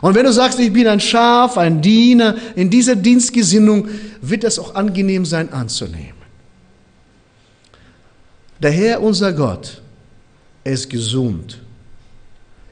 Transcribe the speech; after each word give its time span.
Und 0.00 0.14
wenn 0.14 0.24
du 0.24 0.32
sagst, 0.32 0.58
ich 0.58 0.72
bin 0.72 0.86
ein 0.86 1.00
Schaf, 1.00 1.58
ein 1.58 1.80
Diener, 1.80 2.36
in 2.54 2.70
dieser 2.70 2.94
Dienstgesinnung 2.94 3.88
wird 4.20 4.44
es 4.44 4.58
auch 4.58 4.74
angenehm 4.74 5.24
sein 5.24 5.52
anzunehmen. 5.52 6.18
Der 8.60 8.70
Herr, 8.70 9.02
unser 9.02 9.32
Gott, 9.32 9.82
er 10.64 10.72
ist 10.72 10.90
gesund. 10.90 11.60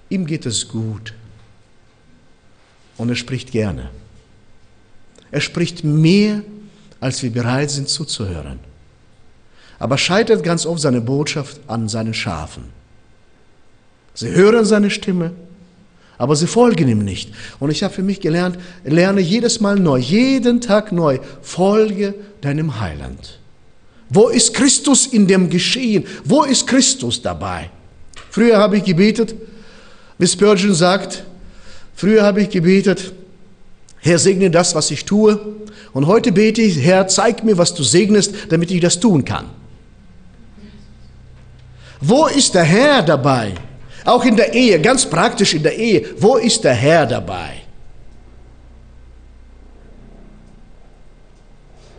Ihm 0.09 0.27
geht 0.27 0.47
es 0.47 0.69
gut. 0.69 1.15
Und 2.96 3.09
er 3.09 3.16
spricht 3.16 3.50
gerne. 3.50 3.90
Er 5.30 5.40
spricht 5.40 5.84
mehr, 5.84 6.43
als 7.00 7.22
wir 7.22 7.30
bereit 7.30 7.70
sind 7.70 7.88
zuzuhören. 7.88 8.58
Aber 9.79 9.98
scheitert 9.98 10.43
ganz 10.43 10.64
oft 10.64 10.80
seine 10.80 11.00
Botschaft 11.00 11.61
an 11.66 11.88
seinen 11.88 12.14
Schafen. 12.14 12.64
Sie 14.14 14.30
hören 14.30 14.64
seine 14.64 14.90
Stimme, 14.90 15.32
aber 16.19 16.37
sie 16.37 16.46
folgen 16.46 16.89
ihm 16.89 17.05
nicht. 17.05 17.30
Und 17.61 17.71
ich 17.71 17.82
habe 17.82 17.93
für 17.93 18.03
mich 18.03 18.21
gelernt, 18.21 18.59
lerne 18.85 19.21
jedes 19.21 19.61
Mal 19.61 19.77
neu, 19.77 19.99
jeden 19.99 20.61
Tag 20.61 20.93
neu, 20.93 21.18
folge 21.43 22.14
deinem 22.40 22.81
Heiland. 22.81 23.39
Wo 24.09 24.29
ist 24.29 24.54
Christus 24.54 25.07
in 25.07 25.26
dem 25.26 25.50
Geschehen? 25.50 26.04
Wo 26.25 26.45
ist 26.45 26.67
Christus 26.67 27.21
dabei? 27.21 27.71
Früher 28.31 28.59
habe 28.59 28.79
ich 28.79 28.85
gebetet, 28.85 29.35
wie 30.18 30.26
Spurgeon 30.26 30.75
sagt, 30.75 31.25
früher 31.95 32.23
habe 32.23 32.42
ich 32.42 32.51
gebetet, 32.51 33.12
Herr, 33.98 34.19
segne 34.19 34.51
das, 34.51 34.75
was 34.75 34.91
ich 34.91 35.05
tue. 35.05 35.39
Und 35.92 36.06
heute 36.06 36.31
bete 36.31 36.62
ich, 36.62 36.78
Herr, 36.81 37.09
zeig 37.09 37.42
mir, 37.42 37.59
was 37.59 37.75
du 37.75 37.83
segnest, 37.83 38.34
damit 38.51 38.70
ich 38.70 38.81
das 38.81 39.01
tun 39.01 39.25
kann. 39.25 39.47
Wo 42.01 42.27
ist 42.27 42.55
der 42.55 42.62
Herr 42.62 43.03
dabei? 43.03 43.55
Auch 44.06 44.25
in 44.25 44.37
der 44.37 44.55
Ehe, 44.55 44.81
ganz 44.81 45.05
praktisch 45.05 45.55
in 45.55 45.65
der 45.65 45.77
Ehe. 45.77 46.06
Wo 46.19 46.37
ist 46.37 46.62
der 46.62 46.75
Herr 46.75 47.06
dabei? 47.06 47.62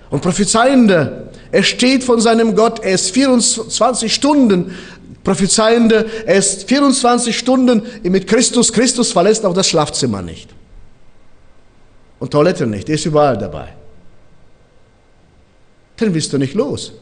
Und 0.10 0.22
Prophezeiende, 0.22 1.30
er 1.52 1.64
steht 1.64 2.06
von 2.06 2.22
seinem 2.22 2.56
Gott, 2.56 2.80
er 2.80 2.94
ist 2.94 3.12
24 3.12 4.14
Stunden 4.14 4.74
Prophezeiende, 5.26 6.10
er 6.26 6.36
ist 6.36 6.70
24 6.70 7.38
Stunden 7.38 7.82
mit 8.04 8.28
Christus. 8.28 8.72
Christus 8.72 9.12
verlässt 9.12 9.46
auch 9.46 9.54
das 9.54 9.68
Schlafzimmer 9.68 10.22
nicht. 10.22 10.50
Und 12.20 12.32
Toilette 12.32 12.66
nicht, 12.66 12.88
er 12.88 12.96
ist 12.96 13.06
überall 13.06 13.38
dabei. 13.38 13.68
Dann 15.98 16.14
bist 16.14 16.32
du 16.32 16.38
nicht 16.38 16.54
los 16.54 16.94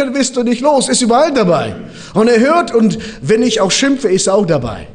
dann 0.00 0.12
bist 0.12 0.36
du 0.36 0.42
nicht 0.42 0.60
los, 0.60 0.88
ist 0.88 1.02
überall 1.02 1.32
dabei. 1.32 1.76
Und 2.14 2.28
er 2.28 2.40
hört 2.40 2.74
und 2.74 2.98
wenn 3.22 3.42
ich 3.42 3.60
auch 3.60 3.70
schimpfe, 3.70 4.08
ist 4.08 4.26
er 4.26 4.34
auch 4.34 4.46
dabei. 4.46 4.88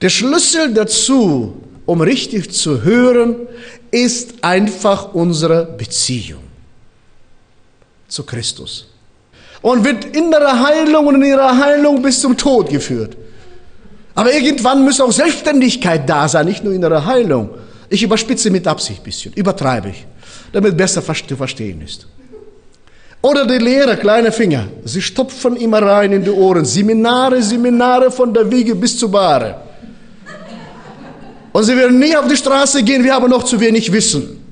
Der 0.00 0.10
Schlüssel 0.10 0.74
dazu, 0.74 1.62
um 1.86 2.00
richtig 2.00 2.52
zu 2.52 2.82
hören, 2.82 3.36
ist 3.90 4.34
einfach 4.42 5.14
unsere 5.14 5.64
Beziehung 5.64 6.42
zu 8.08 8.24
Christus. 8.24 8.88
Und 9.62 9.84
wird 9.84 10.04
innere 10.14 10.60
Heilung 10.60 11.06
und 11.06 11.14
in 11.16 11.24
ihrer 11.24 11.58
Heilung 11.58 12.02
bis 12.02 12.20
zum 12.20 12.36
Tod 12.36 12.68
geführt. 12.68 13.16
Aber 14.14 14.32
irgendwann 14.32 14.84
muss 14.84 15.00
auch 15.00 15.10
Selbstständigkeit 15.10 16.08
da 16.08 16.28
sein, 16.28 16.46
nicht 16.46 16.62
nur 16.62 16.74
innere 16.74 17.06
Heilung. 17.06 17.50
Ich 17.88 18.02
überspitze 18.02 18.50
mit 18.50 18.66
Absicht 18.66 19.00
ein 19.00 19.04
bisschen, 19.04 19.32
übertreibe 19.32 19.88
ich 19.88 20.06
damit 20.54 20.76
besser 20.76 21.02
zu 21.02 21.36
verstehen 21.36 21.82
ist. 21.82 22.06
Oder 23.20 23.44
die 23.44 23.58
Lehrer, 23.58 23.96
kleine 23.96 24.30
Finger, 24.30 24.68
sie 24.84 25.02
stopfen 25.02 25.56
immer 25.56 25.82
rein 25.82 26.12
in 26.12 26.22
die 26.22 26.30
Ohren. 26.30 26.64
Seminare, 26.64 27.42
Seminare 27.42 28.10
von 28.10 28.32
der 28.32 28.48
Wiege 28.48 28.74
bis 28.74 28.96
zur 28.96 29.10
Bahre. 29.10 29.62
Und 31.52 31.64
sie 31.64 31.76
werden 31.76 31.98
nie 31.98 32.16
auf 32.16 32.28
die 32.28 32.36
Straße 32.36 32.82
gehen, 32.84 33.02
wir 33.02 33.14
haben 33.14 33.28
noch 33.28 33.42
zu 33.42 33.58
wenig 33.58 33.90
Wissen. 33.90 34.44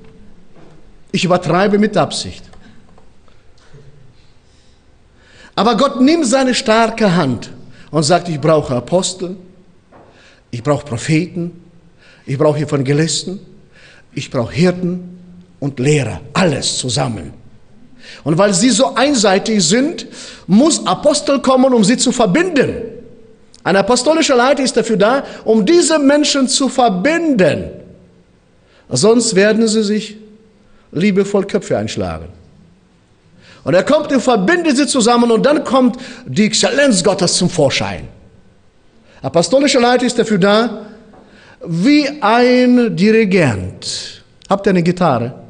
Ich 1.13 1.25
übertreibe 1.25 1.79
mit 1.79 1.97
Absicht. 1.97 2.43
Aber 5.55 5.77
Gott 5.77 6.01
nimmt 6.01 6.27
seine 6.27 6.55
starke 6.55 7.15
Hand 7.15 7.51
und 7.91 8.03
sagt, 8.03 8.29
ich 8.29 8.41
brauche 8.41 8.75
Apostel, 8.75 9.37
ich 10.51 10.63
brauche 10.63 10.85
Propheten, 10.85 11.53
ich 12.27 12.39
brauche 12.39 12.59
Evangelisten, 12.59 13.39
ich 14.15 14.31
brauche 14.31 14.53
Hirten, 14.53 15.22
und 15.63 15.79
Lehrer, 15.79 16.21
alles 16.33 16.77
zusammen. 16.77 17.33
Und 18.25 18.37
weil 18.37 18.53
sie 18.53 18.71
so 18.71 18.97
einseitig 18.97 19.63
sind, 19.63 20.09
muss 20.49 20.85
Apostel 20.85 21.39
kommen, 21.41 21.73
um 21.73 21.85
sie 21.85 21.97
zu 21.97 22.11
verbinden. 22.11 22.83
Ein 23.63 23.77
apostolischer 23.77 24.35
Leiter 24.35 24.65
ist 24.65 24.77
dafür 24.77 24.97
da, 24.97 25.23
um 25.45 25.65
diese 25.65 26.01
Menschen 26.01 26.49
zu 26.49 26.69
verbinden. 26.69 27.71
Sonst 28.89 29.37
werden 29.37 29.69
sie 29.69 29.85
sich 29.85 30.17
liebevoll 30.91 31.47
Köpfe 31.47 31.79
einschlagen. 31.79 32.27
Und 33.63 33.75
er 33.75 33.85
kommt 33.85 34.11
und 34.11 34.21
verbindet 34.21 34.77
sie 34.77 34.89
zusammen 34.89 35.31
und 35.31 35.47
dann 35.47 35.63
kommt 35.63 35.97
die 36.27 36.47
Exzellenz 36.47 37.05
Gottes 37.05 37.35
zum 37.35 37.49
Vorschein. 37.49 38.09
Apostolischer 39.23 39.81
Leiter 39.81 40.07
ist 40.07 40.19
dafür 40.19 40.39
da, 40.39 40.87
wie 41.65 42.09
ein 42.21 42.97
Dirigent. 42.97 44.25
Habt 44.51 44.67
ihr 44.67 44.71
eine 44.71 44.83
Gitarre? 44.83 45.42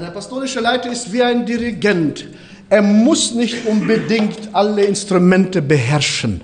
Ein 0.00 0.06
apostolischer 0.06 0.62
Leiter 0.62 0.90
ist 0.90 1.12
wie 1.12 1.22
ein 1.22 1.44
Dirigent. 1.44 2.26
Er 2.70 2.80
muss 2.80 3.34
nicht 3.34 3.66
unbedingt 3.66 4.48
alle 4.52 4.82
Instrumente 4.84 5.60
beherrschen. 5.60 6.40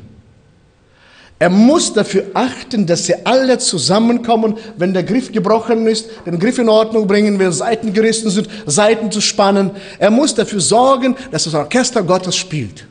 Er 1.38 1.48
muss 1.48 1.94
dafür 1.94 2.24
achten, 2.34 2.84
dass 2.84 3.06
sie 3.06 3.14
alle 3.24 3.56
zusammenkommen, 3.56 4.58
wenn 4.76 4.92
der 4.92 5.04
Griff 5.04 5.32
gebrochen 5.32 5.86
ist, 5.86 6.10
den 6.26 6.38
Griff 6.38 6.58
in 6.58 6.68
Ordnung 6.68 7.06
bringen, 7.06 7.38
wenn 7.38 7.50
Seiten 7.50 7.94
gerissen 7.94 8.28
sind, 8.28 8.46
Seiten 8.66 9.10
zu 9.10 9.22
spannen. 9.22 9.70
Er 9.98 10.10
muss 10.10 10.34
dafür 10.34 10.60
sorgen, 10.60 11.16
dass 11.30 11.44
das 11.44 11.54
Orchester 11.54 12.02
Gottes 12.02 12.36
spielt. 12.36 12.86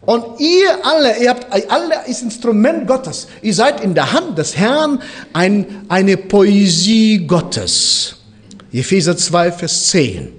Und 0.00 0.40
ihr 0.40 0.70
alle, 0.82 1.22
ihr 1.22 1.30
habt 1.30 1.46
alle 1.70 1.94
ist 2.08 2.22
Instrument 2.22 2.88
Gottes. 2.88 3.28
Ihr 3.42 3.54
seid 3.54 3.80
in 3.80 3.94
der 3.94 4.12
Hand 4.12 4.38
des 4.38 4.56
Herrn 4.56 5.00
ein, 5.32 5.84
eine 5.88 6.16
Poesie 6.16 7.24
Gottes. 7.28 8.15
Epheser 8.76 9.16
2, 9.16 9.52
Vers 9.52 9.88
10. 9.88 10.32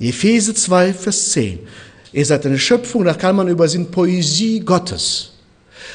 Epheser 0.00 0.54
2, 0.54 0.94
Vers 0.94 1.32
10. 1.32 1.58
Ihr 2.12 2.24
seid 2.24 2.46
eine 2.46 2.58
Schöpfung, 2.58 3.04
da 3.04 3.12
kann 3.12 3.36
man 3.36 3.48
übersehen 3.48 3.90
Poesie 3.90 4.60
Gottes. 4.60 5.32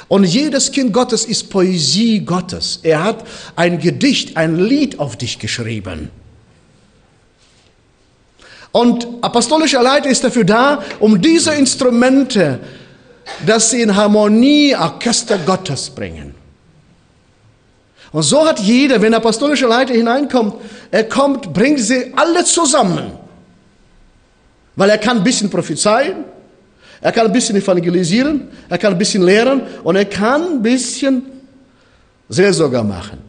Und 0.08 0.26
jedes 0.26 0.72
Kind 0.72 0.94
Gottes 0.94 1.26
ist 1.26 1.50
Poesie 1.50 2.20
Gottes. 2.20 2.80
Er 2.84 3.04
hat 3.04 3.26
ein 3.56 3.80
Gedicht, 3.80 4.38
ein 4.38 4.58
Lied 4.58 5.00
auf 5.00 5.18
dich 5.18 5.40
geschrieben. 5.40 6.12
Und 8.72 9.08
apostolischer 9.22 9.82
Leiter 9.82 10.10
ist 10.10 10.24
dafür 10.24 10.44
da, 10.44 10.84
um 11.00 11.20
diese 11.20 11.56
Instrumente, 11.56 12.60
dass 13.44 13.72
sie 13.72 13.82
in 13.82 13.96
Harmonie 13.96 14.76
Orchester 14.76 15.40
Gottes 15.40 15.90
bringen. 15.90 16.36
Und 18.12 18.24
so 18.24 18.46
hat 18.46 18.60
jeder, 18.60 19.02
wenn 19.02 19.12
der 19.12 19.20
apostolische 19.20 19.68
Leiter 19.68 19.94
hineinkommt, 19.94 20.56
er 20.90 21.04
kommt, 21.04 21.54
bringt 21.54 21.80
sie 21.80 22.12
alle 22.16 22.44
zusammen. 22.44 23.12
Weil 24.76 24.90
er 24.90 24.98
kann 24.98 25.18
ein 25.18 25.24
bisschen 25.24 25.50
prophezeien, 25.50 26.26
er 27.02 27.12
kann 27.12 27.28
ein 27.28 27.34
bisschen 27.34 27.56
evangelisieren, 27.56 28.50
er 28.68 28.78
kann 28.78 28.94
ein 28.94 28.98
bisschen 28.98 29.24
lehren 29.24 29.62
und 29.84 29.96
er 29.96 30.06
kann 30.06 30.54
ein 30.54 30.62
bisschen 30.62 31.24
Seelsorger 32.30 32.84
machen. 32.84 33.20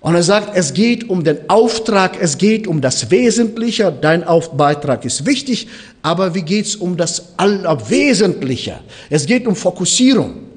Und 0.00 0.14
er 0.14 0.22
sagt, 0.22 0.54
es 0.54 0.74
geht 0.74 1.08
um 1.08 1.24
den 1.24 1.48
Auftrag, 1.48 2.18
es 2.20 2.36
geht 2.36 2.66
um 2.66 2.82
das 2.82 3.10
Wesentliche. 3.10 3.90
Dein 3.90 4.22
Beitrag 4.54 5.04
ist 5.06 5.24
wichtig, 5.24 5.66
aber 6.02 6.34
wie 6.34 6.42
geht 6.42 6.66
es 6.66 6.76
um 6.76 6.96
das 6.96 7.32
Allerwesentliche? 7.38 8.80
Es 9.08 9.24
geht 9.24 9.46
um 9.46 9.56
Fokussierung. 9.56 10.53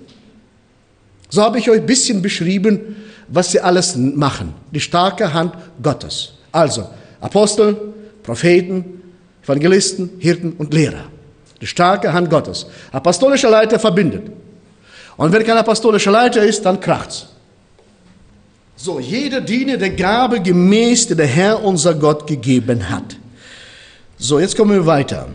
So 1.30 1.42
habe 1.42 1.60
ich 1.60 1.70
euch 1.70 1.80
ein 1.80 1.86
bisschen 1.86 2.22
beschrieben, 2.22 2.96
was 3.28 3.52
sie 3.52 3.60
alles 3.60 3.96
machen. 3.96 4.54
Die 4.72 4.80
starke 4.80 5.34
Hand 5.34 5.54
Gottes. 5.82 6.34
Also 6.52 6.90
Apostel, 7.20 7.76
Propheten, 8.24 9.02
Evangelisten, 9.44 10.12
Hirten 10.20 10.54
und 10.54 10.74
Lehrer. 10.74 11.06
Die 11.62 11.68
starke 11.68 12.14
Hand 12.14 12.30
Gottes. 12.30 12.68
Apostolischer 12.92 13.50
Leiter 13.50 13.80
verbindet. 13.80 14.32
Und 15.18 15.34
wenn 15.34 15.44
kein 15.44 15.58
apostolischer 15.58 16.12
Leiter 16.12 16.44
ist, 16.44 16.66
dann 16.66 16.80
kracht's. 16.80 17.28
So, 18.76 19.00
jeder 19.00 19.42
diene 19.42 19.78
der 19.78 19.90
Gabe 19.90 20.40
gemäß, 20.40 21.08
die 21.08 21.16
der 21.16 21.26
Herr 21.26 21.64
unser 21.64 21.96
Gott 21.96 22.28
gegeben 22.28 22.90
hat. 22.90 23.18
So, 24.18 24.40
jetzt 24.40 24.56
kommen 24.56 24.72
wir 24.72 24.86
weiter. 24.86 25.30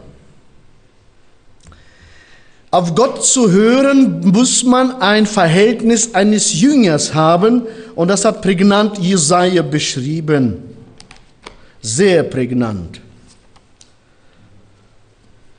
Auf 2.73 2.95
Gott 2.95 3.23
zu 3.23 3.51
hören, 3.51 4.21
muss 4.33 4.65
man 4.65 5.03
ein 5.03 5.27
Verhältnis 5.27 6.15
eines 6.15 6.59
Jüngers 6.59 7.13
haben 7.13 7.67
und 7.95 8.09
das 8.09 8.25
hat 8.25 8.41
prägnant 8.41 8.97
Jesaja 8.97 9.61
beschrieben. 9.61 10.57
Sehr 11.83 12.23
prägnant. 12.23 12.99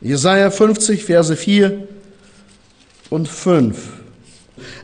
Jesaja 0.02 0.50
50, 0.50 1.06
Verse 1.06 1.36
4 1.36 1.88
und 3.12 3.28
5. 3.28 3.78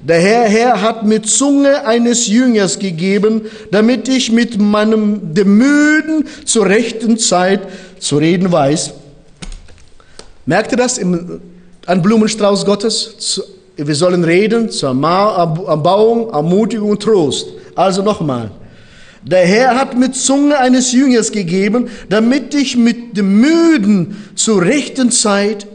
Der 0.03 0.21
Herr, 0.21 0.43
Herr 0.47 0.81
hat 0.83 1.03
mir 1.07 1.23
Zunge 1.23 1.87
eines 1.87 2.27
Jüngers 2.27 2.77
gegeben, 2.77 3.41
damit 3.71 4.07
ich 4.07 4.31
mit 4.31 4.59
meinem 4.59 5.33
dem 5.33 5.57
Müden 5.57 6.27
zur 6.45 6.67
rechten 6.67 7.17
Zeit 7.17 7.61
zu 7.97 8.19
reden 8.19 8.51
weiß. 8.51 8.93
Merkt 10.45 10.71
ihr 10.73 10.77
das 10.77 10.99
im, 10.99 11.41
ein 11.85 12.01
Blumenstrauß 12.01 12.65
Gottes? 12.65 13.41
Wir 13.75 13.95
sollen 13.95 14.23
reden 14.23 14.69
zur 14.69 14.89
Erbauung, 14.89 16.29
Ermutigung 16.31 16.91
und 16.91 17.01
Trost. 17.01 17.47
Also 17.75 18.01
nochmal. 18.03 18.51
Der 19.23 19.45
Herr 19.45 19.75
hat 19.75 19.97
mir 19.97 20.11
Zunge 20.11 20.57
eines 20.57 20.91
Jüngers 20.91 21.31
gegeben, 21.31 21.89
damit 22.09 22.53
ich 22.53 22.77
mit 22.77 23.17
dem 23.17 23.39
Müden 23.39 24.31
zur 24.35 24.61
rechten 24.61 25.11
Zeit 25.11 25.67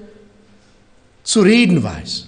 zu 1.23 1.41
reden 1.41 1.83
weiß. 1.83 2.27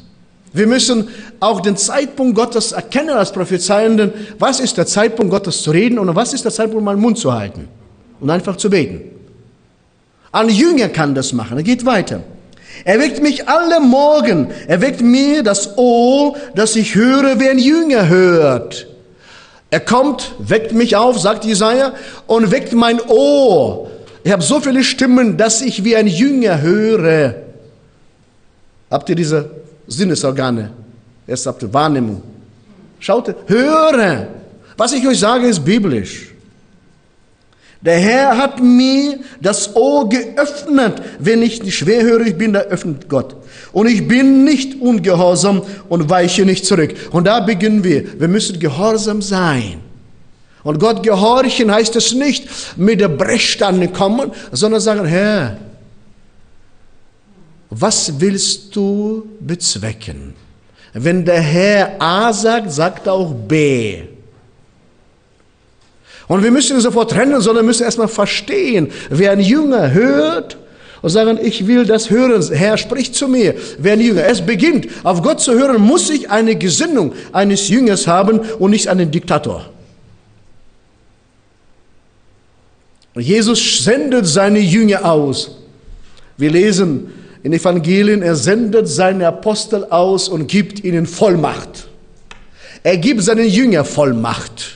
Wir 0.53 0.67
müssen 0.67 1.09
auch 1.41 1.61
den 1.61 1.77
Zeitpunkt 1.77 2.35
Gottes 2.35 2.73
erkennen 2.73 3.11
als 3.11 3.31
Prophezeienden. 3.31 4.13
Was 4.39 4.61
ist 4.61 4.79
der 4.79 4.87
Zeitpunkt 4.87 5.31
Gottes 5.31 5.63
zu 5.63 5.71
reden 5.71 5.99
und 5.99 6.15
was 6.15 6.33
ist 6.33 6.45
der 6.45 6.53
Zeitpunkt, 6.53 6.85
mal 6.85 6.97
Mund 6.97 7.19
zu 7.19 7.33
halten 7.33 7.69
und 8.21 8.31
einfach 8.31 8.57
zu 8.57 8.71
beten? 8.71 9.03
Ein 10.33 10.49
Jünger 10.49 10.89
kann 10.89 11.15
das 11.15 11.33
machen. 11.33 11.59
Er 11.59 11.63
geht 11.63 11.85
weiter. 11.85 12.23
Er 12.85 12.99
weckt 12.99 13.23
mich 13.23 13.49
alle 13.49 13.81
Morgen. 13.81 14.49
Er 14.69 14.81
weckt 14.81 15.01
mir 15.01 15.43
das 15.43 15.77
Ohr, 15.77 16.37
dass 16.55 16.77
ich 16.77 16.95
höre, 16.95 17.41
wie 17.41 17.49
ein 17.49 17.59
Jünger 17.59 18.09
hört. 18.09 18.87
Er 19.71 19.81
kommt, 19.81 20.35
weckt 20.39 20.73
mich 20.73 20.97
auf, 20.97 21.19
sagt 21.19 21.45
Jesaja, 21.45 21.93
und 22.27 22.51
weckt 22.51 22.73
mein 22.73 23.01
Ohr. 23.01 23.91
Ich 24.23 24.33
habe 24.33 24.43
so 24.43 24.61
viele 24.61 24.85
Stimmen, 24.85 25.37
dass 25.37 25.63
ich 25.63 25.85
wie 25.85 25.97
ein 25.97 26.07
Jünger 26.07 26.61
höre. 26.61 27.35
Habt 28.91 29.09
ihr 29.09 29.17
diese 29.17 29.51
Sinnesorgane? 29.87 30.71
Erst 31.27 31.47
habt 31.47 31.63
ihr 31.63 31.73
Wahrnehmung. 31.73 32.23
Schaut, 33.01 33.35
höre. 33.47 34.29
Was 34.77 34.93
ich 34.93 35.07
euch 35.07 35.19
sage, 35.19 35.47
ist 35.47 35.65
biblisch. 35.65 36.36
Der 37.83 37.99
Herr 37.99 38.37
hat 38.39 38.63
mir 38.63 39.21
das 39.41 39.77
Ohr 39.77 40.09
geöffnet. 40.09 41.03
Wenn 41.19 41.43
ich 41.43 41.75
schwerhörig 41.75 42.37
bin, 42.39 42.53
da 42.53 42.61
öffnet 42.61 43.09
Gott. 43.09 43.37
Und 43.73 43.87
ich 43.87 44.09
bin 44.09 44.45
nicht 44.45 44.81
ungehorsam 44.81 45.63
und 45.89 46.09
weiche 46.09 46.45
nicht 46.45 46.65
zurück. 46.65 46.95
Und 47.13 47.27
da 47.27 47.41
beginnen 47.41 47.85
wir. 47.85 48.19
Wir 48.19 48.29
müssen 48.29 48.59
gehorsam 48.59 49.21
sein. 49.23 49.81
Und 50.63 50.81
Gott 50.81 51.03
gehorchen 51.03 51.71
heißt 51.71 51.95
es 51.95 52.13
nicht 52.13 52.49
mit 52.77 53.01
der 53.01 53.09
Brechstange 53.09 53.89
kommen, 53.89 54.33
sondern 54.51 54.81
sagen, 54.81 55.05
Herr, 55.05 55.59
was 57.71 58.21
willst 58.21 58.75
du 58.75 59.29
bezwecken? 59.39 60.35
Wenn 60.93 61.25
der 61.25 61.41
Herr 61.41 62.03
A 62.03 62.33
sagt, 62.33 62.73
sagt 62.73 63.07
er 63.07 63.13
auch 63.13 63.33
B. 63.33 64.03
Und 66.29 66.43
wir 66.43 66.51
müssen 66.51 66.77
ihn 66.77 66.81
sofort 66.81 67.11
trennen, 67.13 67.41
sondern 67.41 67.67
müssen 67.67 67.85
erstmal 67.85 68.09
verstehen, 68.09 68.89
wer 69.11 69.31
ein 69.31 69.41
Jünger 69.41 69.93
hört 69.93 70.57
und 71.03 71.11
sagen, 71.11 71.39
ich 71.41 71.67
will 71.67 71.85
das 71.85 72.11
hören, 72.11 72.43
Herr 72.53 72.77
spricht 72.79 73.15
zu 73.15 73.29
mir. 73.29 73.55
Wer 73.79 73.93
ein 73.93 74.01
Jünger, 74.01 74.25
es 74.25 74.45
beginnt, 74.45 74.89
auf 75.05 75.23
Gott 75.23 75.41
zu 75.41 75.53
hören, 75.53 75.81
muss 75.81 76.11
ich 76.11 76.31
eine 76.31 76.57
Gesinnung 76.57 77.13
eines 77.33 77.69
Jüngers 77.69 78.07
haben 78.07 78.41
und 78.59 78.71
nicht 78.71 78.89
einen 78.89 79.11
Diktator. 79.11 79.71
Jesus 83.15 83.85
sendet 83.85 84.27
seine 84.27 84.59
Jünger 84.59 85.05
aus. 85.05 85.59
Wir 86.37 86.51
lesen 86.51 87.13
in 87.43 87.53
Evangelien, 87.53 88.23
er 88.23 88.35
sendet 88.35 88.89
seine 88.89 89.29
Apostel 89.29 89.85
aus 89.85 90.29
und 90.29 90.49
gibt 90.49 90.85
ihnen 90.85 91.07
Vollmacht. 91.07 91.89
Er 92.83 92.99
gibt 92.99 93.23
seinen 93.23 93.49
Jünger 93.49 93.85
Vollmacht. 93.85 94.76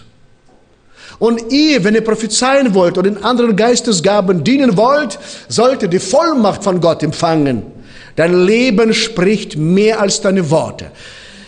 Und 1.21 1.53
ihr, 1.53 1.85
wenn 1.85 1.95
ihr 1.95 2.01
prophezeien 2.01 2.75
wollt 2.75 2.97
und 2.97 3.07
in 3.07 3.19
anderen 3.19 3.55
Geistesgaben 3.55 4.43
dienen 4.43 4.79
wollt, 4.79 5.19
sollt 5.49 5.83
ihr 5.83 5.89
die 5.89 5.99
Vollmacht 5.99 6.65
von 6.65 6.81
Gott 6.81 7.03
empfangen. 7.03 7.63
Dein 8.17 8.47
Leben 8.47 8.95
spricht 8.95 9.57
mehr 9.57 10.01
als 10.01 10.23
deine 10.23 10.51
Worte. 10.51 10.91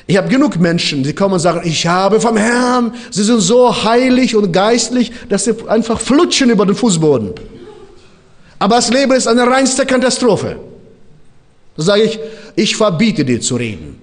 Ich 0.06 0.18
habe 0.18 0.28
genug 0.28 0.60
Menschen, 0.60 1.02
die 1.02 1.14
kommen 1.14 1.34
und 1.34 1.40
sagen, 1.40 1.62
ich 1.64 1.86
habe 1.86 2.20
vom 2.20 2.36
Herrn, 2.36 2.92
sie 3.10 3.24
sind 3.24 3.40
so 3.40 3.84
heilig 3.84 4.36
und 4.36 4.52
geistlich, 4.52 5.10
dass 5.30 5.44
sie 5.44 5.54
einfach 5.66 5.98
flutschen 5.98 6.50
über 6.50 6.66
den 6.66 6.74
Fußboden. 6.74 7.32
Aber 8.58 8.76
das 8.76 8.90
Leben 8.90 9.12
ist 9.12 9.26
eine 9.26 9.46
reinste 9.46 9.86
Katastrophe. 9.86 10.56
Da 11.78 11.82
sage 11.82 12.02
ich, 12.02 12.18
ich 12.56 12.76
verbiete 12.76 13.24
dir 13.24 13.40
zu 13.40 13.56
reden. 13.56 13.98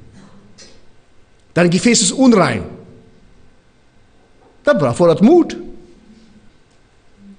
Dein 1.53 1.69
Gefäß 1.69 2.01
ist 2.01 2.11
unrein. 2.13 2.78
Da 4.63 4.71
erfordert 4.71 5.21
Mut. 5.21 5.57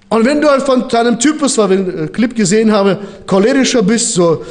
Und 0.08 0.24
wenn 0.24 0.40
du 0.40 0.48
halt 0.48 0.62
von 0.62 0.88
deinem 0.88 1.18
Typus, 1.18 1.56
weil 1.56 1.72
ich 1.72 1.78
einen 1.78 2.12
Clip 2.12 2.34
gesehen 2.34 2.72
habe, 2.72 2.98
cholerischer 3.26 3.82
bist, 3.82 4.12
so, 4.14 4.44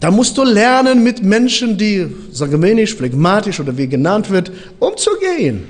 da 0.00 0.10
musst 0.10 0.36
du 0.36 0.44
lernen, 0.44 1.02
mit 1.02 1.22
Menschen, 1.22 1.78
die 1.78 2.06
sanguinisch, 2.30 2.94
phlegmatisch 2.94 3.58
oder 3.58 3.76
wie 3.76 3.88
genannt 3.88 4.30
wird, 4.30 4.52
umzugehen. 4.78 5.66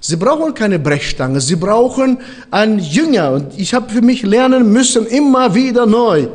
Sie 0.00 0.16
brauchen 0.16 0.54
keine 0.54 0.78
Brechstange, 0.78 1.40
sie 1.42 1.56
brauchen 1.56 2.18
einen 2.50 2.78
Jünger. 2.78 3.32
Und 3.32 3.58
ich 3.58 3.74
habe 3.74 3.92
für 3.92 4.00
mich 4.00 4.22
lernen 4.22 4.72
müssen, 4.72 5.04
immer 5.06 5.54
wieder 5.54 5.84
neu, 5.84 6.28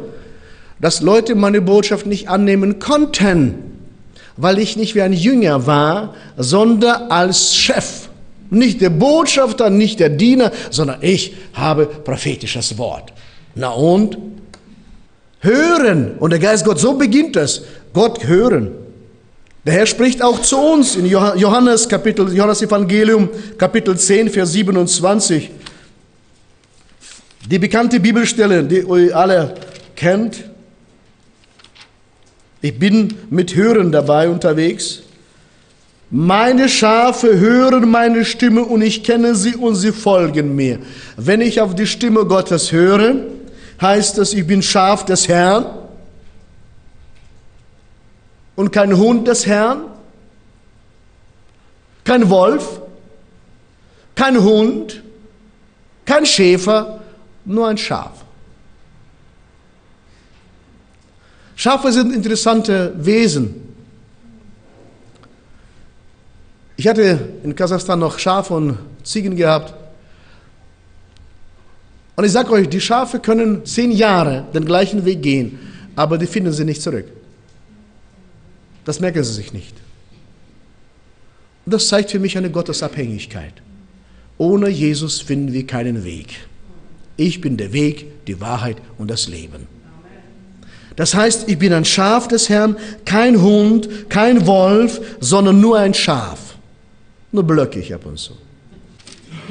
dass 0.79 1.01
Leute 1.01 1.33
meine 1.33 1.61
Botschaft 1.61 2.05
nicht 2.05 2.29
annehmen 2.29 2.77
konnten 2.77 3.71
weil 4.41 4.57
ich 4.57 4.75
nicht 4.75 4.95
wie 4.95 5.01
ein 5.03 5.13
Jünger 5.13 5.67
war, 5.67 6.15
sondern 6.35 7.11
als 7.11 7.55
Chef. 7.55 8.09
Nicht 8.49 8.81
der 8.81 8.89
Botschafter, 8.89 9.69
nicht 9.69 9.99
der 9.99 10.09
Diener, 10.09 10.51
sondern 10.71 10.97
ich 11.01 11.33
habe 11.53 11.85
prophetisches 11.85 12.77
Wort. 12.77 13.13
Na 13.55 13.69
und? 13.69 14.17
Hören. 15.39 16.17
Und 16.19 16.31
der 16.31 16.39
Geist 16.39 16.65
Gott, 16.65 16.79
so 16.79 16.95
beginnt 16.95 17.35
es. 17.35 17.63
Gott 17.93 18.27
hören. 18.27 18.71
Der 19.65 19.73
Herr 19.73 19.85
spricht 19.85 20.23
auch 20.23 20.41
zu 20.41 20.57
uns 20.57 20.95
in 20.95 21.05
Johannes 21.05 21.87
Kapitel, 21.87 22.33
Johannes 22.33 22.63
Evangelium, 22.63 23.29
Kapitel 23.57 23.95
10, 23.95 24.29
Vers 24.29 24.53
27. 24.53 25.51
Die 27.47 27.59
bekannte 27.59 27.99
Bibelstelle, 27.99 28.63
die 28.63 28.79
ihr 28.79 29.15
alle 29.15 29.53
kennt. 29.95 30.50
Ich 32.61 32.77
bin 32.77 33.15
mit 33.29 33.55
Hören 33.55 33.91
dabei 33.91 34.29
unterwegs. 34.29 35.03
Meine 36.11 36.69
Schafe 36.69 37.39
hören 37.39 37.89
meine 37.89 38.25
Stimme 38.25 38.63
und 38.63 38.81
ich 38.81 39.03
kenne 39.03 39.33
sie 39.33 39.55
und 39.55 39.75
sie 39.75 39.91
folgen 39.91 40.55
mir. 40.55 40.79
Wenn 41.17 41.41
ich 41.41 41.61
auf 41.61 41.73
die 41.73 41.87
Stimme 41.87 42.25
Gottes 42.25 42.71
höre, 42.71 43.15
heißt 43.81 44.17
das, 44.17 44.33
ich 44.33 44.45
bin 44.45 44.61
Schaf 44.61 45.05
des 45.05 45.27
Herrn 45.27 45.65
und 48.55 48.71
kein 48.71 48.95
Hund 48.97 49.27
des 49.27 49.47
Herrn, 49.47 49.85
kein 52.03 52.29
Wolf, 52.29 52.81
kein 54.13 54.43
Hund, 54.43 55.01
kein 56.05 56.25
Schäfer, 56.25 57.01
nur 57.45 57.67
ein 57.67 57.77
Schaf. 57.77 58.20
Schafe 61.61 61.91
sind 61.91 62.11
interessante 62.11 62.91
Wesen. 62.97 63.53
Ich 66.75 66.87
hatte 66.87 67.19
in 67.43 67.55
Kasachstan 67.55 67.99
noch 67.99 68.17
Schafe 68.17 68.55
und 68.55 68.79
Ziegen 69.03 69.35
gehabt. 69.35 69.71
Und 72.15 72.23
ich 72.25 72.31
sage 72.31 72.51
euch, 72.51 72.67
die 72.67 72.81
Schafe 72.81 73.19
können 73.19 73.63
zehn 73.63 73.91
Jahre 73.91 74.45
den 74.55 74.65
gleichen 74.65 75.05
Weg 75.05 75.21
gehen, 75.21 75.59
aber 75.95 76.17
die 76.17 76.25
finden 76.25 76.51
sie 76.51 76.65
nicht 76.65 76.81
zurück. 76.81 77.05
Das 78.83 78.99
merken 78.99 79.23
sie 79.23 79.33
sich 79.33 79.53
nicht. 79.53 79.75
Und 81.67 81.75
das 81.75 81.87
zeigt 81.89 82.09
für 82.09 82.17
mich 82.17 82.35
eine 82.39 82.49
Gottesabhängigkeit. 82.49 83.53
Ohne 84.39 84.67
Jesus 84.67 85.21
finden 85.21 85.53
wir 85.53 85.67
keinen 85.67 86.03
Weg. 86.05 86.39
Ich 87.17 87.39
bin 87.39 87.55
der 87.55 87.71
Weg, 87.71 88.25
die 88.25 88.41
Wahrheit 88.41 88.77
und 88.97 89.11
das 89.11 89.27
Leben. 89.27 89.67
Das 91.01 91.15
heißt, 91.15 91.49
ich 91.49 91.57
bin 91.57 91.73
ein 91.73 91.83
Schaf 91.83 92.27
des 92.27 92.47
Herrn, 92.47 92.77
kein 93.05 93.41
Hund, 93.41 94.07
kein 94.07 94.45
Wolf, 94.45 95.01
sondern 95.19 95.59
nur 95.59 95.79
ein 95.79 95.95
Schaf. 95.95 96.37
Nur 97.31 97.41
blöcke 97.41 97.79
ich 97.79 97.91
ab 97.91 98.05
und 98.05 98.19
zu. 98.19 98.33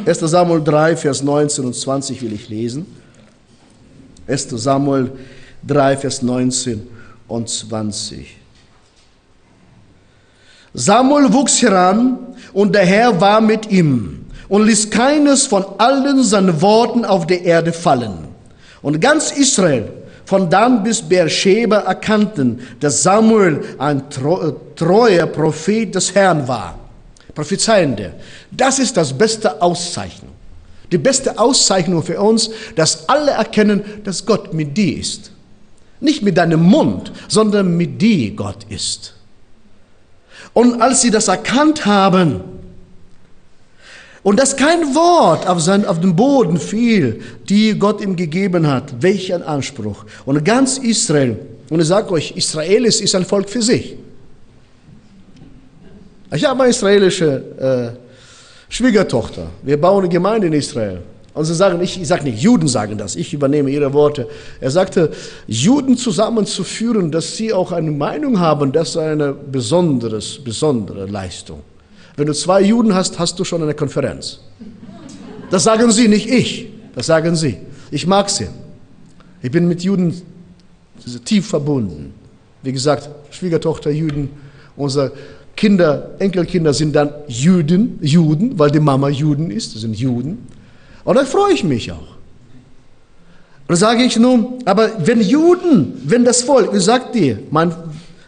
1. 0.06 0.20
Samuel 0.20 0.62
3, 0.62 0.94
Vers 0.94 1.24
19 1.24 1.64
und 1.64 1.74
20 1.74 2.22
will 2.22 2.34
ich 2.34 2.48
lesen. 2.48 2.86
1. 4.28 4.46
Samuel 4.50 5.10
3, 5.66 5.96
Vers 5.96 6.22
19 6.22 6.86
und 7.26 7.48
20. 7.48 8.36
Samuel 10.72 11.32
wuchs 11.32 11.60
heran 11.60 12.16
und 12.52 12.76
der 12.76 12.86
Herr 12.86 13.20
war 13.20 13.40
mit 13.40 13.72
ihm 13.72 14.26
und 14.48 14.66
ließ 14.66 14.88
keines 14.90 15.48
von 15.48 15.64
allen 15.78 16.22
seinen 16.22 16.62
Worten 16.62 17.04
auf 17.04 17.26
der 17.26 17.42
Erde 17.42 17.72
fallen. 17.72 18.28
Und 18.82 19.00
ganz 19.00 19.32
Israel 19.32 19.99
von 20.30 20.48
Dan 20.48 20.84
bis 20.84 21.02
Beersheba 21.02 21.78
erkannten, 21.78 22.60
dass 22.78 23.02
Samuel 23.02 23.64
ein 23.78 23.98
äh, 23.98 24.52
treuer 24.76 25.26
Prophet 25.26 25.92
des 25.92 26.14
Herrn 26.14 26.46
war. 26.46 26.78
Prophezeiende. 27.34 28.12
Das 28.52 28.78
ist 28.78 28.96
das 28.96 29.12
beste 29.12 29.60
Auszeichnung. 29.60 30.30
Die 30.92 30.98
beste 30.98 31.36
Auszeichnung 31.36 32.04
für 32.04 32.20
uns, 32.20 32.48
dass 32.76 33.08
alle 33.08 33.32
erkennen, 33.32 33.82
dass 34.04 34.24
Gott 34.24 34.54
mit 34.54 34.76
dir 34.76 34.98
ist. 34.98 35.32
Nicht 35.98 36.22
mit 36.22 36.38
deinem 36.38 36.62
Mund, 36.62 37.10
sondern 37.26 37.76
mit 37.76 38.00
dir 38.00 38.30
Gott 38.36 38.64
ist. 38.68 39.14
Und 40.52 40.80
als 40.80 41.02
sie 41.02 41.10
das 41.10 41.26
erkannt 41.26 41.86
haben, 41.86 42.59
und 44.22 44.38
dass 44.38 44.56
kein 44.56 44.94
Wort 44.94 45.48
auf, 45.48 45.60
sein, 45.60 45.86
auf 45.86 46.00
den 46.00 46.14
Boden 46.14 46.58
fiel, 46.58 47.20
die 47.48 47.78
Gott 47.78 48.00
ihm 48.02 48.16
gegeben 48.16 48.66
hat. 48.66 48.94
Welch 49.00 49.32
ein 49.32 49.42
Anspruch. 49.42 50.04
Und 50.26 50.44
ganz 50.44 50.78
Israel, 50.78 51.38
und 51.70 51.80
ich 51.80 51.86
sage 51.86 52.10
euch, 52.12 52.32
Israel 52.36 52.84
ist 52.84 53.14
ein 53.14 53.24
Volk 53.24 53.48
für 53.48 53.62
sich. 53.62 53.96
Ich 56.32 56.44
habe 56.44 56.62
eine 56.62 56.70
israelische 56.70 57.96
äh, 57.98 58.72
Schwiegertochter. 58.72 59.46
Wir 59.62 59.80
bauen 59.80 60.04
eine 60.04 60.08
Gemeinde 60.08 60.46
in 60.46 60.52
Israel. 60.52 61.02
Und 61.32 61.44
sie 61.44 61.54
sagen, 61.54 61.80
ich, 61.80 62.00
ich 62.00 62.08
sage 62.08 62.24
nicht, 62.24 62.42
Juden 62.42 62.68
sagen 62.68 62.98
das, 62.98 63.16
ich 63.16 63.32
übernehme 63.32 63.70
ihre 63.70 63.92
Worte. 63.92 64.28
Er 64.60 64.70
sagte, 64.70 65.10
Juden 65.46 65.96
zusammenzuführen, 65.96 67.10
dass 67.10 67.36
sie 67.36 67.52
auch 67.52 67.72
eine 67.72 67.90
Meinung 67.90 68.38
haben, 68.38 68.72
das 68.72 68.90
ist 68.90 68.96
eine 68.96 69.32
besonderes, 69.32 70.42
besondere 70.42 71.06
Leistung. 71.06 71.62
Wenn 72.20 72.26
du 72.26 72.34
zwei 72.34 72.60
Juden 72.60 72.94
hast, 72.94 73.18
hast 73.18 73.38
du 73.38 73.44
schon 73.44 73.62
eine 73.62 73.72
Konferenz. 73.72 74.40
Das 75.50 75.64
sagen 75.64 75.90
sie, 75.90 76.06
nicht 76.06 76.28
ich. 76.28 76.68
Das 76.94 77.06
sagen 77.06 77.34
sie. 77.34 77.56
Ich 77.90 78.06
mag 78.06 78.28
sie. 78.28 78.48
Ich 79.40 79.50
bin 79.50 79.66
mit 79.66 79.82
Juden 79.82 80.20
tief 81.24 81.46
verbunden. 81.46 82.12
Wie 82.62 82.72
gesagt, 82.72 83.08
Schwiegertochter 83.30 83.90
Juden, 83.90 84.28
unsere 84.76 85.12
Kinder, 85.56 86.10
Enkelkinder 86.18 86.74
sind 86.74 86.94
dann 86.94 87.10
Juden, 87.26 87.98
Juden, 88.02 88.58
weil 88.58 88.70
die 88.70 88.80
Mama 88.80 89.08
Juden 89.08 89.50
ist, 89.50 89.74
das 89.74 89.80
sind 89.80 89.96
Juden. 89.96 90.46
Und 91.04 91.16
da 91.16 91.24
freue 91.24 91.54
ich 91.54 91.64
mich 91.64 91.90
auch. 91.90 92.16
Dann 93.66 93.78
sage 93.78 94.02
ich 94.02 94.18
nun, 94.18 94.58
aber 94.66 94.90
wenn 95.06 95.22
Juden, 95.22 96.02
wenn 96.04 96.26
das 96.26 96.42
Volk, 96.42 96.74
ich 96.74 96.82
sag 96.82 97.14
dir, 97.14 97.38
mein 97.50 97.72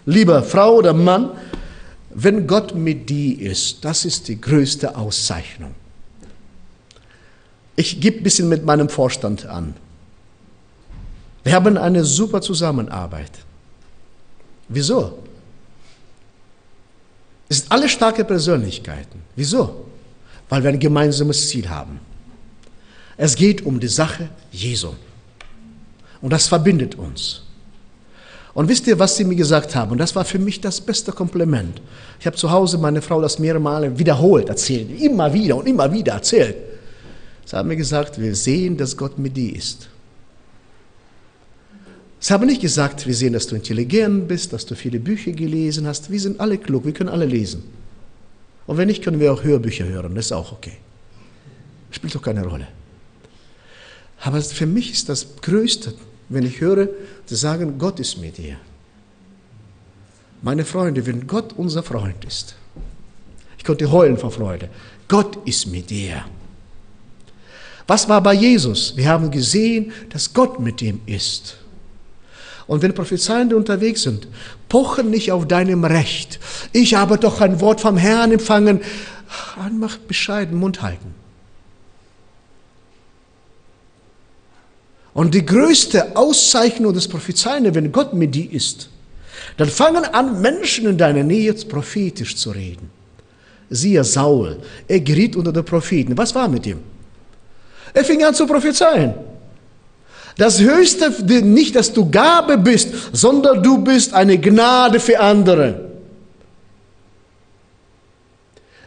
lieber 0.07 0.43
Frau 0.43 0.77
oder 0.77 0.95
Mann, 0.95 1.29
wenn 2.15 2.47
Gott 2.47 2.75
mit 2.75 3.09
dir 3.09 3.41
ist, 3.41 3.85
das 3.85 4.05
ist 4.05 4.29
die 4.29 4.41
größte 4.41 4.97
Auszeichnung. 4.97 5.75
Ich 7.77 8.01
gebe 8.01 8.19
ein 8.19 8.23
bisschen 8.23 8.49
mit 8.49 8.65
meinem 8.65 8.89
Vorstand 8.89 9.47
an. 9.47 9.75
Wir 11.43 11.55
haben 11.55 11.77
eine 11.77 12.05
super 12.05 12.41
Zusammenarbeit. 12.41 13.31
Wieso? 14.69 15.19
Es 17.49 17.59
sind 17.59 17.73
alle 17.73 17.89
starke 17.89 18.25
Persönlichkeiten. 18.25 19.21
Wieso? 19.37 19.87
Weil 20.49 20.63
wir 20.63 20.71
ein 20.71 20.79
gemeinsames 20.79 21.49
Ziel 21.49 21.69
haben. 21.69 22.01
Es 23.17 23.35
geht 23.35 23.65
um 23.65 23.81
die 23.81 23.89
Sache 23.89 24.29
Jesu. 24.51 24.95
Und 26.21 26.33
das 26.33 26.47
verbindet 26.47 26.95
uns. 26.95 27.43
Und 28.55 28.69
wisst 28.69 28.87
ihr, 28.87 28.99
was 28.99 29.17
sie 29.17 29.25
mir 29.25 29.35
gesagt 29.35 29.75
haben? 29.75 29.93
Und 29.93 29.99
das 29.99 30.15
war 30.15 30.25
für 30.25 30.39
mich 30.39 30.61
das 30.61 30.81
beste 30.81 31.13
Kompliment. 31.13 31.81
Ich 32.21 32.27
habe 32.27 32.37
zu 32.37 32.51
Hause 32.51 32.77
meine 32.77 33.01
Frau 33.01 33.21
das 33.21 33.39
mehrere 33.39 33.61
Male 33.61 33.99
wiederholt 33.99 34.49
erzählt, 34.49 35.01
immer 35.01 35.33
wieder 35.33 35.57
und 35.57 35.67
immer 35.67 35.91
wieder 35.91 36.13
erzählt. 36.13 36.57
Sie 37.47 37.57
haben 37.57 37.69
mir 37.69 37.77
gesagt, 37.77 38.21
wir 38.21 38.35
sehen, 38.35 38.77
dass 38.77 38.97
Gott 38.97 39.19
mit 39.19 39.37
dir 39.37 39.57
ist. 39.57 39.89
Sie 42.21 42.33
haben 42.33 42.47
nicht 42.47 42.61
gesagt, 42.61 43.07
wir 43.07 43.15
sehen, 43.15 43.33
dass 43.33 43.49
du 43.49 43.57
intelligent 43.57 44.29
bist, 44.29 44.53
dass 44.53 44.65
du 44.65 44.77
viele 44.77 45.01
Bücher 45.01 45.33
gelesen 45.33 45.87
hast. 45.87 46.11
Wir 46.11 46.21
sind 46.21 46.39
alle 46.39 46.57
klug, 46.57 46.85
wir 46.85 46.93
können 46.93 47.09
alle 47.09 47.27
lesen. 47.27 47.65
Und 48.67 48.77
wenn 48.77 48.87
nicht, 48.87 49.03
können 49.03 49.19
wir 49.19 49.33
auch 49.33 49.43
Hörbücher 49.43 49.87
hören, 49.87 50.15
das 50.15 50.27
ist 50.27 50.33
auch 50.33 50.53
okay. 50.53 50.75
Spielt 51.91 52.15
doch 52.15 52.23
keine 52.23 52.47
Rolle. 52.47 52.69
Aber 54.21 54.41
für 54.41 54.67
mich 54.67 54.93
ist 54.93 55.09
das 55.09 55.27
Größte, 55.43 55.95
wenn 56.35 56.45
ich 56.45 56.61
höre, 56.61 56.89
sie 57.27 57.37
sagen, 57.37 57.79
Gott 57.79 58.01
ist 58.01 58.19
mit 58.19 58.39
dir. 58.39 58.57
Meine 60.43 60.65
Freunde, 60.65 61.07
wenn 61.07 61.27
Gott 61.27 61.53
unser 61.57 61.83
Freund 61.83 62.25
ist, 62.25 62.57
ich 63.59 63.65
konnte 63.65 63.91
heulen 63.91 64.19
vor 64.19 64.33
Freude, 64.33 64.69
Gott 65.09 65.39
ist 65.47 65.67
mit 65.67 65.91
dir. 65.91 66.25
Was 67.87 68.09
war 68.09 68.21
bei 68.23 68.35
Jesus? 68.35 68.97
Wir 68.97 69.09
haben 69.09 69.31
gesehen, 69.31 69.93
dass 70.11 70.33
Gott 70.33 70.59
mit 70.59 70.83
ihm 70.83 71.01
ist. 71.07 71.59
Und 72.67 72.83
wenn 72.83 72.95
Prophezeiende 72.95 73.57
unterwegs 73.57 74.03
sind, 74.03 74.29
pochen 74.69 75.11
nicht 75.11 75.33
auf 75.33 75.47
deinem 75.47 75.85
Recht. 75.85 76.41
Ich 76.73 76.95
habe 76.95 77.19
doch 77.19 77.41
ein 77.41 77.61
Wort 77.61 77.81
vom 77.81 77.97
Herrn 77.97 78.33
empfangen. 78.33 78.81
Einfach 79.63 79.99
bescheiden 79.99 80.59
Mund 80.59 80.83
halten. 80.83 81.22
Und 85.15 85.35
die 85.35 85.45
größte 85.45 86.17
Auszeichnung 86.17 86.95
des 86.95 87.07
Prophezeienden, 87.07 87.75
wenn 87.75 87.93
Gott 87.93 88.15
mit 88.15 88.35
dir 88.35 88.51
ist, 88.51 88.89
dann 89.57 89.69
fangen 89.69 90.05
an, 90.05 90.41
Menschen 90.41 90.87
in 90.87 90.97
deiner 90.97 91.23
Nähe 91.23 91.53
prophetisch 91.53 92.37
zu 92.37 92.51
reden. 92.51 92.91
Siehe 93.69 94.05
Saul, 94.05 94.59
er 94.89 95.01
geriet 95.01 95.37
unter 95.37 95.53
die 95.53 95.63
Propheten. 95.63 96.17
Was 96.17 96.35
war 96.35 96.49
mit 96.49 96.67
ihm? 96.67 96.81
Er 97.95 98.05
fing 98.05 98.23
an 98.25 98.35
zu 98.35 98.47
prophezeien. 98.47 99.15
Das 100.37 100.61
Höchste, 100.61 101.11
nicht, 101.45 101.77
dass 101.77 101.93
du 101.93 102.11
Gabe 102.11 102.57
bist, 102.57 102.89
sondern 103.13 103.63
du 103.63 103.79
bist 103.79 104.15
eine 104.15 104.39
Gnade 104.39 104.99
für 104.99 105.21
andere. 105.21 105.92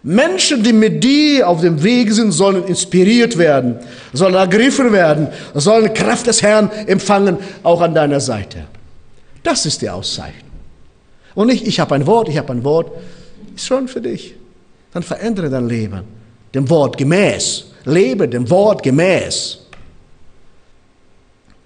Menschen, 0.08 0.62
die 0.62 0.72
mit 0.72 1.04
dir 1.04 1.50
auf 1.50 1.62
dem 1.62 1.82
Weg 1.82 2.14
sind, 2.14 2.32
sollen 2.32 2.64
inspiriert 2.66 3.40
werden, 3.40 3.80
sollen 4.14 4.36
ergriffen 4.36 4.92
werden, 4.92 5.30
sollen 5.56 5.92
Kraft 5.96 6.28
des 6.28 6.44
Herrn 6.44 6.70
empfangen, 6.86 7.38
auch 7.64 7.82
an 7.82 7.96
deiner 7.96 8.20
Seite. 8.20 8.66
Das 9.42 9.66
ist 9.66 9.82
die 9.82 9.90
Auszeichnung. 9.90 10.52
Und 11.34 11.48
nicht, 11.48 11.66
ich 11.66 11.80
habe 11.80 11.96
ein 11.96 12.06
Wort, 12.06 12.30
ich 12.30 12.38
habe 12.38 12.54
ein 12.54 12.64
Wort. 12.64 12.92
Ist 13.56 13.66
schon 13.66 13.88
für 13.88 14.00
dich. 14.00 14.36
Dann 14.94 15.02
verändere 15.02 15.50
dein 15.50 15.68
Leben. 15.68 16.02
Dem 16.54 16.70
Wort 16.70 17.00
gemäß. 17.00 17.72
Lebe 17.86 18.28
dem 18.28 18.48
Wort 18.52 18.84
gemäß. 18.84 19.62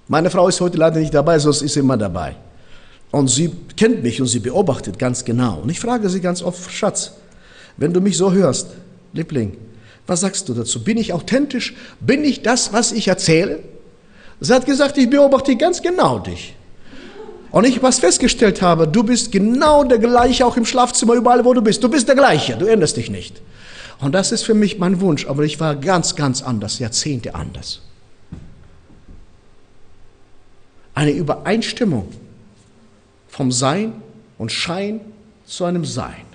Meine 0.08 0.30
Frau 0.30 0.48
ist 0.48 0.62
heute 0.62 0.78
leider 0.78 1.00
nicht 1.00 1.14
dabei, 1.14 1.40
sonst 1.40 1.62
ist 1.62 1.74
sie 1.74 1.82
immer 1.82 1.98
dabei. 1.98 2.38
Und 3.12 3.28
sie 3.28 3.52
kennt 3.76 4.02
mich 4.02 4.22
und 4.22 4.28
sie 4.28 4.40
beobachtet 4.40 4.98
ganz 4.98 5.26
genau. 5.26 5.60
Und 5.62 5.70
ich 5.70 5.80
frage 5.80 6.10
sie 6.10 6.22
ganz 6.22 6.42
oft, 6.42 6.72
Schatz, 6.72 7.12
wenn 7.80 7.94
du 7.94 8.02
mich 8.02 8.18
so 8.18 8.32
hörst, 8.32 8.68
Liebling, 9.14 9.58
was 10.06 10.22
sagst 10.22 10.50
du 10.50 10.54
dazu? 10.54 10.84
Bin 10.84 10.98
ich 10.98 11.14
authentisch? 11.14 11.74
Bin 12.00 12.24
ich 12.24 12.42
das, 12.42 12.74
was 12.74 12.92
ich 12.92 13.08
erzähle? 13.08 13.60
Sie 14.42 14.54
hat 14.54 14.66
gesagt, 14.66 14.98
ich 14.98 15.10
beobachte 15.10 15.56
ganz 15.56 15.82
genau 15.82 16.20
dich. 16.20 16.56
Und 17.52 17.66
ich 17.66 17.82
was 17.82 18.00
festgestellt 18.00 18.62
habe, 18.62 18.88
du 18.88 19.04
bist 19.04 19.32
genau 19.32 19.84
der 19.84 19.98
gleiche, 19.98 20.46
auch 20.46 20.58
im 20.58 20.66
Schlafzimmer, 20.66 21.14
überall 21.14 21.44
wo 21.46 21.54
du 21.54 21.62
bist. 21.62 21.84
Du 21.84 21.90
bist 21.90 22.08
der 22.08 22.16
gleiche, 22.16 22.56
du 22.58 22.66
änderst 22.66 22.98
dich 22.98 23.10
nicht. 23.10 23.42
Und 24.00 24.14
das 24.14 24.32
ist 24.32 24.44
für 24.44 24.54
mich 24.54 24.78
mein 24.78 25.02
Wunsch, 25.02 25.26
aber 25.26 25.44
ich 25.44 25.60
war 25.60 25.76
ganz, 25.76 26.16
ganz 26.16 26.42
anders, 26.42 26.80
Jahrzehnte 26.80 27.34
anders. 27.34 27.82
Eine 30.94 31.12
Übereinstimmung 31.12 32.08
vom 33.30 33.52
Sein 33.52 33.94
und 34.38 34.52
Schein 34.52 35.02
zu 35.46 35.66
einem 35.66 35.86
Sein. 35.86 36.29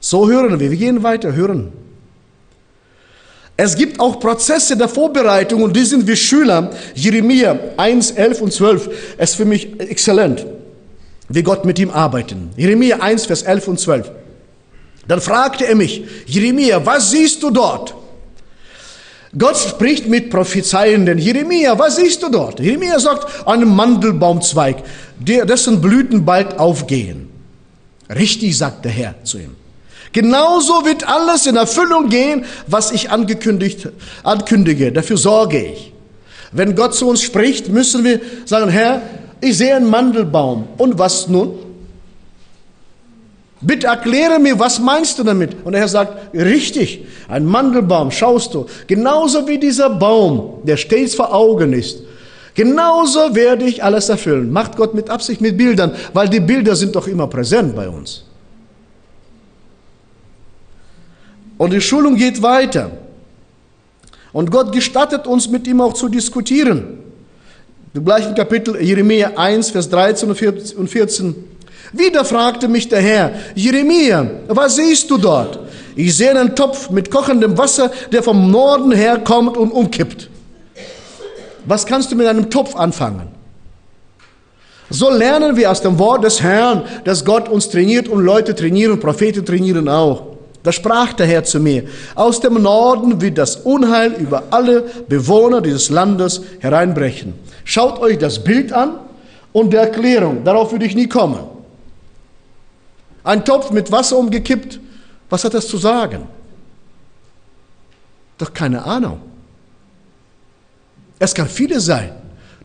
So 0.00 0.28
hören 0.28 0.58
wir. 0.58 0.70
Wir 0.70 0.78
gehen 0.78 1.02
weiter, 1.02 1.34
hören. 1.34 1.72
Es 3.56 3.76
gibt 3.76 4.00
auch 4.00 4.18
Prozesse 4.18 4.74
der 4.74 4.88
Vorbereitung 4.88 5.62
und 5.62 5.76
die 5.76 5.84
sind 5.84 6.06
wie 6.08 6.16
Schüler. 6.16 6.70
Jeremia 6.94 7.58
1, 7.76 8.12
11 8.12 8.40
und 8.40 8.52
12 8.54 8.90
Es 9.18 9.30
ist 9.30 9.36
für 9.36 9.44
mich 9.44 9.78
exzellent, 9.78 10.46
wie 11.28 11.42
Gott 11.42 11.66
mit 11.66 11.78
ihm 11.78 11.90
arbeitet. 11.90 12.38
Jeremia 12.56 13.00
1, 13.00 13.26
Vers 13.26 13.42
11 13.42 13.68
und 13.68 13.78
12. 13.78 14.10
Dann 15.06 15.20
fragte 15.20 15.66
er 15.66 15.74
mich, 15.74 16.04
Jeremia, 16.24 16.84
was 16.86 17.10
siehst 17.10 17.42
du 17.42 17.50
dort? 17.50 17.94
Gott 19.36 19.58
spricht 19.58 20.08
mit 20.08 20.30
Prophezeienden. 20.30 21.18
Jeremia, 21.18 21.78
was 21.78 21.96
siehst 21.96 22.22
du 22.22 22.30
dort? 22.30 22.60
Jeremia 22.60 22.98
sagt, 22.98 23.46
einen 23.46 23.68
Mandelbaumzweig, 23.76 24.82
dessen 25.18 25.82
Blüten 25.82 26.24
bald 26.24 26.58
aufgehen. 26.58 27.28
Richtig, 28.08 28.56
sagt 28.56 28.86
der 28.86 28.92
Herr 28.92 29.14
zu 29.22 29.38
ihm. 29.38 29.54
Genauso 30.12 30.84
wird 30.84 31.08
alles 31.08 31.46
in 31.46 31.56
Erfüllung 31.56 32.08
gehen, 32.08 32.44
was 32.66 32.90
ich 32.90 33.10
angekündigt, 33.10 33.88
ankündige. 34.24 34.92
Dafür 34.92 35.16
sorge 35.16 35.62
ich. 35.62 35.92
Wenn 36.52 36.74
Gott 36.74 36.94
zu 36.94 37.08
uns 37.08 37.22
spricht, 37.22 37.68
müssen 37.68 38.04
wir 38.04 38.20
sagen, 38.44 38.70
Herr, 38.70 39.02
ich 39.40 39.56
sehe 39.56 39.74
einen 39.74 39.88
Mandelbaum. 39.88 40.68
Und 40.78 40.98
was 40.98 41.28
nun? 41.28 41.54
Bitte 43.60 43.88
erkläre 43.88 44.38
mir, 44.38 44.58
was 44.58 44.78
meinst 44.78 45.18
du 45.18 45.22
damit? 45.22 45.54
Und 45.64 45.72
der 45.72 45.82
Herr 45.82 45.88
sagt, 45.88 46.34
richtig, 46.34 47.04
ein 47.28 47.44
Mandelbaum, 47.44 48.10
schaust 48.10 48.54
du, 48.54 48.66
genauso 48.86 49.46
wie 49.46 49.58
dieser 49.58 49.90
Baum, 49.90 50.62
der 50.64 50.78
stets 50.78 51.14
vor 51.14 51.32
Augen 51.34 51.74
ist. 51.74 51.98
Genauso 52.54 53.34
werde 53.34 53.64
ich 53.64 53.84
alles 53.84 54.08
erfüllen. 54.08 54.50
Macht 54.50 54.76
Gott 54.76 54.94
mit 54.94 55.08
Absicht 55.10 55.40
mit 55.40 55.56
Bildern, 55.56 55.94
weil 56.14 56.28
die 56.28 56.40
Bilder 56.40 56.74
sind 56.74 56.96
doch 56.96 57.06
immer 57.06 57.26
präsent 57.26 57.76
bei 57.76 57.88
uns. 57.88 58.24
Und 61.60 61.74
die 61.74 61.80
Schulung 61.82 62.16
geht 62.16 62.40
weiter. 62.40 62.90
Und 64.32 64.50
Gott 64.50 64.72
gestattet 64.72 65.26
uns 65.26 65.46
mit 65.46 65.66
ihm 65.66 65.82
auch 65.82 65.92
zu 65.92 66.08
diskutieren. 66.08 67.00
Im 67.92 68.02
gleichen 68.02 68.34
Kapitel 68.34 68.80
Jeremia 68.80 69.32
1, 69.36 69.68
Vers 69.68 69.90
13 69.90 70.30
und 70.30 70.88
14. 70.88 71.34
Wieder 71.92 72.24
fragte 72.24 72.66
mich 72.66 72.88
der 72.88 73.02
Herr, 73.02 73.32
Jeremia, 73.54 74.26
was 74.48 74.76
siehst 74.76 75.10
du 75.10 75.18
dort? 75.18 75.58
Ich 75.96 76.16
sehe 76.16 76.30
einen 76.30 76.56
Topf 76.56 76.88
mit 76.88 77.10
kochendem 77.10 77.58
Wasser, 77.58 77.90
der 78.10 78.22
vom 78.22 78.50
Norden 78.50 78.92
her 78.92 79.18
kommt 79.18 79.58
und 79.58 79.70
umkippt. 79.70 80.30
Was 81.66 81.84
kannst 81.84 82.10
du 82.10 82.16
mit 82.16 82.26
einem 82.26 82.48
Topf 82.48 82.74
anfangen? 82.74 83.28
So 84.88 85.10
lernen 85.10 85.58
wir 85.58 85.70
aus 85.70 85.82
dem 85.82 85.98
Wort 85.98 86.24
des 86.24 86.40
Herrn, 86.40 86.84
dass 87.04 87.22
Gott 87.22 87.50
uns 87.50 87.68
trainiert 87.68 88.08
und 88.08 88.24
Leute 88.24 88.54
trainieren, 88.54 88.98
Propheten 88.98 89.44
trainieren 89.44 89.90
auch. 89.90 90.30
Da 90.62 90.72
sprach 90.72 91.14
der 91.14 91.26
Herr 91.26 91.44
zu 91.44 91.58
mir, 91.58 91.84
aus 92.14 92.40
dem 92.40 92.60
Norden 92.62 93.20
wird 93.20 93.38
das 93.38 93.56
Unheil 93.56 94.12
über 94.12 94.44
alle 94.50 94.82
Bewohner 95.08 95.62
dieses 95.62 95.88
Landes 95.88 96.42
hereinbrechen. 96.58 97.34
Schaut 97.64 97.98
euch 98.00 98.18
das 98.18 98.44
Bild 98.44 98.72
an 98.72 98.98
und 99.52 99.72
die 99.72 99.78
Erklärung, 99.78 100.44
darauf 100.44 100.72
würde 100.72 100.84
ich 100.84 100.94
nie 100.94 101.08
kommen. 101.08 101.40
Ein 103.24 103.44
Topf 103.44 103.70
mit 103.70 103.90
Wasser 103.90 104.18
umgekippt, 104.18 104.80
was 105.30 105.44
hat 105.44 105.54
das 105.54 105.66
zu 105.66 105.78
sagen? 105.78 106.26
Doch 108.36 108.52
keine 108.52 108.84
Ahnung. 108.84 109.20
Es 111.18 111.34
kann 111.34 111.48
vieles 111.48 111.84
sein, 111.84 112.12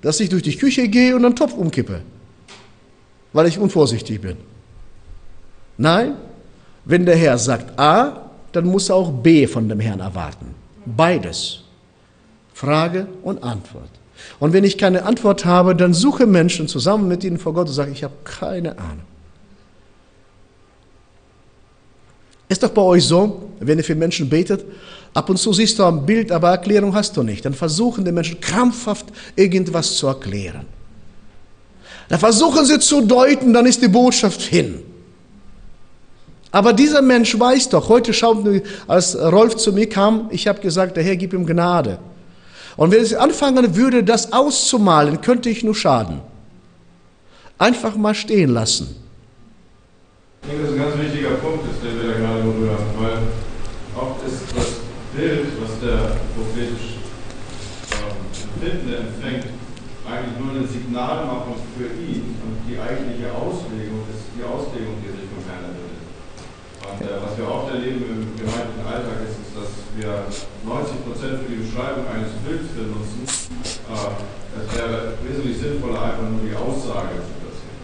dass 0.02 0.20
ich 0.20 0.30
durch 0.30 0.44
die 0.44 0.56
Küche 0.56 0.88
gehe 0.88 1.16
und 1.16 1.26
einen 1.26 1.36
Topf 1.36 1.54
umkippe, 1.54 2.02
weil 3.34 3.48
ich 3.48 3.58
unvorsichtig 3.60 4.22
bin. 4.22 4.38
Nein, 5.78 6.16
wenn 6.86 7.06
der 7.06 7.16
Herr 7.16 7.38
sagt 7.38 7.78
A, 7.80 8.30
dann 8.52 8.66
muss 8.66 8.90
er 8.90 8.96
auch 8.96 9.12
B 9.12 9.48
von 9.48 9.68
dem 9.68 9.80
Herrn 9.80 10.00
erwarten. 10.00 10.54
Beides. 10.86 11.62
Frage 12.54 13.08
und 13.24 13.44
Antwort. 13.44 13.90
Und 14.40 14.54
wenn 14.54 14.64
ich 14.64 14.78
keine 14.78 15.04
Antwort 15.04 15.44
habe, 15.46 15.76
dann 15.76 15.94
suche 15.94 16.26
Menschen 16.26 16.68
zusammen 16.68 17.08
mit 17.08 17.24
ihnen 17.24 17.38
vor 17.38 17.54
Gott 17.54 17.68
und 17.68 17.74
sage, 17.74 17.92
ich 17.92 18.04
habe 18.04 18.14
keine 18.24 18.78
Ahnung. 18.78 19.04
Ist 22.48 22.64
doch 22.64 22.70
bei 22.70 22.82
euch 22.82 23.04
so, 23.04 23.50
wenn 23.60 23.78
ihr 23.78 23.84
für 23.84 23.96
Menschen 23.96 24.30
betet, 24.30 24.64
ab 25.14 25.30
und 25.30 25.38
zu 25.38 25.52
siehst 25.52 25.80
du 25.80 25.84
ein 25.84 26.06
Bild, 26.06 26.32
aber 26.32 26.52
Erklärung 26.52 26.94
hast 26.94 27.18
du 27.18 27.24
nicht. 27.24 27.44
Dann 27.44 27.54
versuchen 27.54 28.06
die 28.06 28.12
Menschen 28.12 28.40
krampfhaft 28.40 29.08
irgendwas 29.36 29.98
zu 29.98 30.08
erklären. 30.08 30.66
Dann 32.08 32.20
versuchen 32.20 32.66
sie 32.66 32.80
zu 32.80 33.02
deuten, 33.02 33.52
dann 33.52 33.66
ist 33.66 33.82
die 33.82 33.88
Botschaft 33.88 34.42
hin. 34.42 34.84
Aber 36.56 36.72
dieser 36.72 37.02
Mensch 37.02 37.38
weiß 37.38 37.68
doch, 37.68 37.90
heute 37.90 38.14
schaut, 38.14 38.46
als 38.88 39.14
Rolf 39.14 39.58
zu 39.58 39.74
mir 39.74 39.90
kam, 39.90 40.30
ich 40.32 40.48
habe 40.48 40.62
gesagt, 40.62 40.96
der 40.96 41.04
Herr 41.04 41.18
gib 41.18 41.34
ihm 41.34 41.46
Gnade. 41.46 42.00
Und 42.78 42.92
wenn 42.94 43.04
ich 43.04 43.20
anfangen 43.20 43.76
würde, 43.76 44.06
das 44.06 44.32
auszumalen, 44.32 45.20
könnte 45.20 45.50
ich 45.50 45.66
nur 45.66 45.76
schaden. 45.76 46.22
Einfach 47.58 47.98
mal 47.98 48.16
stehen 48.16 48.52
lassen. 48.52 48.96
Ich 50.44 50.50
denke, 50.50 50.64
das 50.64 50.72
ist 50.72 50.80
ein 50.80 50.86
ganz 50.86 50.98
wichtiger 51.04 51.36
Punkt, 51.44 51.66
ist, 51.68 51.84
den 51.84 52.00
wir 52.00 52.14
da 52.14 52.20
gerade 52.20 52.42
berühren, 52.44 52.86
weil 53.02 53.18
oft 54.02 54.26
ist 54.26 54.48
das 54.56 54.80
Bild, 55.14 55.48
was 55.60 55.76
der 55.84 56.16
prophetisch 56.40 57.04
ähm, 58.00 58.16
Empfindende 58.32 59.04
empfängt, 59.04 59.52
eigentlich 60.08 60.40
nur 60.40 60.56
eine 60.56 60.66
Signalmachung 60.66 61.60
für 61.76 61.92
ihn 62.00 62.40
und 62.48 62.64
die 62.64 62.80
eigentliche 62.80 63.28
Auslegung 63.36 64.08
ist 64.08 64.32
die 64.40 64.44
Auslegung, 64.48 65.04
die 65.04 65.12
sich 65.12 65.28
vom 65.36 65.44
Herrn 65.52 65.76
und 66.86 67.02
äh, 67.02 67.20
was 67.22 67.38
wir 67.38 67.50
oft 67.50 67.65
erleben 67.76 68.04
im 68.08 68.22
gemeindlichen 68.40 68.86
Alltag 68.88 69.18
ist, 69.28 69.38
ist, 69.44 69.54
dass 69.56 69.72
wir 69.96 70.26
90 70.64 71.06
Prozent 71.06 71.34
für 71.44 71.52
die 71.52 71.62
Beschreibung 71.64 72.06
eines 72.08 72.32
Bildes 72.44 72.68
benutzen. 72.72 73.28
Äh, 73.28 74.16
es 74.56 74.78
wäre 74.78 75.14
wesentlich 75.28 75.58
sinnvoller, 75.58 76.02
einfach 76.02 76.30
nur 76.30 76.42
die 76.42 76.56
Aussage 76.56 77.20
zu 77.20 77.34
platzieren. 77.44 77.76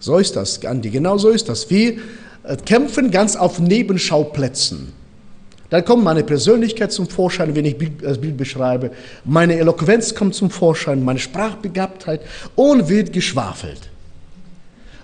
So 0.00 0.18
ist 0.18 0.36
das, 0.36 0.60
Gandhi, 0.60 0.90
genau 0.90 1.18
so 1.18 1.30
ist 1.30 1.48
das. 1.48 1.68
Wir 1.70 1.98
äh, 2.44 2.56
kämpfen 2.64 3.10
ganz 3.10 3.36
auf 3.36 3.58
Nebenschauplätzen. 3.58 4.92
Dann 5.70 5.84
kommt 5.84 6.04
meine 6.04 6.22
Persönlichkeit 6.22 6.92
zum 6.92 7.08
Vorschein, 7.08 7.54
wenn 7.54 7.64
ich 7.64 7.76
das 8.02 8.20
Bild 8.20 8.36
beschreibe. 8.36 8.90
Meine 9.24 9.56
Eloquenz 9.56 10.14
kommt 10.14 10.34
zum 10.34 10.50
Vorschein, 10.50 11.02
meine 11.02 11.18
Sprachbegabtheit 11.18 12.20
und 12.54 12.90
wird 12.90 13.12
geschwafelt. 13.12 13.88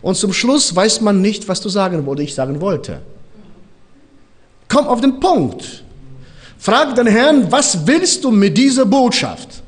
Und 0.03 0.17
zum 0.17 0.35
Schluss 0.35 0.77
weiß 0.77 1.01
man 1.01 1.23
nicht, 1.23 1.49
was 1.49 1.63
du 1.63 1.71
sagen 1.71 2.07
oder 2.07 2.23
ich 2.23 2.35
sagen 2.35 2.61
wollte. 2.61 3.01
Komm 4.69 4.87
auf 4.87 5.01
den 5.01 5.19
Punkt. 5.19 5.83
Frag 6.59 6.95
den 6.95 7.07
Herrn, 7.07 7.51
was 7.51 7.87
willst 7.87 8.25
du 8.25 8.31
mit 8.31 8.57
dieser 8.57 8.85
Botschaft? 8.85 9.63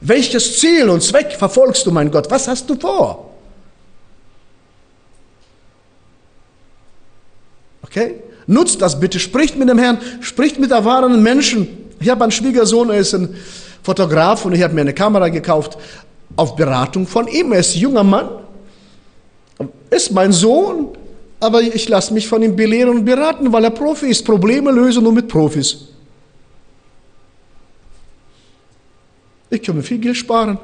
Welches 0.00 0.58
Ziel 0.58 0.88
und 0.88 1.02
Zweck 1.02 1.32
verfolgst 1.32 1.84
du, 1.86 1.90
mein 1.90 2.10
Gott? 2.10 2.30
Was 2.30 2.48
hast 2.48 2.70
du 2.70 2.74
vor? 2.74 3.30
Okay? 7.82 8.22
Nutzt 8.46 8.80
das 8.80 8.98
bitte, 8.98 9.18
spricht 9.18 9.56
mit 9.56 9.68
dem 9.68 9.78
Herrn, 9.78 9.98
spricht 10.20 10.58
mit 10.58 10.70
erfahrenen 10.70 11.22
Menschen. 11.22 11.68
Ich 12.00 12.08
habe 12.08 12.22
einen 12.22 12.32
Schwiegersohn, 12.32 12.88
er 12.88 12.98
ist 12.98 13.14
ein 13.14 13.36
Fotograf 13.82 14.44
und 14.44 14.54
ich 14.54 14.62
habe 14.62 14.74
mir 14.74 14.80
eine 14.80 14.94
Kamera 14.94 15.28
gekauft 15.28 15.76
auf 16.36 16.56
Beratung 16.56 17.06
von 17.06 17.28
ihm. 17.28 17.52
Er 17.52 17.60
ist 17.60 17.74
ein 17.74 17.80
junger 17.80 18.04
Mann, 18.04 18.28
ist 19.90 20.12
mein 20.12 20.32
Sohn, 20.32 20.96
aber 21.40 21.62
ich 21.62 21.88
lasse 21.88 22.12
mich 22.12 22.28
von 22.28 22.42
ihm 22.42 22.54
belehren 22.54 22.90
und 22.90 23.04
beraten, 23.04 23.50
weil 23.52 23.64
er 23.64 23.70
Profi 23.70 24.06
ist. 24.06 24.24
Probleme 24.24 24.70
lösen 24.70 25.02
nur 25.02 25.12
mit 25.12 25.26
Profis. 25.26 25.88
Ich 29.48 29.62
kann 29.62 29.76
mir 29.76 29.82
viel 29.82 29.98
Geld 29.98 30.16
sparen. 30.16 30.58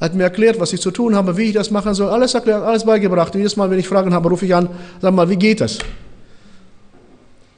Er 0.00 0.04
hat 0.04 0.14
mir 0.14 0.22
erklärt, 0.22 0.58
was 0.60 0.72
ich 0.72 0.80
zu 0.80 0.92
tun 0.92 1.16
habe, 1.16 1.36
wie 1.36 1.44
ich 1.44 1.54
das 1.54 1.72
machen 1.72 1.92
soll. 1.92 2.08
Alles 2.08 2.32
erklärt, 2.32 2.62
alles 2.62 2.84
beigebracht. 2.84 3.34
Und 3.34 3.40
jedes 3.40 3.56
Mal, 3.56 3.68
wenn 3.70 3.78
ich 3.80 3.88
Fragen 3.88 4.14
habe, 4.14 4.28
rufe 4.28 4.46
ich 4.46 4.54
an, 4.54 4.68
sag 5.02 5.12
mal, 5.12 5.28
wie 5.28 5.36
geht 5.36 5.60
das? 5.60 5.78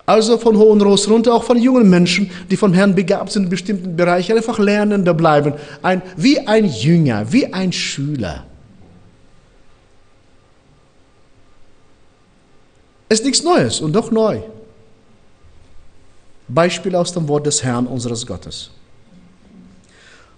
Also 0.07 0.39
von 0.39 0.57
hohen 0.57 0.81
Ross 0.81 1.09
runter, 1.09 1.35
auch 1.35 1.45
von 1.45 1.59
jungen 1.59 1.89
Menschen, 1.89 2.31
die 2.51 2.57
vom 2.57 2.73
Herrn 2.73 2.95
begabt 2.95 3.31
sind 3.31 3.45
in 3.45 3.49
bestimmten 3.51 3.95
Bereichen, 3.95 4.37
einfach 4.37 4.59
lernender 4.59 5.15
bleiben. 5.15 5.53
Ein, 5.83 6.03
wie 6.17 6.41
ein 6.41 6.65
Jünger, 6.65 7.31
wie 7.31 7.53
ein 7.53 7.73
Schüler. 7.73 8.47
Ist 13.11 13.25
nichts 13.25 13.43
Neues 13.43 13.81
und 13.81 13.93
doch 13.93 14.11
neu. 14.11 14.41
Beispiel 16.49 16.95
aus 16.95 17.13
dem 17.13 17.29
Wort 17.29 17.47
des 17.47 17.63
Herrn, 17.63 17.87
unseres 17.87 18.27
Gottes. 18.27 18.71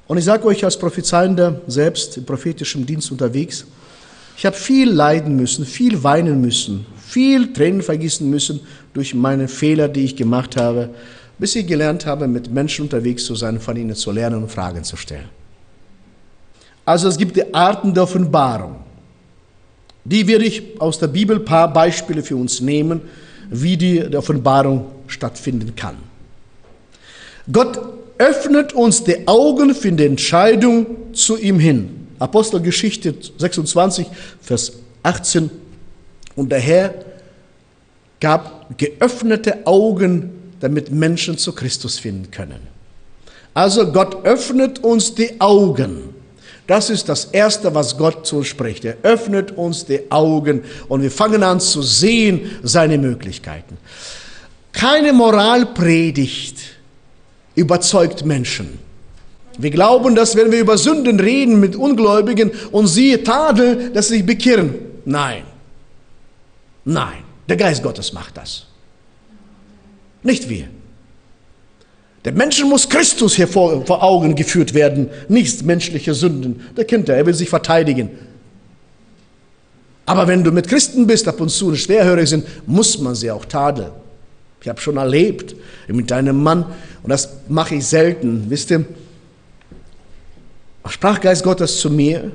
Und 0.08 0.18
ich 0.18 0.24
sage 0.24 0.44
euch 0.44 0.64
als 0.64 0.78
Prophezeiender 0.78 1.60
selbst 1.66 2.16
im 2.16 2.24
prophetischen 2.24 2.84
Dienst 2.84 3.10
unterwegs, 3.10 3.64
ich 4.36 4.46
habe 4.46 4.56
viel 4.56 4.90
leiden 4.90 5.36
müssen, 5.36 5.64
viel 5.64 6.02
weinen 6.02 6.40
müssen, 6.40 6.86
viel 6.96 7.52
Tränen 7.52 7.82
vergießen 7.82 8.28
müssen 8.28 8.60
durch 8.94 9.14
meine 9.14 9.46
Fehler, 9.46 9.88
die 9.88 10.04
ich 10.04 10.16
gemacht 10.16 10.56
habe, 10.56 10.90
bis 11.38 11.54
ich 11.54 11.66
gelernt 11.66 12.06
habe, 12.06 12.26
mit 12.26 12.50
Menschen 12.50 12.84
unterwegs 12.84 13.24
zu 13.24 13.34
sein, 13.34 13.60
von 13.60 13.76
ihnen 13.76 13.94
zu 13.94 14.10
lernen 14.10 14.42
und 14.42 14.50
Fragen 14.50 14.82
zu 14.84 14.96
stellen. 14.96 15.28
Also 16.84 17.08
es 17.08 17.18
gibt 17.18 17.36
die 17.36 17.54
Arten 17.54 17.92
der 17.92 18.04
Offenbarung. 18.04 18.76
Die 20.04 20.26
werde 20.26 20.44
ich 20.44 20.80
aus 20.80 20.98
der 20.98 21.08
Bibel 21.08 21.36
ein 21.36 21.44
paar 21.44 21.72
Beispiele 21.72 22.22
für 22.22 22.36
uns 22.36 22.60
nehmen, 22.60 23.02
wie 23.50 23.76
die 23.76 24.02
Offenbarung 24.16 24.86
stattfinden 25.06 25.76
kann. 25.76 25.96
Gott 27.50 27.78
öffnet 28.18 28.72
uns 28.72 29.04
die 29.04 29.26
Augen 29.26 29.74
für 29.74 29.92
die 29.92 30.04
Entscheidung 30.04 30.86
zu 31.12 31.36
ihm 31.36 31.58
hin. 31.58 32.06
Apostelgeschichte 32.18 33.14
26, 33.38 34.06
Vers 34.40 34.72
18. 35.02 35.50
Und 36.36 36.50
der 36.50 36.60
Herr 36.60 36.94
gab 38.20 38.78
geöffnete 38.78 39.66
Augen, 39.66 40.30
damit 40.60 40.92
Menschen 40.92 41.36
zu 41.36 41.52
Christus 41.52 41.98
finden 41.98 42.30
können. 42.30 42.60
Also 43.54 43.90
Gott 43.92 44.24
öffnet 44.24 44.78
uns 44.78 45.14
die 45.14 45.40
Augen. 45.40 46.11
Das 46.66 46.90
ist 46.90 47.08
das 47.08 47.26
Erste, 47.26 47.74
was 47.74 47.96
Gott 47.98 48.26
zu 48.26 48.38
uns 48.38 48.46
spricht. 48.46 48.84
Er 48.84 48.96
öffnet 49.02 49.50
uns 49.52 49.84
die 49.84 50.10
Augen 50.10 50.62
und 50.88 51.02
wir 51.02 51.10
fangen 51.10 51.42
an 51.42 51.60
zu 51.60 51.82
sehen 51.82 52.52
seine 52.62 52.98
Möglichkeiten. 52.98 53.76
Keine 54.72 55.12
Moralpredigt 55.12 56.58
überzeugt 57.54 58.24
Menschen. 58.24 58.78
Wir 59.58 59.70
glauben, 59.70 60.14
dass 60.14 60.34
wenn 60.36 60.50
wir 60.50 60.60
über 60.60 60.78
Sünden 60.78 61.20
reden 61.20 61.60
mit 61.60 61.76
Ungläubigen 61.76 62.50
und 62.70 62.86
sie 62.86 63.18
tadeln, 63.18 63.92
dass 63.92 64.08
sie 64.08 64.16
sich 64.16 64.26
bekehren. 64.26 64.74
Nein. 65.04 65.42
Nein. 66.84 67.24
Der 67.48 67.56
Geist 67.56 67.82
Gottes 67.82 68.12
macht 68.12 68.36
das. 68.36 68.66
Nicht 70.22 70.48
wir. 70.48 70.68
Der 72.24 72.32
Menschen 72.32 72.68
muss 72.68 72.88
Christus 72.88 73.34
hier 73.34 73.48
vor, 73.48 73.84
vor 73.84 74.02
Augen 74.02 74.36
geführt 74.36 74.74
werden, 74.74 75.10
nicht 75.28 75.64
menschliche 75.64 76.14
Sünden. 76.14 76.60
Der 76.76 76.84
kennt 76.84 77.08
er, 77.08 77.16
er 77.16 77.26
will 77.26 77.34
sich 77.34 77.48
verteidigen. 77.48 78.10
Aber 80.06 80.28
wenn 80.28 80.44
du 80.44 80.52
mit 80.52 80.68
Christen 80.68 81.06
bist, 81.06 81.26
ab 81.26 81.40
und 81.40 81.48
zu 81.48 81.74
schwerhörig 81.74 82.28
sind, 82.28 82.46
muss 82.66 82.98
man 82.98 83.14
sie 83.14 83.30
auch 83.30 83.44
tadeln. 83.44 83.90
Ich 84.60 84.68
habe 84.68 84.80
schon 84.80 84.96
erlebt 84.96 85.56
mit 85.88 86.12
einem 86.12 86.40
Mann, 86.42 86.64
und 87.02 87.10
das 87.10 87.28
mache 87.48 87.76
ich 87.76 87.86
selten, 87.86 88.46
wisst 88.48 88.70
ihr, 88.70 88.84
sprach 90.88 91.20
Geist 91.20 91.42
Gottes 91.42 91.80
zu 91.80 91.90
mir, 91.90 92.30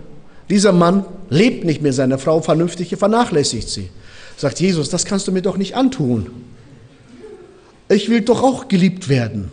dieser 0.49 0.71
Mann 0.71 1.05
lebt 1.29 1.63
nicht 1.63 1.81
mehr 1.81 1.93
seine 1.93 2.17
Frau 2.17 2.41
vernünftig, 2.41 2.91
er 2.91 2.97
vernachlässigt 2.97 3.69
sie. 3.69 3.89
Sagt 4.37 4.59
Jesus, 4.59 4.89
das 4.89 5.05
kannst 5.05 5.27
du 5.27 5.31
mir 5.31 5.41
doch 5.41 5.57
nicht 5.57 5.75
antun. 5.75 6.27
Ich 7.89 8.09
will 8.09 8.21
doch 8.21 8.43
auch 8.43 8.67
geliebt 8.67 9.07
werden. 9.09 9.51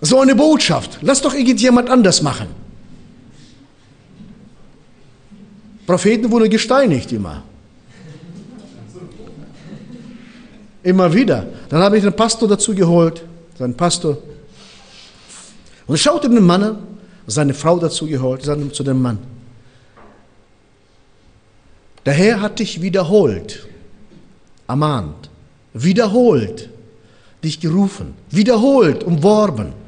So 0.00 0.20
eine 0.20 0.34
Botschaft. 0.34 0.98
Lass 1.02 1.22
doch 1.22 1.34
irgendjemand 1.34 1.88
anders 1.88 2.22
machen. 2.22 2.48
Propheten 5.86 6.30
wurden 6.30 6.50
gesteinigt 6.50 7.12
immer. 7.12 7.42
Immer 10.82 11.12
wieder. 11.12 11.46
Dann 11.68 11.82
habe 11.82 11.98
ich 11.98 12.04
einen 12.04 12.14
Pastor 12.14 12.48
dazu 12.48 12.74
geholt, 12.74 13.24
seinen 13.58 13.76
Pastor. 13.76 14.18
Und 15.86 15.98
schaute 15.98 16.28
den 16.28 16.44
Mann 16.44 16.62
an, 16.62 16.78
seine 17.26 17.54
Frau 17.54 17.78
dazu 17.78 18.06
geholt, 18.06 18.42
zu 18.42 18.82
dem 18.82 19.02
Mann. 19.02 19.18
Der 22.04 22.14
Herr 22.14 22.40
hat 22.40 22.60
dich 22.60 22.82
wiederholt, 22.82 23.66
ermahnt, 24.68 25.28
wiederholt 25.72 26.70
dich 27.42 27.58
gerufen, 27.60 28.14
wiederholt 28.30 29.02
umworben. 29.02 29.85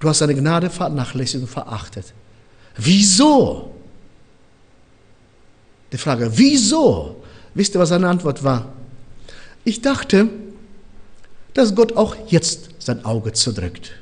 Du 0.00 0.08
hast 0.08 0.18
seine 0.18 0.34
Gnade 0.34 0.70
vernachlässigt 0.70 1.42
und 1.42 1.48
verachtet. 1.48 2.12
Wieso? 2.76 3.74
Die 5.92 5.98
Frage, 5.98 6.30
wieso? 6.34 7.22
Wisst 7.54 7.74
ihr, 7.74 7.80
was 7.80 7.88
seine 7.88 8.08
Antwort 8.08 8.44
war? 8.44 8.72
Ich 9.64 9.80
dachte, 9.80 10.28
dass 11.54 11.74
Gott 11.74 11.96
auch 11.96 12.14
jetzt 12.28 12.70
sein 12.78 13.04
Auge 13.04 13.32
zudrückt. 13.32 13.92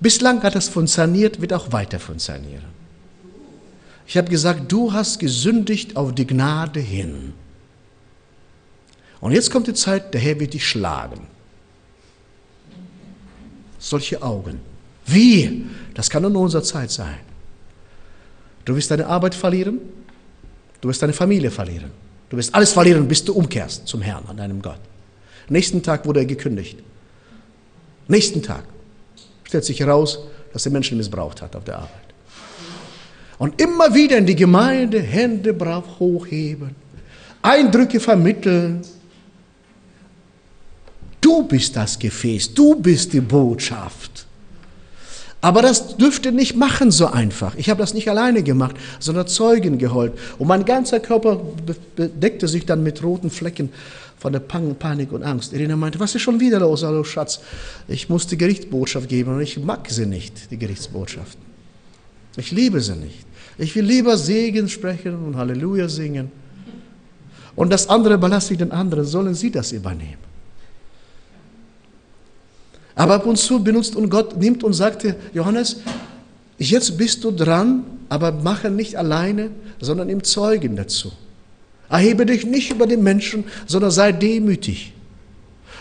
Bislang 0.00 0.42
hat 0.42 0.54
es 0.56 0.68
funktioniert, 0.68 1.40
wird 1.40 1.52
auch 1.52 1.72
weiter 1.72 1.98
funktionieren. 1.98 2.64
Ich 4.06 4.16
habe 4.16 4.28
gesagt, 4.28 4.70
du 4.70 4.92
hast 4.92 5.18
gesündigt 5.18 5.96
auf 5.96 6.14
die 6.14 6.26
Gnade 6.26 6.80
hin. 6.80 7.32
Und 9.20 9.32
jetzt 9.32 9.50
kommt 9.50 9.66
die 9.66 9.74
Zeit, 9.74 10.12
der 10.14 10.20
Herr 10.20 10.40
wird 10.40 10.54
dich 10.54 10.66
schlagen. 10.66 11.26
Solche 13.78 14.20
Augen. 14.22 14.60
Wie? 15.12 15.64
Das 15.94 16.08
kann 16.08 16.22
nur 16.22 16.30
in 16.30 16.36
unserer 16.36 16.62
Zeit 16.62 16.90
sein. 16.90 17.18
Du 18.64 18.76
wirst 18.76 18.90
deine 18.90 19.06
Arbeit 19.06 19.34
verlieren, 19.34 19.78
du 20.80 20.88
wirst 20.88 21.02
deine 21.02 21.12
Familie 21.12 21.50
verlieren, 21.50 21.90
du 22.28 22.36
wirst 22.36 22.54
alles 22.54 22.72
verlieren, 22.72 23.08
bis 23.08 23.24
du 23.24 23.32
umkehrst 23.32 23.86
zum 23.86 24.02
Herrn, 24.02 24.24
an 24.28 24.36
deinem 24.36 24.62
Gott. 24.62 24.80
Nächsten 25.48 25.82
Tag 25.82 26.06
wurde 26.06 26.20
er 26.20 26.26
gekündigt. 26.26 26.78
Nächsten 28.06 28.42
Tag 28.42 28.64
stellt 29.44 29.64
sich 29.64 29.80
heraus, 29.80 30.20
dass 30.52 30.66
er 30.66 30.72
Menschen 30.72 30.98
missbraucht 30.98 31.42
hat 31.42 31.56
auf 31.56 31.64
der 31.64 31.76
Arbeit. 31.76 31.90
Und 33.38 33.60
immer 33.60 33.94
wieder 33.94 34.18
in 34.18 34.26
die 34.26 34.36
Gemeinde 34.36 35.00
Hände 35.00 35.54
brav 35.54 35.98
hochheben, 35.98 36.74
Eindrücke 37.42 37.98
vermitteln. 37.98 38.82
Du 41.20 41.42
bist 41.44 41.74
das 41.74 41.98
Gefäß, 41.98 42.52
du 42.54 42.76
bist 42.76 43.12
die 43.12 43.20
Botschaft. 43.20 44.19
Aber 45.42 45.62
das 45.62 45.96
dürfte 45.96 46.32
nicht 46.32 46.56
machen 46.56 46.90
so 46.90 47.06
einfach. 47.06 47.54
Ich 47.56 47.70
habe 47.70 47.80
das 47.80 47.94
nicht 47.94 48.08
alleine 48.10 48.42
gemacht, 48.42 48.76
sondern 48.98 49.26
Zeugen 49.26 49.78
geholt. 49.78 50.12
Und 50.38 50.48
mein 50.48 50.64
ganzer 50.66 51.00
Körper 51.00 51.40
bedeckte 51.96 52.46
sich 52.46 52.66
dann 52.66 52.82
mit 52.82 53.02
roten 53.02 53.30
Flecken 53.30 53.70
von 54.18 54.34
der 54.34 54.40
Panik 54.40 55.12
und 55.12 55.22
Angst. 55.22 55.54
Irina 55.54 55.76
meinte, 55.76 55.98
was 55.98 56.14
ist 56.14 56.20
schon 56.20 56.40
wieder 56.40 56.60
los? 56.60 56.84
Hallo 56.84 57.04
Schatz, 57.04 57.40
ich 57.88 58.10
muss 58.10 58.26
die 58.26 58.36
Gerichtsbotschaft 58.36 59.08
geben 59.08 59.34
und 59.34 59.40
ich 59.40 59.58
mag 59.58 59.88
sie 59.88 60.04
nicht, 60.04 60.50
die 60.50 60.58
Gerichtsbotschaft. 60.58 61.38
Ich 62.36 62.50
liebe 62.50 62.82
sie 62.82 62.96
nicht. 62.96 63.24
Ich 63.56 63.74
will 63.74 63.84
lieber 63.84 64.18
Segen 64.18 64.68
sprechen 64.68 65.14
und 65.24 65.36
Halleluja 65.36 65.88
singen. 65.88 66.30
Und 67.56 67.72
das 67.72 67.88
andere 67.88 68.18
belasse 68.18 68.52
ich 68.52 68.58
den 68.58 68.72
anderen, 68.72 69.06
sollen 69.06 69.34
sie 69.34 69.50
das 69.50 69.72
übernehmen. 69.72 70.29
Aber 72.94 73.14
ab 73.14 73.26
und 73.26 73.36
zu 73.36 73.62
benutzt 73.62 73.96
und 73.96 74.10
Gott 74.10 74.36
nimmt 74.36 74.64
und 74.64 74.72
sagte, 74.72 75.16
Johannes, 75.32 75.76
jetzt 76.58 76.98
bist 76.98 77.24
du 77.24 77.30
dran, 77.30 77.84
aber 78.08 78.32
mache 78.32 78.70
nicht 78.70 78.96
alleine, 78.96 79.50
sondern 79.80 80.08
im 80.08 80.24
Zeugen 80.24 80.76
dazu. 80.76 81.12
Erhebe 81.88 82.26
dich 82.26 82.46
nicht 82.46 82.70
über 82.70 82.86
den 82.86 83.02
Menschen, 83.02 83.44
sondern 83.66 83.90
sei 83.90 84.12
demütig. 84.12 84.92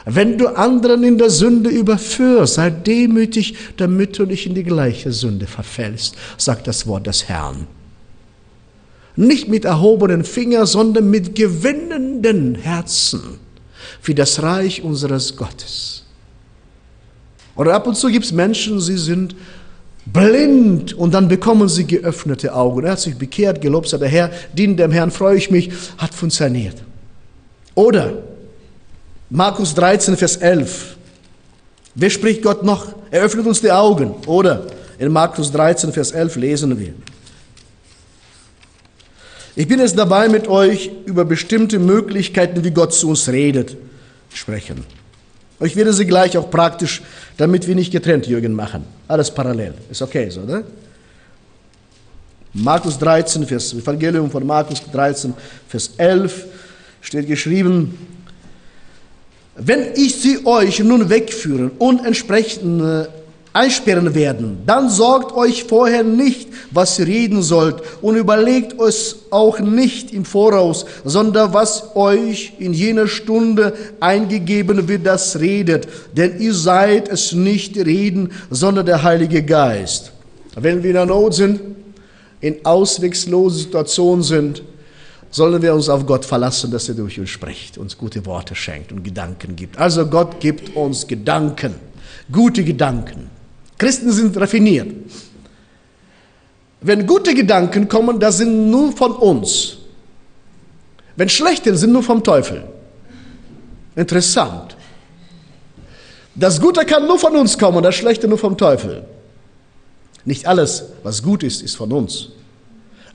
Wenn 0.06 0.38
du 0.38 0.48
anderen 0.48 1.04
in 1.04 1.18
der 1.18 1.30
Sünde 1.30 1.70
überführst, 1.70 2.56
sei 2.56 2.70
demütig, 2.70 3.56
damit 3.78 4.18
du 4.18 4.26
nicht 4.26 4.46
in 4.46 4.56
die 4.56 4.64
gleiche 4.64 5.12
Sünde 5.12 5.46
verfällst, 5.46 6.16
sagt 6.38 6.68
das 6.68 6.88
Wort 6.88 7.06
des 7.06 7.28
Herrn. 7.28 7.68
Nicht 9.16 9.50
mit 9.50 9.66
erhobenen 9.66 10.24
Fingern, 10.24 10.66
sondern 10.66 11.10
mit 11.10 11.36
gewinnenden 11.36 12.56
Herzen 12.56 13.22
für 14.02 14.16
das 14.16 14.42
Reich 14.42 14.82
unseres 14.82 15.36
Gottes. 15.36 15.99
Oder 17.60 17.74
ab 17.74 17.88
und 17.88 17.96
zu 17.96 18.08
gibt 18.08 18.24
es 18.24 18.32
Menschen, 18.32 18.80
sie 18.80 18.98
sind 18.98 19.36
blind 20.06 20.94
und 20.94 21.14
dann 21.14 21.28
bekommen 21.28 21.68
sie 21.68 21.86
geöffnete 21.86 22.56
Augen. 22.56 22.86
Er 22.86 22.94
hat 22.94 23.02
sich 23.02 23.18
bekehrt, 23.18 23.60
gelobt 23.60 23.90
sei 23.90 23.98
der 23.98 24.08
Herr, 24.08 24.32
dient 24.54 24.80
dem 24.80 24.94
Herrn, 24.94 25.12
freue 25.12 25.36
ich 25.36 25.52
mich, 25.52 25.70
hat 25.98 26.14
funktioniert. 26.14 26.78
Oder 27.76 28.14
Markus 29.30 29.76
13, 29.76 30.16
Vers 30.16 30.38
11. 30.38 30.96
Wer 31.96 32.10
spricht 32.10 32.44
Gott 32.44 32.64
noch? 32.64 32.94
Er 33.12 33.24
öffnet 33.24 33.46
uns 33.46 33.60
die 33.60 33.74
Augen. 33.74 34.16
Oder 34.26 34.66
in 34.98 35.12
Markus 35.12 35.52
13, 35.52 35.92
Vers 35.92 36.14
11 36.14 36.38
lesen 36.38 36.80
wir. 36.80 36.94
Ich 39.58 39.68
bin 39.68 39.82
jetzt 39.82 39.98
dabei, 39.98 40.30
mit 40.30 40.48
euch 40.48 40.92
über 41.04 41.26
bestimmte 41.26 41.78
Möglichkeiten, 41.78 42.64
wie 42.64 42.72
Gott 42.72 42.94
zu 42.94 43.10
uns 43.10 43.28
redet, 43.28 43.76
sprechen. 44.34 44.86
Ich 45.62 45.76
werde 45.76 45.92
sie 45.92 46.06
gleich 46.06 46.38
auch 46.38 46.50
praktisch, 46.50 47.02
damit 47.38 47.68
wir 47.68 47.76
nicht 47.76 47.92
getrennt 47.92 48.28
Jürgen 48.28 48.54
machen. 48.54 48.86
Alles 49.08 49.30
parallel. 49.30 49.74
Ist 49.90 50.02
okay 50.02 50.30
so, 50.30 50.42
ne? 50.42 50.64
Markus 52.54 52.98
13, 52.98 53.46
Vers, 53.46 53.74
Evangelium 53.74 54.32
von 54.32 54.46
Markus 54.46 54.82
13, 54.92 55.34
Vers 55.68 55.92
11 55.98 56.46
steht 57.02 57.28
geschrieben, 57.28 57.98
wenn 59.56 59.94
ich 59.96 60.16
sie 60.16 60.46
euch 60.46 60.80
nun 60.80 61.10
wegführen 61.10 61.72
und 61.78 62.06
entsprechend 62.06 62.82
äh, 62.82 63.08
einsperren 63.54 64.14
werden. 64.14 64.60
Dann 64.66 64.90
sorgt 64.90 65.36
euch 65.36 65.64
vorher 65.64 66.04
nicht, 66.04 66.50
was 66.72 67.00
ihr 67.00 67.08
reden 67.08 67.42
sollt 67.42 67.82
und 68.02 68.16
überlegt 68.16 68.80
es 68.80 69.18
auch 69.32 69.60
nicht 69.60 70.14
im 70.14 70.26
Voraus, 70.26 70.86
sondern 71.04 71.54
was 71.54 71.96
euch 71.96 72.54
in 72.60 72.74
jener 72.74 73.08
Stunde 73.08 73.74
eingegeben 74.00 74.88
wird, 74.88 75.06
das 75.06 75.40
redet. 75.40 75.88
Denn 76.16 76.40
ihr 76.40 76.54
seid 76.54 77.10
es 77.10 77.34
nicht 77.34 77.76
reden, 77.78 78.32
sondern 78.50 78.86
der 78.86 79.04
Heilige 79.04 79.44
Geist. 79.44 80.12
Wenn 80.56 80.84
wir 80.84 80.92
in 80.92 80.96
der 80.96 81.06
Not 81.06 81.34
sind, 81.36 81.60
in 82.42 82.66
auswegslosen 82.66 83.60
Situationen 83.60 84.24
sind, 84.24 84.64
sollen 85.32 85.62
wir 85.62 85.74
uns 85.74 85.90
auf 85.90 86.06
Gott 86.06 86.26
verlassen, 86.26 86.72
dass 86.72 86.90
er 86.90 86.96
durch 86.96 87.20
uns 87.20 87.30
spricht, 87.30 87.78
uns 87.78 87.98
gute 87.98 88.26
Worte 88.26 88.56
schenkt 88.56 88.92
und 88.92 89.04
Gedanken 89.04 89.56
gibt. 89.56 89.78
Also 89.78 90.06
Gott 90.08 90.40
gibt 90.40 90.76
uns 90.76 91.06
Gedanken, 91.08 91.76
gute 92.32 92.64
Gedanken. 92.64 93.39
Christen 93.80 94.12
sind 94.12 94.38
raffiniert. 94.38 94.94
Wenn 96.82 97.08
gute 97.08 97.34
Gedanken 97.34 97.88
kommen, 97.88 98.20
das 98.20 98.38
sind 98.38 98.70
nur 98.70 98.92
von 98.92 99.14
uns. 99.14 99.78
Wenn 101.16 101.28
schlechte 101.28 101.76
sind 101.76 101.92
nur 101.92 102.04
vom 102.04 102.24
Teufel. 102.24 102.64
Interessant. 103.96 104.76
Das 106.36 106.62
Gute 106.62 106.86
kann 106.86 107.08
nur 107.08 107.18
von 107.20 107.36
uns 107.36 107.58
kommen, 107.58 107.82
das 107.82 107.96
Schlechte 107.96 108.28
nur 108.28 108.38
vom 108.38 108.58
Teufel. 108.58 109.04
Nicht 110.24 110.46
alles, 110.46 110.84
was 111.04 111.24
gut 111.24 111.44
ist, 111.44 111.62
ist 111.62 111.76
von 111.76 111.92
uns. 111.92 112.30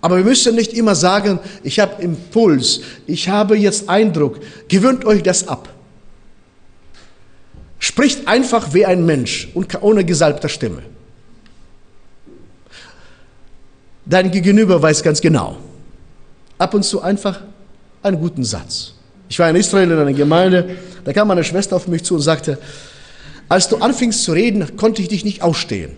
Aber 0.00 0.16
wir 0.16 0.24
müssen 0.24 0.54
nicht 0.54 0.74
immer 0.74 0.94
sagen, 0.94 1.38
ich 1.62 1.80
habe 1.80 2.02
Impuls, 2.02 2.80
ich 3.06 3.28
habe 3.28 3.56
jetzt 3.56 3.88
Eindruck. 3.88 4.40
Gewöhnt 4.68 5.04
euch 5.04 5.22
das 5.22 5.48
ab. 5.48 5.68
Spricht 7.84 8.26
einfach 8.26 8.72
wie 8.72 8.86
ein 8.86 9.04
Mensch 9.04 9.50
und 9.52 9.82
ohne 9.82 10.06
gesalbter 10.06 10.48
Stimme. 10.48 10.84
Dein 14.06 14.30
Gegenüber 14.30 14.80
weiß 14.80 15.02
ganz 15.02 15.20
genau. 15.20 15.58
Ab 16.56 16.72
und 16.72 16.82
zu 16.82 17.02
einfach 17.02 17.42
einen 18.02 18.18
guten 18.18 18.42
Satz. 18.42 18.94
Ich 19.28 19.38
war 19.38 19.50
in 19.50 19.56
Israel 19.56 19.90
in 19.90 19.98
einer 19.98 20.14
Gemeinde, 20.14 20.78
da 21.04 21.12
kam 21.12 21.28
meine 21.28 21.44
Schwester 21.44 21.76
auf 21.76 21.86
mich 21.86 22.02
zu 22.04 22.14
und 22.14 22.22
sagte, 22.22 22.56
Als 23.50 23.68
du 23.68 23.76
anfingst 23.76 24.24
zu 24.24 24.32
reden, 24.32 24.78
konnte 24.78 25.02
ich 25.02 25.08
dich 25.08 25.22
nicht 25.22 25.42
ausstehen. 25.42 25.90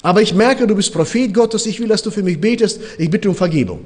Aber 0.00 0.22
ich 0.22 0.32
merke, 0.32 0.66
du 0.66 0.74
bist 0.74 0.90
Prophet 0.90 1.34
Gottes, 1.34 1.66
ich 1.66 1.80
will, 1.80 1.88
dass 1.88 2.02
du 2.02 2.10
für 2.10 2.22
mich 2.22 2.40
betest, 2.40 2.80
ich 2.96 3.10
bitte 3.10 3.28
um 3.28 3.34
Vergebung. 3.34 3.84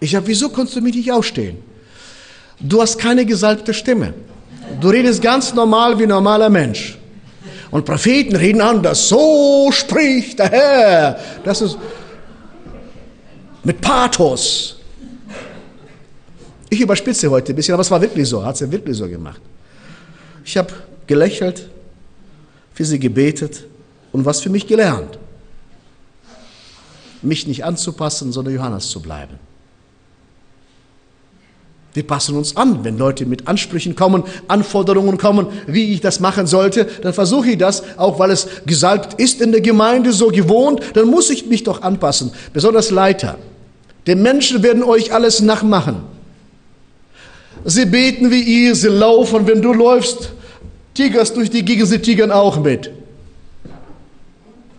Ich 0.00 0.12
sage, 0.12 0.26
wieso 0.26 0.48
kannst 0.48 0.74
du 0.74 0.80
mich 0.80 0.94
nicht 0.94 1.12
ausstehen? 1.12 1.58
Du 2.58 2.80
hast 2.80 2.96
keine 2.96 3.26
gesalbte 3.26 3.74
Stimme. 3.74 4.14
Du 4.80 4.88
redest 4.88 5.22
ganz 5.22 5.54
normal 5.54 5.98
wie 5.98 6.04
ein 6.04 6.08
normaler 6.08 6.50
Mensch. 6.50 6.98
Und 7.70 7.84
Propheten 7.84 8.36
reden 8.36 8.60
anders. 8.60 9.08
So 9.08 9.70
spricht 9.72 10.38
der 10.38 10.50
Herr. 10.50 11.18
Das 11.44 11.60
ist 11.60 11.76
mit 13.64 13.80
Pathos. 13.80 14.76
Ich 16.68 16.80
überspitze 16.80 17.30
heute 17.30 17.52
ein 17.52 17.56
bisschen, 17.56 17.74
aber 17.74 17.82
es 17.82 17.90
war 17.90 18.00
wirklich 18.00 18.28
so. 18.28 18.44
Hat 18.44 18.54
es 18.54 18.60
ja 18.60 18.70
wirklich 18.70 18.96
so 18.96 19.08
gemacht. 19.08 19.40
Ich 20.44 20.56
habe 20.56 20.72
gelächelt, 21.06 21.68
für 22.72 22.84
sie 22.84 22.98
gebetet 22.98 23.64
und 24.12 24.24
was 24.24 24.40
für 24.40 24.50
mich 24.50 24.66
gelernt. 24.66 25.18
Mich 27.22 27.46
nicht 27.46 27.64
anzupassen, 27.64 28.32
sondern 28.32 28.54
Johannes 28.54 28.88
zu 28.88 29.00
bleiben. 29.00 29.38
Wir 31.96 32.06
passen 32.06 32.36
uns 32.36 32.58
an. 32.58 32.84
Wenn 32.84 32.98
Leute 32.98 33.24
mit 33.24 33.48
Ansprüchen 33.48 33.96
kommen, 33.96 34.22
Anforderungen 34.48 35.16
kommen, 35.16 35.46
wie 35.66 35.94
ich 35.94 36.02
das 36.02 36.20
machen 36.20 36.46
sollte, 36.46 36.86
dann 37.00 37.14
versuche 37.14 37.52
ich 37.52 37.58
das, 37.58 37.82
auch 37.96 38.18
weil 38.18 38.30
es 38.30 38.46
gesalbt 38.66 39.14
ist 39.14 39.40
in 39.40 39.50
der 39.50 39.62
Gemeinde, 39.62 40.12
so 40.12 40.28
gewohnt, 40.28 40.80
dann 40.92 41.08
muss 41.08 41.30
ich 41.30 41.46
mich 41.46 41.64
doch 41.64 41.80
anpassen. 41.80 42.32
Besonders 42.52 42.90
Leiter. 42.90 43.38
Denn 44.06 44.20
Menschen 44.20 44.62
werden 44.62 44.82
euch 44.82 45.14
alles 45.14 45.40
nachmachen. 45.40 46.02
Sie 47.64 47.86
beten 47.86 48.30
wie 48.30 48.42
ihr, 48.42 48.74
sie 48.74 48.88
laufen. 48.88 49.46
Wenn 49.46 49.62
du 49.62 49.72
läufst, 49.72 50.32
tigerst 50.92 51.34
durch 51.34 51.48
die 51.48 51.64
Gegend, 51.64 51.88
sie 51.88 52.00
tigern 52.00 52.30
auch 52.30 52.60
mit. 52.60 52.90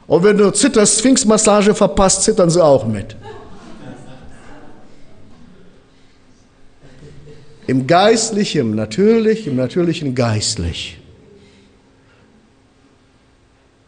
Und 0.06 0.24
wenn 0.24 0.38
du 0.38 0.52
zitterst, 0.52 1.00
Sphinxmassage 1.00 1.74
verpasst, 1.74 2.22
zittern 2.26 2.52
sie 2.52 2.64
auch 2.64 2.86
mit. 2.86 3.16
Im 7.68 7.86
Geistlichen, 7.86 8.76
natürlich, 8.76 9.46
im 9.46 9.58
Natürlichen 9.58 10.16
geistlich. 10.16 10.98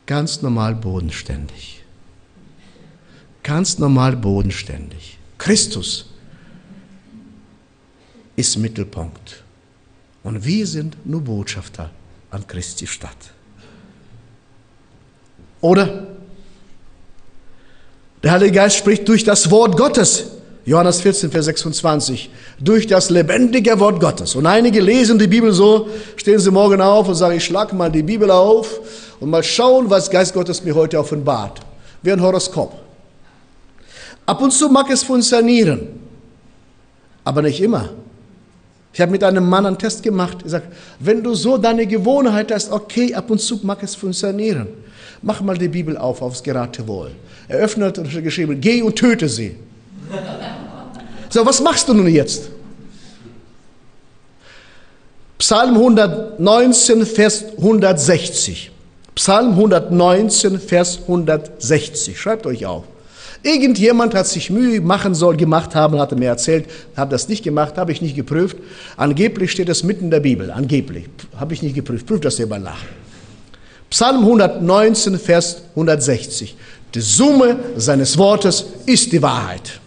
Ganz 0.06 0.42
normal 0.42 0.76
bodenständig. 0.76 1.82
Ganz 3.42 3.80
normal 3.80 4.18
bodenständig. 4.18 5.18
Christus 5.38 6.10
ist 8.36 8.58
Mittelpunkt. 8.58 9.44
Und 10.24 10.44
wir 10.46 10.68
sind 10.68 10.98
nur 11.06 11.22
Botschafter 11.22 11.89
an 12.32 12.46
Christi 12.46 12.86
Stadt. 12.86 13.34
Oder? 15.62 16.08
Der 18.24 18.32
Heilige 18.32 18.52
Geist 18.52 18.76
spricht 18.76 19.08
durch 19.08 19.24
das 19.24 19.50
Wort 19.50 19.78
Gottes. 19.78 20.38
Johannes 20.65 21.02
14, 21.02 21.32
Vers 21.32 21.45
26. 21.45 22.30
Durch 22.60 22.86
das 22.86 23.10
lebendige 23.10 23.80
Wort 23.80 24.00
Gottes. 24.00 24.36
Und 24.36 24.45
einige 24.45 24.82
lesen 24.82 25.17
die 25.17 25.28
Bibel 25.28 25.52
so, 25.52 25.88
stehen 26.15 26.39
sie 26.39 26.52
morgen 26.52 26.82
auf 26.82 27.08
und 27.08 27.15
sagen, 27.15 27.38
ich 27.38 27.45
schlag 27.45 27.74
mal 27.74 27.91
die 27.91 28.04
Bibel 28.04 28.30
auf 28.30 28.80
und 29.19 29.30
mal 29.30 29.43
schauen, 29.43 29.89
was 29.89 30.10
Geist 30.10 30.34
Gottes 30.34 30.63
mir 30.63 30.76
heute 30.76 31.00
offenbart. 31.00 31.60
Wie 32.02 32.12
ein 32.12 32.22
Horoskop. 32.22 32.74
Ab 34.26 34.41
und 34.41 34.52
zu 34.52 34.69
mag 34.69 34.89
es 34.91 35.02
funktionieren, 35.02 35.88
aber 37.24 37.41
nicht 37.41 37.62
immer. 37.62 37.89
Ich 38.93 39.02
habe 39.02 39.12
mit 39.12 39.24
einem 39.24 39.48
Mann 39.48 39.65
einen 39.65 39.78
Test 39.78 40.04
gemacht. 40.04 40.39
Er 40.43 40.50
sagt, 40.50 40.67
wenn 41.00 41.24
du 41.24 41.34
so 41.34 41.58
deine 41.58 41.86
Gewohnheit 41.88 42.52
hast, 42.52 42.72
okay, 42.72 43.13
ab 43.13 43.30
und 43.30 43.39
zu 43.39 43.60
mag 43.63 43.82
es 43.82 43.95
funktionieren. 43.95 44.67
Mach 45.22 45.41
mal 45.41 45.58
die 45.58 45.67
Bibel 45.67 45.98
auf, 45.98 46.22
aufs 46.22 46.43
Geratewohl. 46.43 47.12
Er 47.48 47.58
öffnet 47.58 47.98
und 47.98 48.13
hat 48.13 48.24
geschrieben, 48.24 48.60
geh 48.62 48.82
und 48.82 48.95
töte 48.95 49.28
sie. 49.28 49.56
So, 51.32 51.45
was 51.45 51.62
machst 51.62 51.88
du 51.88 51.93
nun 51.93 52.08
jetzt? 52.08 52.50
Psalm 55.38 55.76
119, 55.76 57.06
Vers 57.06 57.45
160. 57.58 58.72
Psalm 59.13 59.52
119, 59.52 60.60
Vers 60.60 61.00
160. 61.04 62.19
Schreibt 62.19 62.48
euch 62.48 62.65
auf. 62.65 62.84
Irgendjemand 63.41 64.15
hat 64.15 64.28
sich 64.28 64.50
Mühe 64.50 64.82
machen 64.82 65.15
soll, 65.15 65.38
gemacht 65.38 65.74
haben, 65.74 65.98
hat 66.00 66.12
er 66.12 66.17
mir 66.17 66.28
erzählt, 66.28 66.65
habe 66.98 67.12
das 67.12 67.30
nicht 67.30 67.43
gemacht, 67.43 67.78
habe 67.78 67.91
ich 67.93 68.02
nicht 68.02 68.15
geprüft. 68.15 68.58
Angeblich 68.98 69.52
steht 69.52 69.69
es 69.69 69.84
mitten 69.84 70.06
in 70.06 70.12
der 70.12 70.19
Bibel, 70.19 70.52
angeblich. 70.52 71.06
Habe 71.38 71.54
ich 71.54 71.62
nicht 71.62 71.76
geprüft, 71.76 72.06
prüft 72.06 72.26
das 72.26 72.36
selber 72.36 72.60
nach. 72.60 72.82
Psalm 73.89 74.17
119, 74.19 75.17
Vers 75.17 75.62
160. 75.72 76.58
Die 76.95 77.02
Summe 77.02 77.60
seines 77.78 78.17
Wortes 78.17 78.65
ist 78.86 79.12
die 79.12 79.22
Wahrheit. 79.22 79.80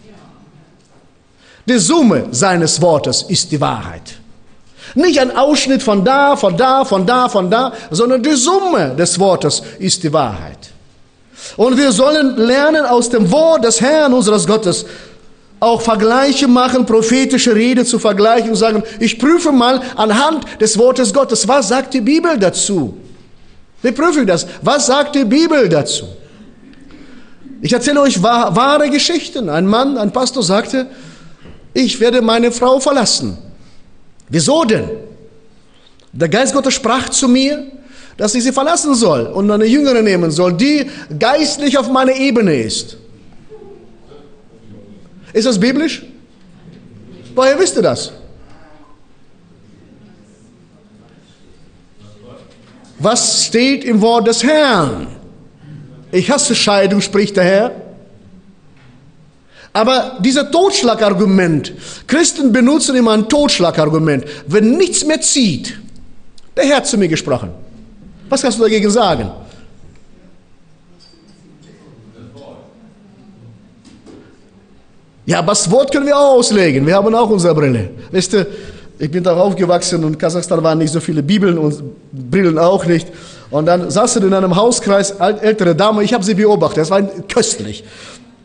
Die 1.67 1.79
Summe 1.79 2.27
seines 2.31 2.81
Wortes 2.81 3.23
ist 3.23 3.51
die 3.53 3.61
Wahrheit. 3.61 4.15
Nicht 4.95 5.21
ein 5.21 5.35
Ausschnitt 5.37 5.83
von 5.83 6.05
da, 6.05 6.37
von 6.37 6.57
da, 6.57 6.85
von 6.85 7.07
da, 7.07 7.29
von 7.29 7.51
da, 7.51 7.73
sondern 7.91 8.23
die 8.23 8.35
Summe 8.35 8.95
des 8.97 9.19
Wortes 9.19 9.63
ist 9.79 10.03
die 10.03 10.13
Wahrheit. 10.13 10.59
Und 11.57 11.77
wir 11.77 11.93
sollen 11.93 12.37
lernen 12.37 12.85
aus 12.85 13.09
dem 13.09 13.31
Wort 13.31 13.65
des 13.65 13.81
Herrn 13.81 14.13
unseres 14.13 14.47
Gottes 14.47 14.85
auch 15.61 15.81
Vergleiche 15.81 16.49
machen, 16.49 16.85
prophetische 16.85 17.55
Rede 17.55 17.85
zu 17.85 18.01
vergleichen 18.01 18.51
und 18.51 18.57
sagen, 18.57 18.83
ich 18.99 19.17
prüfe 19.17 19.53
mal 19.53 19.81
anhand 19.95 20.45
des 20.61 20.77
Wortes 20.77 21.15
Gottes, 21.15 21.47
was 21.47 21.69
sagt 21.69 21.95
die 21.95 22.01
Bibel 22.01 22.37
dazu? 22.37 22.97
Wir 23.81 23.93
prüfen 23.93 24.27
das. 24.27 24.47
Was 24.63 24.87
sagt 24.87 25.15
die 25.15 25.25
Bibel 25.25 25.69
dazu? 25.69 26.07
Ich 27.61 27.73
erzähle 27.73 28.01
euch 28.01 28.21
wahre 28.23 28.91
Geschichten. 28.91 29.49
Ein 29.49 29.67
Mann, 29.67 29.99
ein 29.99 30.13
Pastor 30.13 30.43
sagte, 30.43 30.89
ich 31.75 31.99
werde 32.01 32.23
meine 32.23 32.53
Frau 32.53 32.81
verlassen. 32.81 33.39
Wieso 34.29 34.65
denn? 34.65 34.89
Der 36.13 36.29
Geist 36.29 36.53
Gottes 36.53 36.75
sprach 36.75 37.09
zu 37.09 37.29
mir, 37.29 37.67
dass 38.17 38.35
ich 38.35 38.45
sie 38.45 38.53
verlassen 38.53 38.95
soll 38.95 39.27
und 39.27 39.51
eine 39.51 39.65
Jüngere 39.65 40.03
nehmen 40.03 40.31
soll, 40.31 40.53
die 40.53 40.91
geistlich 41.19 41.79
auf 41.79 41.89
meiner 41.91 42.15
Ebene 42.15 42.55
ist. 42.63 42.99
Ist 45.33 45.47
das 45.47 45.59
biblisch? 45.59 46.05
Woher 47.35 47.59
wisst 47.59 47.77
ihr 47.77 47.83
das? 47.83 48.13
Was 52.99 53.47
steht 53.47 53.85
im 53.85 54.01
Wort 54.01 54.29
des 54.29 54.45
Herrn? 54.45 55.09
Ich 56.13 56.31
hasse 56.31 56.55
Scheidung, 56.55 57.01
spricht 57.01 57.37
der 57.37 57.45
Herr. 57.45 57.82
Aber 59.73 60.19
dieser 60.21 60.51
Totschlagargument, 60.51 61.73
Christen 62.07 62.53
benutzen 62.53 62.95
immer 62.95 63.13
ein 63.13 63.29
Totschlagargument, 63.29 64.25
wenn 64.47 64.77
nichts 64.77 65.05
mehr 65.05 65.21
zieht. 65.21 65.79
Der 66.57 66.65
Herr 66.65 66.77
hat 66.77 66.87
zu 66.87 66.99
mir 66.99 67.09
gesprochen. 67.09 67.51
Was 68.29 68.43
kannst 68.43 68.59
du 68.59 68.63
dagegen 68.63 68.91
sagen? 68.91 69.31
Ja, 75.25 75.39
aber 75.39 75.53
das 75.53 75.71
Wort 75.71 75.93
können 75.93 76.07
wir 76.07 76.17
auch 76.17 76.35
auslegen. 76.35 76.87
Wir 76.87 76.95
haben 76.95 77.15
auch 77.15 77.31
unsere 77.31 77.55
Brille. 77.55 77.91
Weißt 78.11 78.33
du, 78.33 78.47
ich 78.99 79.11
bin 79.11 79.23
da 79.23 79.35
aufgewachsen 79.37 80.05
und 80.05 80.13
in 80.13 80.19
Kasachstan 80.19 80.63
waren 80.63 80.79
nicht 80.79 80.93
so 80.93 81.01
viele 81.01 81.23
Bibeln 81.23 81.59
und 81.59 81.83
Brillen 82.13 82.59
auch 82.59 82.85
nicht. 82.85 83.09
Und 83.51 83.67
dann 83.67 83.91
saßen 83.91 84.23
in 84.25 84.35
einem 84.35 84.57
Hauskreis 84.57 85.13
ältere 85.13 85.75
Dame, 85.75 86.03
ich 86.03 86.13
habe 86.13 86.25
sie 86.25 86.35
beobachtet, 86.35 86.79
das 86.79 86.91
war 86.91 87.03
köstlich. 87.03 87.85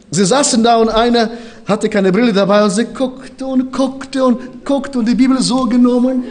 Sie 0.09 0.25
saßen 0.25 0.63
da 0.63 0.77
und 0.77 0.89
einer 0.89 1.29
hatte 1.65 1.89
keine 1.89 2.11
Brille 2.11 2.31
dabei 2.31 2.63
und 2.63 2.69
sie 2.69 2.85
guckte 2.85 3.45
und 3.45 3.71
guckte 3.73 4.23
und 4.23 4.63
guckte 4.63 4.99
und 4.99 5.07
die 5.07 5.15
Bibel 5.15 5.41
so 5.41 5.65
genommen. 5.65 6.23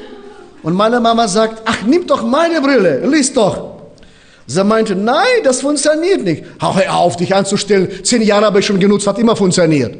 Und 0.62 0.74
meine 0.74 0.98
Mama 0.98 1.28
sagt, 1.28 1.62
ach, 1.64 1.82
nimm 1.86 2.06
doch 2.06 2.22
meine 2.22 2.60
Brille, 2.60 3.06
lies 3.06 3.32
doch. 3.32 3.76
Sie 4.46 4.64
meinte, 4.64 4.94
nein, 4.94 5.42
das 5.44 5.60
funktioniert 5.60 6.22
nicht. 6.22 6.44
Hau 6.60 6.74
auf, 6.88 7.16
dich 7.16 7.34
anzustellen. 7.34 7.88
Zehn 8.02 8.22
Jahre 8.22 8.46
habe 8.46 8.60
ich 8.60 8.66
schon 8.66 8.78
genutzt, 8.78 9.06
hat 9.06 9.18
immer 9.18 9.36
funktioniert. 9.36 9.96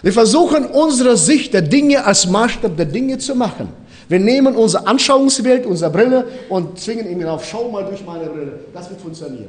Wir 0.00 0.12
versuchen 0.12 0.66
unsere 0.66 1.16
Sicht 1.16 1.54
der 1.54 1.62
Dinge 1.62 2.04
als 2.04 2.26
Maßstab 2.26 2.76
der 2.76 2.86
Dinge 2.86 3.18
zu 3.18 3.34
machen. 3.34 3.68
Wir 4.08 4.18
nehmen 4.18 4.56
unsere 4.56 4.86
Anschauungswelt, 4.86 5.64
unsere 5.64 5.90
Brille 5.90 6.26
und 6.48 6.78
zwingen 6.78 7.08
ihn 7.08 7.24
auf, 7.24 7.44
schau 7.48 7.70
mal 7.70 7.84
durch 7.84 8.04
meine 8.04 8.26
Brille. 8.26 8.60
Das 8.74 8.90
wird 8.90 9.00
funktionieren. 9.00 9.48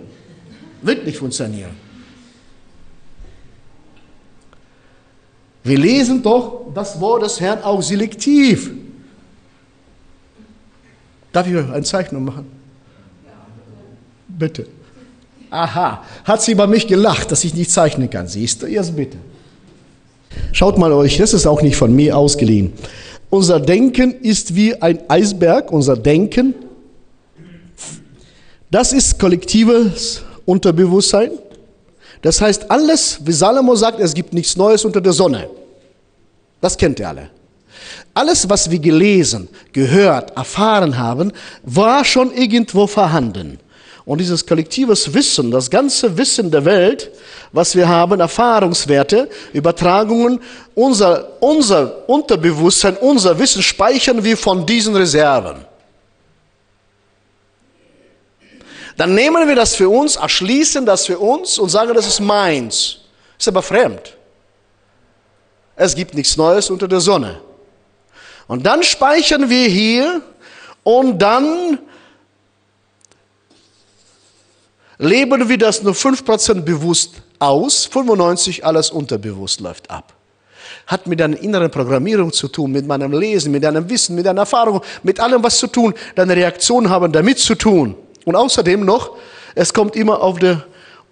Wird 0.84 1.06
nicht 1.06 1.17
funktionieren. 1.17 1.72
Wir 5.63 5.78
lesen 5.78 6.22
doch 6.22 6.65
das 6.76 7.00
Wort 7.00 7.24
des 7.24 7.39
Herrn 7.39 7.63
auch 7.63 7.82
selektiv. 7.82 8.72
Darf 11.32 11.48
ich 11.48 11.56
euch 11.56 11.72
eine 11.72 11.84
Zeichnung 11.84 12.26
machen? 12.26 12.46
Bitte. 14.28 14.67
Aha, 15.50 16.04
hat 16.26 16.41
sie 16.41 16.52
über 16.52 16.67
mich 16.67 16.88
gelacht, 16.88 17.32
dass 17.32 17.43
ich 17.43 17.54
nicht 17.54 17.72
zeichnen 17.72 18.10
kann. 18.10 18.28
Siehst 18.28 18.62
du, 18.62 18.67
jetzt 18.67 18.96
bitte. 18.96 19.17
Schaut 20.52 20.78
mal 20.78 20.91
euch, 20.91 21.17
das 21.17 21.34
ist 21.34 21.46
auch 21.46 21.62
nicht 21.62 21.76
von 21.76 21.96
mir 21.96 22.17
ausgeliehen. 22.17 22.74
unser 23.30 23.60
Denken 23.60 24.13
ist 24.22 24.56
wie 24.56 24.76
ein 24.82 25.00
Eisberg, 25.10 25.72
unser 25.72 25.96
Denken. 25.96 26.56
Das 28.69 28.91
ist 28.91 29.19
kollektives 29.19 30.24
Unterbewusstsein. 30.45 31.32
Das 32.21 32.39
heißt, 32.41 32.71
alles, 32.71 33.19
wie 33.23 33.32
Salomo 33.32 33.75
sagt, 33.75 33.99
es 33.99 34.13
gibt 34.13 34.34
nichts 34.34 34.56
Neues 34.56 34.86
unter 34.86 35.01
der 35.01 35.13
Sonne. 35.13 35.49
Das 36.62 36.77
kennt 36.77 36.99
ihr 36.99 37.10
alle. 37.10 37.29
Alles, 38.13 38.49
was 38.49 38.69
wir 38.69 38.79
gelesen, 38.79 39.49
gehört, 39.73 40.38
erfahren 40.38 40.97
haben, 40.97 41.32
war 41.63 42.06
schon 42.06 42.34
irgendwo 42.34 42.88
vorhanden. 42.88 43.60
Und 44.06 44.19
dieses 44.19 44.45
kollektives 44.45 45.13
Wissen, 45.13 45.49
das 45.49 45.69
ganze 45.69 46.17
Wissen 46.17 46.51
der 46.51 46.65
Welt, 46.65 47.12
was 47.53 47.75
wir 47.75 47.88
haben, 47.88 48.19
Erfahrungswerte, 48.19 49.29
Übertragungen, 49.53 50.39
unser, 50.75 51.41
unser 51.41 52.08
Unterbewusstsein, 52.10 52.97
unser 52.97 53.39
Wissen 53.39 53.62
speichern 53.62 54.23
wir 54.23 54.38
von 54.38 54.65
diesen 54.65 54.95
Reserven. 54.95 55.65
Dann 58.97 59.15
nehmen 59.15 59.47
wir 59.47 59.56
das 59.56 59.75
für 59.75 59.89
uns, 59.89 60.15
erschließen 60.15 60.86
das 60.86 61.06
für 61.06 61.19
uns 61.19 61.58
und 61.58 61.69
sagen, 61.69 61.93
das 61.93 62.08
ist 62.08 62.19
meins. 62.19 62.99
Ist 63.38 63.47
aber 63.47 63.62
fremd. 63.62 64.17
Es 65.75 65.95
gibt 65.95 66.13
nichts 66.13 66.38
Neues 66.38 66.69
unter 66.69 66.88
der 66.88 66.99
Sonne. 66.99 67.41
Und 68.47 68.65
dann 68.65 68.84
speichern 68.84 69.49
wir 69.49 69.67
hier 69.67 70.21
und 70.84 71.19
dann 71.19 71.79
leben 74.97 75.49
wir 75.49 75.58
das 75.58 75.82
nur 75.82 75.93
5% 75.93 76.62
bewusst 76.62 77.15
aus, 77.39 77.89
95% 77.91 78.62
alles 78.62 78.91
unterbewusst 78.91 79.60
läuft 79.60 79.89
ab. 79.89 80.13
Hat 80.86 81.08
mit 81.08 81.19
deiner 81.19 81.39
inneren 81.39 81.71
Programmierung 81.71 82.32
zu 82.32 82.47
tun, 82.47 82.71
mit 82.71 82.86
meinem 82.86 83.12
Lesen, 83.13 83.51
mit 83.51 83.63
deinem 83.63 83.89
Wissen, 83.89 84.15
mit 84.15 84.25
deiner 84.25 84.41
Erfahrung, 84.41 84.82
mit 85.01 85.19
allem 85.19 85.41
was 85.41 85.58
zu 85.58 85.67
tun. 85.67 85.93
Deine 86.15 86.36
Reaktionen 86.36 86.89
haben 86.89 87.12
damit 87.12 87.39
zu 87.39 87.56
tun. 87.56 87.95
Und 88.25 88.36
außerdem 88.36 88.86
noch, 88.86 89.17
es 89.55 89.73
kommt 89.73 89.95
immer 89.95 90.21
auf 90.21 90.39
die 90.39 90.57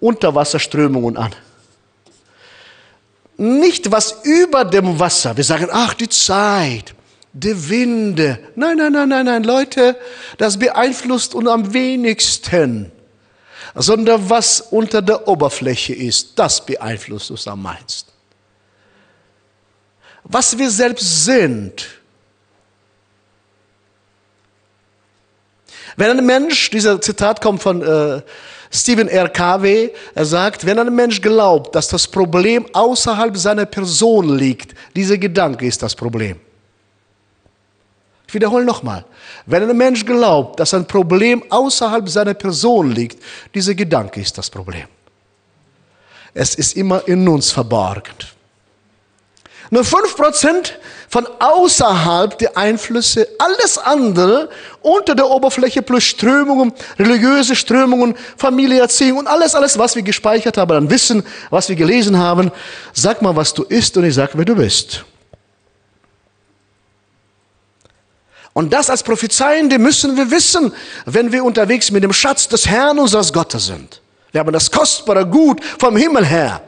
Unterwasserströmungen 0.00 1.16
an. 1.16 1.34
Nicht 3.36 3.90
was 3.90 4.20
über 4.24 4.64
dem 4.64 4.98
Wasser. 4.98 5.36
Wir 5.36 5.44
sagen, 5.44 5.68
ach, 5.70 5.94
die 5.94 6.08
Zeit, 6.08 6.94
die 7.32 7.68
Winde. 7.68 8.38
Nein, 8.54 8.76
nein, 8.76 8.92
nein, 8.92 9.08
nein, 9.08 9.26
nein, 9.26 9.44
Leute, 9.44 9.96
das 10.38 10.58
beeinflusst 10.58 11.34
uns 11.34 11.48
am 11.48 11.72
wenigsten. 11.72 12.92
Sondern 13.74 14.28
was 14.28 14.60
unter 14.60 15.00
der 15.00 15.26
Oberfläche 15.26 15.94
ist, 15.94 16.38
das 16.38 16.64
beeinflusst 16.64 17.30
uns 17.30 17.48
am 17.48 17.62
meisten. 17.62 18.10
Was 20.24 20.56
wir 20.58 20.70
selbst 20.70 21.24
sind, 21.24 21.86
Wenn 25.96 26.18
ein 26.18 26.26
Mensch, 26.26 26.70
dieser 26.70 27.00
Zitat 27.00 27.40
kommt 27.40 27.62
von 27.62 27.82
äh, 27.82 28.22
Stephen 28.70 29.08
R. 29.08 29.28
Covey, 29.28 29.92
er 30.14 30.24
sagt, 30.24 30.64
wenn 30.64 30.78
ein 30.78 30.94
Mensch 30.94 31.20
glaubt, 31.20 31.74
dass 31.74 31.88
das 31.88 32.06
Problem 32.06 32.66
außerhalb 32.72 33.36
seiner 33.36 33.66
Person 33.66 34.36
liegt, 34.36 34.74
dieser 34.96 35.18
Gedanke 35.18 35.66
ist 35.66 35.82
das 35.82 35.94
Problem. 35.94 36.40
Ich 38.26 38.34
wiederhole 38.34 38.64
nochmal. 38.64 39.04
Wenn 39.44 39.68
ein 39.68 39.76
Mensch 39.76 40.06
glaubt, 40.06 40.58
dass 40.58 40.72
ein 40.72 40.86
Problem 40.86 41.42
außerhalb 41.50 42.08
seiner 42.08 42.32
Person 42.32 42.90
liegt, 42.90 43.22
dieser 43.54 43.74
Gedanke 43.74 44.22
ist 44.22 44.38
das 44.38 44.48
Problem. 44.48 44.86
Es 46.32 46.54
ist 46.54 46.74
immer 46.74 47.06
in 47.06 47.28
uns 47.28 47.50
verborgen. 47.50 48.14
Nur 49.72 49.84
5% 49.84 50.72
von 51.08 51.26
außerhalb 51.38 52.36
der 52.36 52.58
Einflüsse, 52.58 53.26
alles 53.38 53.78
andere 53.78 54.50
unter 54.82 55.14
der 55.14 55.26
Oberfläche 55.30 55.80
plus 55.80 56.04
Strömungen, 56.04 56.74
religiöse 56.98 57.56
Strömungen, 57.56 58.14
Familienerziehung 58.36 59.20
und 59.20 59.28
alles, 59.28 59.54
alles, 59.54 59.78
was 59.78 59.96
wir 59.96 60.02
gespeichert 60.02 60.58
haben 60.58 60.76
an 60.76 60.90
Wissen, 60.90 61.22
was 61.48 61.70
wir 61.70 61.76
gelesen 61.76 62.18
haben. 62.18 62.52
Sag 62.92 63.22
mal, 63.22 63.34
was 63.34 63.54
du 63.54 63.62
isst 63.62 63.96
und 63.96 64.04
ich 64.04 64.14
sag, 64.14 64.32
wer 64.34 64.44
du 64.44 64.56
bist. 64.56 65.06
Und 68.52 68.74
das 68.74 68.90
als 68.90 69.02
Prophezeiende 69.02 69.78
müssen 69.78 70.18
wir 70.18 70.30
wissen, 70.30 70.74
wenn 71.06 71.32
wir 71.32 71.44
unterwegs 71.44 71.90
mit 71.90 72.04
dem 72.04 72.12
Schatz 72.12 72.46
des 72.46 72.66
Herrn 72.68 72.98
unseres 72.98 73.32
Gottes 73.32 73.68
sind. 73.68 74.02
Wir 74.32 74.40
haben 74.40 74.52
das 74.52 74.70
kostbare 74.70 75.26
Gut 75.26 75.64
vom 75.78 75.96
Himmel 75.96 76.26
her. 76.26 76.60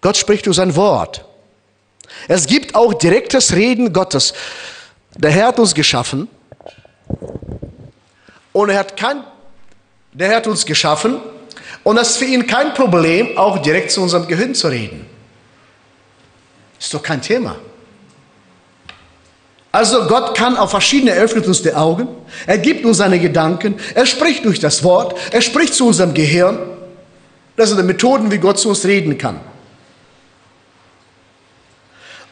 Gott 0.00 0.16
spricht 0.16 0.46
durch 0.46 0.54
sein 0.56 0.76
Wort. 0.76 1.24
Es 2.28 2.46
gibt 2.46 2.74
auch 2.74 2.94
direktes 2.94 3.54
Reden 3.54 3.92
Gottes. 3.92 4.32
Der 5.16 5.30
Herr 5.30 5.48
hat 5.48 5.58
uns 5.58 5.74
geschaffen 5.74 6.28
und 8.52 8.70
er 8.70 8.78
hat 8.78 8.96
kein, 8.96 9.24
der 10.12 10.28
Herr 10.28 10.36
hat 10.36 10.46
uns 10.46 10.64
geschaffen 10.64 11.20
und 11.84 11.98
es 11.98 12.10
ist 12.10 12.16
für 12.18 12.24
ihn 12.24 12.46
kein 12.46 12.74
Problem, 12.74 13.36
auch 13.36 13.58
direkt 13.58 13.90
zu 13.90 14.02
unserem 14.02 14.26
Gehirn 14.26 14.54
zu 14.54 14.68
reden. 14.68 15.06
Ist 16.78 16.94
doch 16.94 17.02
kein 17.02 17.20
Thema. 17.20 17.56
Also 19.70 20.06
Gott 20.06 20.36
kann 20.36 20.56
auf 20.56 20.70
verschiedene 20.70 21.14
öffnet 21.14 21.46
uns 21.46 21.62
die 21.62 21.72
Augen, 21.72 22.06
er 22.46 22.58
gibt 22.58 22.84
uns 22.84 22.98
seine 22.98 23.18
Gedanken, 23.18 23.76
er 23.94 24.04
spricht 24.04 24.44
durch 24.44 24.60
das 24.60 24.84
Wort, 24.84 25.18
er 25.32 25.40
spricht 25.40 25.72
zu 25.72 25.86
unserem 25.86 26.12
Gehirn. 26.12 26.58
Das 27.56 27.70
sind 27.70 27.78
die 27.78 27.84
Methoden, 27.84 28.30
wie 28.30 28.38
Gott 28.38 28.58
zu 28.58 28.68
uns 28.68 28.84
reden 28.84 29.16
kann. 29.16 29.40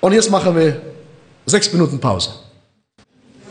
Und 0.01 0.13
jetzt 0.13 0.31
machen 0.31 0.57
wir 0.57 0.81
sechs 1.47 1.73
Minuten 1.73 2.01
Pause. 2.01 2.31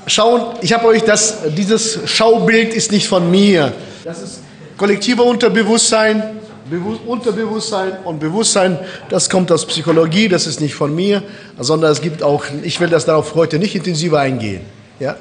Schauen, 0.07 0.55
ich 0.61 0.73
habe 0.73 0.87
euch 0.87 1.03
das, 1.03 1.37
dieses 1.55 1.99
Schaubild 2.09 2.73
ist 2.73 2.91
nicht 2.91 3.07
von 3.07 3.29
mir. 3.29 3.73
Das 4.03 4.21
ist 4.21 4.39
kollektiver 4.77 5.23
Unterbewusstsein, 5.23 6.39
Bewusst, 6.69 7.01
Unterbewusstsein 7.05 7.91
und 8.05 8.19
Bewusstsein. 8.19 8.79
Das 9.09 9.29
kommt 9.29 9.51
aus 9.51 9.65
Psychologie, 9.65 10.27
das 10.27 10.47
ist 10.47 10.61
nicht 10.61 10.75
von 10.75 10.95
mir, 10.95 11.23
sondern 11.59 11.91
es 11.91 12.01
gibt 12.01 12.23
auch, 12.23 12.45
ich 12.63 12.79
will 12.79 12.89
das 12.89 13.05
darauf 13.05 13.35
heute 13.35 13.59
nicht 13.59 13.75
intensiver 13.75 14.19
eingehen. 14.19 14.61
Ja? 14.99 15.15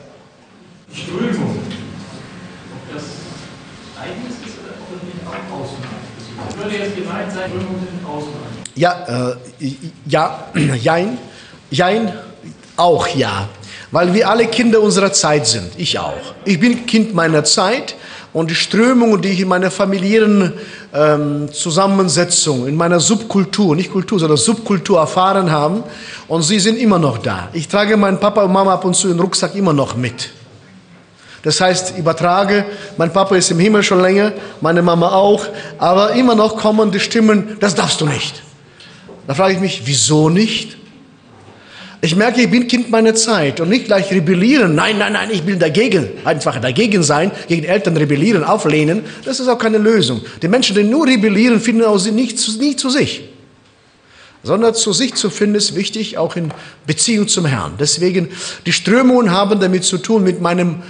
Strömung. 0.92 1.58
Ob 2.72 2.94
das 2.94 3.04
eigenes 4.00 4.34
ist 4.44 4.56
oder 4.62 4.74
ob 4.78 5.02
nicht 5.04 5.20
auch 5.26 5.60
Außenreich 5.60 6.50
Ich 6.50 6.56
würde 6.56 6.76
jetzt 6.76 6.96
gemeint 6.96 7.32
sein, 7.32 7.50
Strömungen 7.50 7.86
sind 7.90 8.06
Außenreich. 8.06 8.47
Ja, 8.78 9.34
äh, 9.60 9.72
ja, 10.06 10.46
jein, 10.80 11.18
jein, 11.70 12.12
auch 12.76 13.08
ja. 13.08 13.48
Weil 13.90 14.14
wir 14.14 14.28
alle 14.28 14.46
Kinder 14.46 14.80
unserer 14.80 15.12
Zeit 15.12 15.46
sind. 15.46 15.72
Ich 15.76 15.98
auch. 15.98 16.34
Ich 16.44 16.60
bin 16.60 16.86
Kind 16.86 17.14
meiner 17.14 17.42
Zeit 17.42 17.96
und 18.32 18.50
die 18.50 18.54
Strömungen, 18.54 19.20
die 19.20 19.30
ich 19.30 19.40
in 19.40 19.48
meiner 19.48 19.70
familiären 19.70 20.52
ähm, 20.94 21.48
Zusammensetzung, 21.52 22.68
in 22.68 22.76
meiner 22.76 23.00
Subkultur, 23.00 23.74
nicht 23.74 23.90
Kultur, 23.90 24.20
sondern 24.20 24.36
Subkultur 24.36 25.00
erfahren 25.00 25.50
haben, 25.50 25.82
und 26.28 26.42
sie 26.42 26.60
sind 26.60 26.78
immer 26.78 26.98
noch 26.98 27.18
da. 27.18 27.48
Ich 27.52 27.66
trage 27.66 27.96
meinen 27.96 28.20
Papa 28.20 28.42
und 28.44 28.52
Mama 28.52 28.74
ab 28.74 28.84
und 28.84 28.94
zu 28.94 29.08
den 29.08 29.18
Rucksack 29.18 29.56
immer 29.56 29.72
noch 29.72 29.96
mit. 29.96 30.30
Das 31.42 31.60
heißt, 31.60 31.96
übertrage, 31.98 32.64
mein 32.96 33.12
Papa 33.12 33.34
ist 33.34 33.50
im 33.50 33.58
Himmel 33.58 33.82
schon 33.82 34.02
länger, 34.02 34.32
meine 34.60 34.82
Mama 34.82 35.12
auch, 35.12 35.46
aber 35.78 36.12
immer 36.12 36.34
noch 36.34 36.56
kommen 36.56 36.92
die 36.92 37.00
Stimmen, 37.00 37.56
das 37.58 37.74
darfst 37.74 38.00
du 38.00 38.06
nicht. 38.06 38.42
Da 39.28 39.34
frage 39.34 39.52
ich 39.52 39.60
mich, 39.60 39.82
wieso 39.84 40.30
nicht? 40.30 40.78
Ich 42.00 42.16
merke, 42.16 42.40
ich 42.40 42.50
bin 42.50 42.66
Kind 42.66 42.90
meiner 42.90 43.14
Zeit 43.14 43.60
und 43.60 43.68
nicht 43.68 43.84
gleich 43.84 44.10
rebellieren. 44.10 44.74
Nein, 44.74 44.96
nein, 44.96 45.12
nein, 45.12 45.28
ich 45.30 45.44
will 45.46 45.56
dagegen, 45.56 46.08
einfach 46.24 46.58
dagegen 46.58 47.02
sein, 47.02 47.30
gegen 47.46 47.64
Eltern 47.64 47.98
rebellieren, 47.98 48.42
auflehnen. 48.42 49.04
Das 49.26 49.38
ist 49.38 49.48
auch 49.48 49.58
keine 49.58 49.76
Lösung. 49.76 50.22
Die 50.40 50.48
Menschen, 50.48 50.74
die 50.76 50.82
nur 50.82 51.06
rebellieren, 51.06 51.60
finden 51.60 51.84
auch 51.84 52.02
nicht 52.06 52.38
zu, 52.38 52.58
nie 52.58 52.74
zu 52.76 52.88
sich. 52.88 53.28
Sondern 54.42 54.74
zu 54.74 54.94
sich 54.94 55.14
zu 55.14 55.28
finden 55.28 55.56
ist 55.56 55.76
wichtig, 55.76 56.16
auch 56.16 56.34
in 56.34 56.50
Beziehung 56.86 57.28
zum 57.28 57.44
Herrn. 57.44 57.74
Deswegen, 57.78 58.30
die 58.64 58.72
Strömungen 58.72 59.30
haben 59.30 59.60
damit 59.60 59.84
zu 59.84 59.98
tun 59.98 60.24
mit 60.24 60.40
meinem 60.40 60.82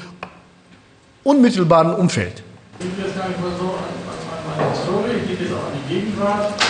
unmittelbaren 1.25 1.93
Umfeld. 1.93 2.45
Ich 2.79 2.85
will 2.85 3.05
jetzt 3.05 3.19
gar 3.19 3.27
nicht 3.27 3.41
mal 3.41 3.51
so 3.59 3.65
an 3.65 4.57
meine 4.57 4.71
Historie, 4.71 5.23
ich 5.23 5.27
gehe 5.27 5.45
jetzt 5.45 5.57
auch 5.57 5.67
an 5.67 5.73
die 5.89 5.93
Gegenwart. 5.93 6.68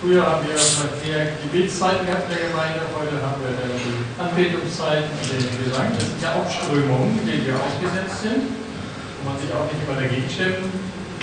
Früher 0.00 0.24
haben 0.24 0.40
wir 0.48 0.56
mehr 0.56 1.28
Gebetszeiten 1.44 2.08
gehabt 2.08 2.24
in 2.32 2.40
der 2.40 2.48
Gemeinde, 2.48 2.88
heute 2.96 3.20
haben 3.20 3.36
wir 3.44 3.52
die 3.52 4.00
Anbetungszeiten 4.16 5.12
den 5.28 5.44
Gesang. 5.60 5.92
Das 5.92 6.08
sind 6.08 6.24
ja 6.24 6.40
auch 6.40 6.48
Strömungen, 6.48 7.20
denen 7.28 7.44
wir 7.44 7.60
ausgesetzt 7.60 8.24
sind, 8.24 8.48
wo 8.48 9.28
man 9.28 9.36
sich 9.36 9.52
auch 9.52 9.68
nicht 9.68 9.84
immer 9.84 10.00
dagegen 10.00 10.24
stemmen 10.24 10.72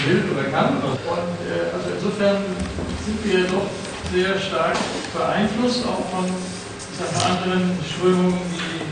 will 0.06 0.30
oder 0.30 0.54
kann. 0.54 0.78
Und 0.86 1.34
äh, 1.50 1.74
also 1.74 1.90
insofern 1.90 2.46
sind 3.02 3.18
wir 3.26 3.50
doch 3.50 3.66
sehr 4.14 4.38
stark 4.38 4.78
beeinflusst, 5.10 5.82
auch 5.82 6.06
von 6.14 6.30
sagen, 6.30 7.18
anderen 7.34 7.82
Strömungen, 7.82 8.46
die 8.62 8.86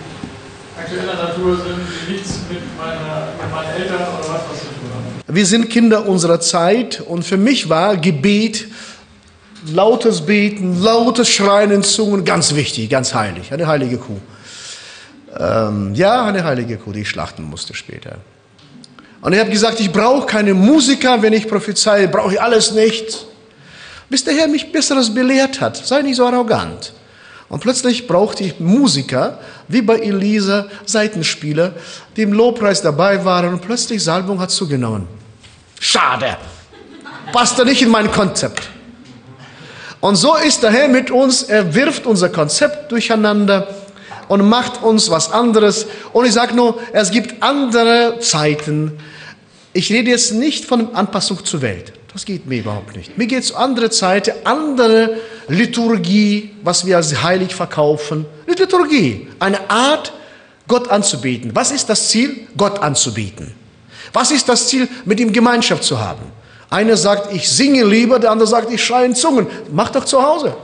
aktueller 0.81 1.29
Natur 1.29 1.61
sind, 1.61 1.85
die 1.85 2.17
nichts 2.17 2.41
mit, 2.49 2.65
meiner, 2.73 3.37
mit 3.37 3.53
meinen 3.53 3.69
Eltern 3.77 4.01
oder 4.17 4.33
was, 4.33 4.49
was 4.49 4.65
zu 4.65 4.73
tun 4.81 4.89
haben. 4.97 5.05
Wir 5.29 5.45
sind 5.45 5.69
Kinder 5.69 6.09
unserer 6.09 6.39
Zeit 6.39 7.01
und 7.05 7.21
für 7.21 7.37
mich 7.37 7.69
war 7.69 7.97
Gebet 7.97 8.65
lautes 9.73 10.25
Beten, 10.25 10.81
lautes 10.81 11.29
Schreien 11.29 11.71
in 11.71 11.83
Zungen, 11.83 12.25
ganz 12.25 12.55
wichtig, 12.55 12.89
ganz 12.89 13.13
heilig, 13.13 13.51
eine 13.51 13.67
heilige 13.67 13.97
Kuh. 13.97 14.19
Ähm, 15.37 15.93
ja, 15.95 16.25
eine 16.25 16.43
heilige 16.43 16.77
Kuh, 16.77 16.91
die 16.91 17.01
ich 17.01 17.09
schlachten 17.09 17.43
musste 17.43 17.73
später. 17.73 18.17
Und 19.21 19.33
ich 19.33 19.39
habe 19.39 19.49
gesagt, 19.49 19.79
ich 19.79 19.91
brauche 19.91 20.25
keine 20.27 20.53
Musiker, 20.53 21.21
wenn 21.21 21.33
ich 21.33 21.47
prophezeie, 21.47 22.07
brauche 22.07 22.33
ich 22.33 22.41
alles 22.41 22.71
nicht. 22.71 23.25
Bis 24.09 24.23
der 24.23 24.35
Herr 24.35 24.47
mich 24.47 24.71
Besseres 24.71 25.13
belehrt 25.13 25.61
hat, 25.61 25.77
sei 25.77 26.03
nicht 26.03 26.17
so 26.17 26.25
arrogant. 26.25 26.93
Und 27.49 27.59
plötzlich 27.59 28.07
brauchte 28.07 28.43
ich 28.43 28.59
Musiker, 28.59 29.39
wie 29.67 29.81
bei 29.81 29.97
Elisa, 29.97 30.67
Seitenspieler, 30.85 31.73
die 32.15 32.23
im 32.23 32.33
Lobpreis 32.33 32.81
dabei 32.81 33.23
waren 33.25 33.53
und 33.53 33.61
plötzlich 33.61 34.03
Salbung 34.03 34.39
hat 34.39 34.51
zugenommen. 34.51 35.07
Schade. 35.79 36.37
Passte 37.31 37.65
nicht 37.65 37.81
in 37.81 37.89
mein 37.89 38.11
Konzept. 38.11 38.69
Und 40.05 40.17
so 40.17 40.35
ist 40.35 40.61
der 40.61 40.69
Herr 40.69 40.87
mit 40.87 41.09
uns, 41.09 41.41
er 41.41 41.73
wirft 41.73 42.05
unser 42.05 42.29
Konzept 42.29 42.91
durcheinander 42.91 43.67
und 44.27 44.47
macht 44.47 44.83
uns 44.83 45.09
was 45.09 45.31
anderes. 45.31 45.87
Und 46.13 46.25
ich 46.25 46.33
sage 46.33 46.55
nur, 46.55 46.77
es 46.93 47.09
gibt 47.09 47.41
andere 47.41 48.19
Zeiten. 48.19 48.99
Ich 49.73 49.91
rede 49.91 50.11
jetzt 50.11 50.31
nicht 50.31 50.65
von 50.65 50.93
Anpassung 50.93 51.43
zur 51.43 51.63
Welt. 51.63 51.91
Das 52.13 52.23
geht 52.23 52.45
mir 52.45 52.59
überhaupt 52.59 52.95
nicht. 52.95 53.17
Mir 53.17 53.25
geht 53.25 53.45
es 53.45 53.49
um 53.49 53.57
andere 53.57 53.89
Zeiten, 53.89 54.33
andere 54.43 55.17
Liturgie, 55.47 56.51
was 56.61 56.85
wir 56.85 56.97
als 56.97 57.23
heilig 57.23 57.55
verkaufen. 57.55 58.27
Liturgie, 58.45 59.27
eine 59.39 59.71
Art, 59.71 60.13
Gott 60.67 60.87
anzubeten. 60.87 61.55
Was 61.55 61.71
ist 61.71 61.89
das 61.89 62.09
Ziel? 62.09 62.41
Gott 62.55 62.77
anzubeten. 62.77 63.55
Was 64.13 64.29
ist 64.29 64.47
das 64.49 64.67
Ziel, 64.67 64.87
mit 65.05 65.19
ihm 65.19 65.33
Gemeinschaft 65.33 65.83
zu 65.83 65.99
haben? 65.99 66.34
Einer 66.69 66.97
sagt, 66.97 67.33
ich 67.33 67.49
singe 67.49 67.83
lieber, 67.83 68.19
der 68.19 68.31
andere 68.31 68.47
sagt, 68.47 68.71
ich 68.71 68.83
schreie 68.83 69.05
in 69.05 69.15
Zungen. 69.15 69.47
Mach 69.71 69.89
doch 69.89 70.05
zu 70.05 70.21
Hause. 70.21 70.55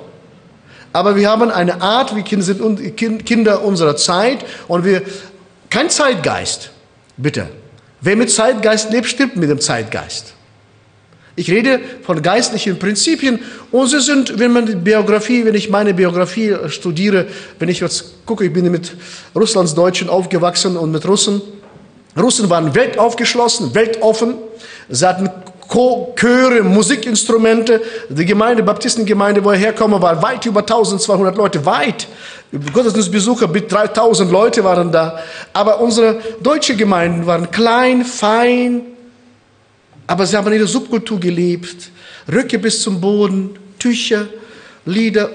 Aber 0.94 1.16
wir 1.16 1.30
haben 1.30 1.50
eine 1.52 1.82
Art, 1.82 2.14
sind 2.28 3.26
Kinder 3.26 3.64
unserer 3.64 3.96
Zeit 3.96 4.40
und 4.68 4.84
wir, 4.84 5.04
kein 5.70 5.90
Zeitgeist, 5.90 6.72
bitte. 7.18 7.48
Wer 8.02 8.16
mit 8.16 8.32
Zeitgeist 8.32 8.92
lebt, 8.92 9.08
stirbt 9.08 9.38
mit 9.38 9.50
dem 9.50 9.60
Zeitgeist. 9.60 10.34
Ich 11.36 11.50
rede 11.50 11.80
von 12.04 12.22
geistlichen 12.22 12.78
Prinzipien 12.78 13.40
und 13.72 13.88
sie 13.88 14.02
sind, 14.02 14.38
wenn 14.38 14.52
man 14.52 14.66
die 14.66 14.76
Biografie, 14.76 15.46
wenn 15.46 15.56
ich 15.56 15.70
meine 15.70 15.94
Biografie 15.94 16.56
studiere, 16.68 17.28
wenn 17.58 17.70
ich 17.70 17.80
jetzt 17.80 18.26
gucke, 18.26 18.46
ich 18.46 18.52
bin 18.52 18.70
mit 18.70 18.96
Russlandsdeutschen 19.34 20.10
aufgewachsen 20.10 20.76
und 20.76 20.92
mit 20.92 21.08
Russen. 21.08 21.42
Russen 22.18 22.50
waren 22.50 22.76
weltaufgeschlossen, 22.76 23.74
weltoffen. 23.74 24.36
Sie 24.90 25.08
hatten 25.08 25.30
Chöre, 25.72 26.64
Musikinstrumente. 26.64 27.82
Die 28.10 28.26
Gemeinde, 28.26 28.62
Baptistengemeinde, 28.62 29.44
wo 29.44 29.52
ich 29.52 29.62
herkomme, 29.62 30.02
war 30.02 30.22
weit 30.22 30.46
über 30.46 30.60
1200 30.62 31.36
Leute, 31.38 31.66
weit. 31.66 32.08
Gottesdienstbesucher, 32.74 33.48
bis 33.48 33.68
3000 33.68 34.30
Leute 34.30 34.64
waren 34.64 34.92
da. 34.92 35.20
Aber 35.54 35.80
unsere 35.80 36.20
deutsche 36.42 36.76
Gemeinden 36.76 37.26
waren 37.26 37.50
klein, 37.50 38.04
fein, 38.04 38.82
aber 40.08 40.26
sie 40.26 40.36
haben 40.36 40.52
ihre 40.52 40.68
Subkultur 40.68 41.20
gelebt. 41.20 41.90
Röcke 42.30 42.60
bis 42.60 42.82
zum 42.82 43.00
Boden, 43.00 43.58
Tücher, 43.80 44.28
Lieder. 44.86 45.30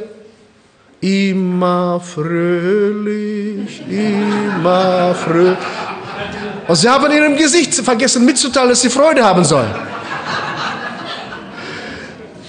Immer 1.01 2.01
fröhlich, 2.01 3.83
immer 3.89 5.15
fröhlich. 5.15 5.59
Und 6.69 6.75
sie 6.75 6.89
haben 6.89 7.07
in 7.07 7.17
ihrem 7.17 7.37
Gesicht 7.37 7.75
vergessen 7.75 8.25
mitzuteilen, 8.25 8.71
dass 8.71 8.81
sie 8.81 8.91
Freude 8.91 9.25
haben 9.25 9.45
sollen. 9.45 9.96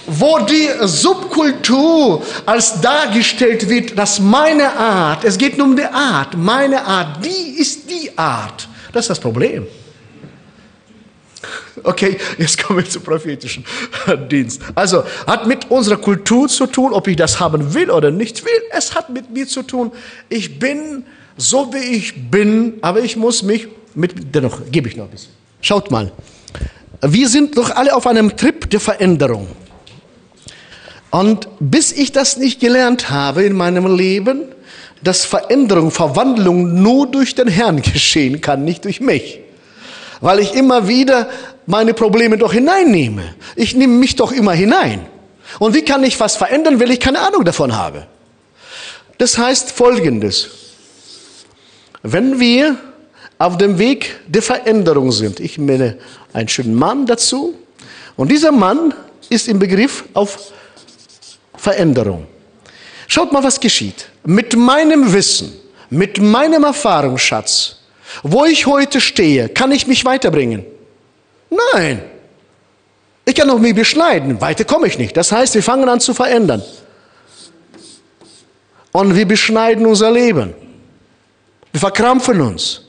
Wo 0.08 0.38
die 0.40 0.68
Subkultur 0.86 2.22
als 2.46 2.80
dargestellt 2.80 3.68
wird, 3.68 3.98
dass 3.98 4.18
meine 4.18 4.74
Art, 4.74 5.24
es 5.24 5.36
geht 5.36 5.58
nur 5.58 5.66
um 5.66 5.76
die 5.76 5.84
Art, 5.84 6.36
meine 6.36 6.84
Art, 6.84 7.24
die 7.24 7.60
ist 7.60 7.90
die 7.90 8.16
Art. 8.16 8.68
Das 8.92 9.04
ist 9.04 9.10
das 9.10 9.20
Problem. 9.20 9.66
Okay, 11.84 12.16
jetzt 12.38 12.62
kommen 12.62 12.80
wir 12.80 12.88
zum 12.88 13.02
prophetischen 13.02 13.64
Dienst. 14.30 14.60
Also, 14.74 15.04
hat 15.26 15.46
mit 15.46 15.70
unserer 15.70 15.96
Kultur 15.96 16.48
zu 16.48 16.66
tun, 16.66 16.92
ob 16.92 17.06
ich 17.06 17.16
das 17.16 17.38
haben 17.38 17.74
will 17.74 17.90
oder 17.90 18.10
nicht 18.10 18.44
will. 18.44 18.62
Es 18.70 18.94
hat 18.94 19.10
mit 19.10 19.30
mir 19.30 19.46
zu 19.46 19.62
tun. 19.62 19.92
Ich 20.28 20.58
bin 20.58 21.04
so, 21.36 21.72
wie 21.72 21.96
ich 21.96 22.30
bin, 22.30 22.74
aber 22.80 23.00
ich 23.00 23.16
muss 23.16 23.42
mich 23.42 23.68
mit, 23.94 24.34
dennoch, 24.34 24.60
gebe 24.70 24.88
ich 24.88 24.96
noch 24.96 25.04
ein 25.04 25.10
bisschen. 25.10 25.32
Schaut 25.60 25.90
mal. 25.90 26.12
Wir 27.00 27.28
sind 27.28 27.56
doch 27.56 27.70
alle 27.70 27.94
auf 27.94 28.06
einem 28.06 28.36
Trip 28.36 28.68
der 28.70 28.80
Veränderung. 28.80 29.46
Und 31.10 31.48
bis 31.60 31.92
ich 31.92 32.12
das 32.12 32.36
nicht 32.36 32.60
gelernt 32.60 33.10
habe 33.10 33.44
in 33.44 33.54
meinem 33.54 33.94
Leben, 33.96 34.42
dass 35.02 35.24
Veränderung, 35.24 35.90
Verwandlung 35.90 36.82
nur 36.82 37.06
durch 37.06 37.34
den 37.34 37.48
Herrn 37.48 37.82
geschehen 37.92 38.40
kann, 38.40 38.64
nicht 38.64 38.84
durch 38.84 39.00
mich. 39.00 39.40
Weil 40.20 40.40
ich 40.40 40.54
immer 40.54 40.88
wieder 40.88 41.28
meine 41.66 41.94
Probleme 41.94 42.36
doch 42.38 42.52
hineinnehme. 42.52 43.34
Ich 43.54 43.74
nehme 43.74 43.94
mich 43.94 44.16
doch 44.16 44.32
immer 44.32 44.52
hinein. 44.52 45.06
Und 45.58 45.74
wie 45.74 45.82
kann 45.82 46.02
ich 46.02 46.18
was 46.20 46.36
verändern, 46.36 46.80
wenn 46.80 46.90
ich 46.90 47.00
keine 47.00 47.20
Ahnung 47.20 47.44
davon 47.44 47.76
habe? 47.76 48.06
Das 49.18 49.38
heißt 49.38 49.72
Folgendes. 49.72 50.48
Wenn 52.02 52.38
wir 52.40 52.76
auf 53.38 53.58
dem 53.58 53.78
Weg 53.78 54.20
der 54.26 54.42
Veränderung 54.42 55.12
sind, 55.12 55.40
ich 55.40 55.58
meine 55.58 55.98
einen 56.32 56.48
schönen 56.48 56.74
Mann 56.74 57.06
dazu, 57.06 57.54
und 58.16 58.30
dieser 58.30 58.52
Mann 58.52 58.94
ist 59.30 59.46
im 59.46 59.58
Begriff 59.58 60.04
auf 60.14 60.52
Veränderung. 61.58 62.26
Schaut 63.06 63.32
mal, 63.32 63.42
was 63.42 63.58
geschieht. 63.58 64.08
Mit 64.24 64.56
meinem 64.56 65.12
Wissen, 65.12 65.52
mit 65.90 66.18
meinem 66.18 66.64
Erfahrungsschatz, 66.64 67.76
wo 68.22 68.44
ich 68.44 68.66
heute 68.66 69.00
stehe, 69.00 69.48
kann 69.48 69.72
ich 69.72 69.86
mich 69.86 70.04
weiterbringen. 70.04 70.64
Nein. 71.72 72.02
Ich 73.24 73.34
kann 73.34 73.48
noch 73.48 73.58
mich 73.58 73.74
beschneiden, 73.74 74.40
weiter 74.40 74.64
komme 74.64 74.86
ich 74.86 74.98
nicht. 74.98 75.16
Das 75.16 75.32
heißt, 75.32 75.54
wir 75.54 75.62
fangen 75.62 75.88
an 75.88 76.00
zu 76.00 76.14
verändern. 76.14 76.62
Und 78.92 79.14
wir 79.14 79.28
beschneiden 79.28 79.84
unser 79.84 80.10
Leben. 80.10 80.54
Wir 81.72 81.80
verkrampfen 81.80 82.40
uns. 82.40 82.82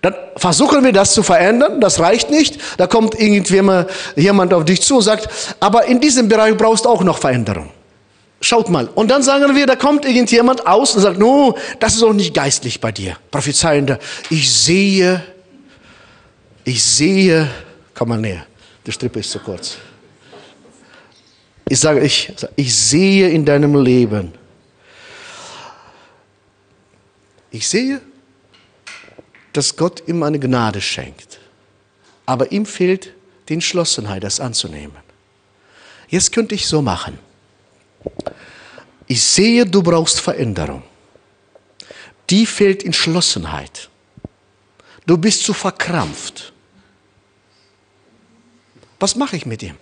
Dann 0.00 0.14
versuchen 0.36 0.84
wir 0.84 0.92
das 0.92 1.12
zu 1.12 1.24
verändern, 1.24 1.80
das 1.80 1.98
reicht 1.98 2.30
nicht. 2.30 2.60
Da 2.76 2.86
kommt 2.86 3.18
irgendjemand 3.18 3.90
jemand 4.14 4.54
auf 4.54 4.64
dich 4.64 4.80
zu 4.80 4.96
und 4.96 5.02
sagt, 5.02 5.28
aber 5.58 5.86
in 5.86 6.00
diesem 6.00 6.28
Bereich 6.28 6.56
brauchst 6.56 6.84
du 6.84 6.88
auch 6.88 7.02
noch 7.02 7.18
Veränderung. 7.18 7.70
Schaut 8.40 8.68
mal. 8.68 8.86
Und 8.94 9.10
dann 9.10 9.22
sagen 9.22 9.56
wir, 9.56 9.66
da 9.66 9.74
kommt 9.76 10.04
irgendjemand 10.04 10.66
aus 10.66 10.94
und 10.94 11.02
sagt, 11.02 11.18
no, 11.18 11.58
das 11.80 11.96
ist 11.96 12.02
auch 12.02 12.12
nicht 12.12 12.34
geistlich 12.34 12.80
bei 12.80 12.92
dir. 12.92 13.16
Prophezeiender, 13.30 13.98
ich 14.30 14.52
sehe, 14.52 15.24
ich 16.64 16.82
sehe 16.82 17.48
Komm 17.98 18.10
mal 18.10 18.20
näher. 18.20 18.46
Die 18.86 18.92
Strippe 18.92 19.18
ist 19.18 19.32
zu 19.32 19.40
kurz. 19.40 19.76
Ich 21.68 21.80
sage, 21.80 21.98
ich, 21.98 22.32
ich 22.54 22.72
sehe 22.72 23.28
in 23.28 23.44
deinem 23.44 23.74
Leben. 23.74 24.32
Ich 27.50 27.66
sehe, 27.66 28.00
dass 29.52 29.74
Gott 29.74 30.04
ihm 30.06 30.22
eine 30.22 30.38
Gnade 30.38 30.80
schenkt. 30.80 31.40
Aber 32.24 32.52
ihm 32.52 32.64
fehlt 32.66 33.12
die 33.48 33.54
Entschlossenheit, 33.54 34.22
das 34.22 34.38
anzunehmen. 34.38 34.96
Jetzt 36.06 36.30
könnte 36.32 36.54
ich 36.54 36.68
so 36.68 36.80
machen. 36.80 37.18
Ich 39.06 39.22
sehe, 39.22 39.64
du 39.64 39.82
brauchst 39.82 40.20
Veränderung. 40.20 40.82
Die 42.30 42.44
fehlt 42.44 42.84
Entschlossenheit. 42.84 43.88
Du 45.06 45.16
bist 45.16 45.42
zu 45.42 45.54
verkrampft. 45.54 46.52
Was 49.00 49.16
mache 49.16 49.36
ich 49.36 49.46
mit 49.46 49.62
ihm? 49.62 49.76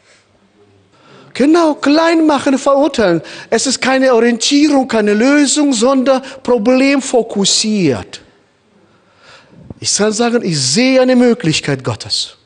Genau, 1.34 1.74
klein 1.74 2.26
machen, 2.26 2.56
verurteilen. 2.56 3.20
Es 3.50 3.66
ist 3.66 3.80
keine 3.82 4.14
Orientierung, 4.14 4.88
keine 4.88 5.12
Lösung, 5.12 5.72
sondern 5.72 6.22
problemfokussiert. 6.42 8.22
Ich 9.80 9.94
kann 9.94 10.12
sagen, 10.12 10.42
ich 10.42 10.58
sehe 10.58 11.00
eine 11.00 11.16
Möglichkeit 11.16 11.84
Gottes. 11.84 12.36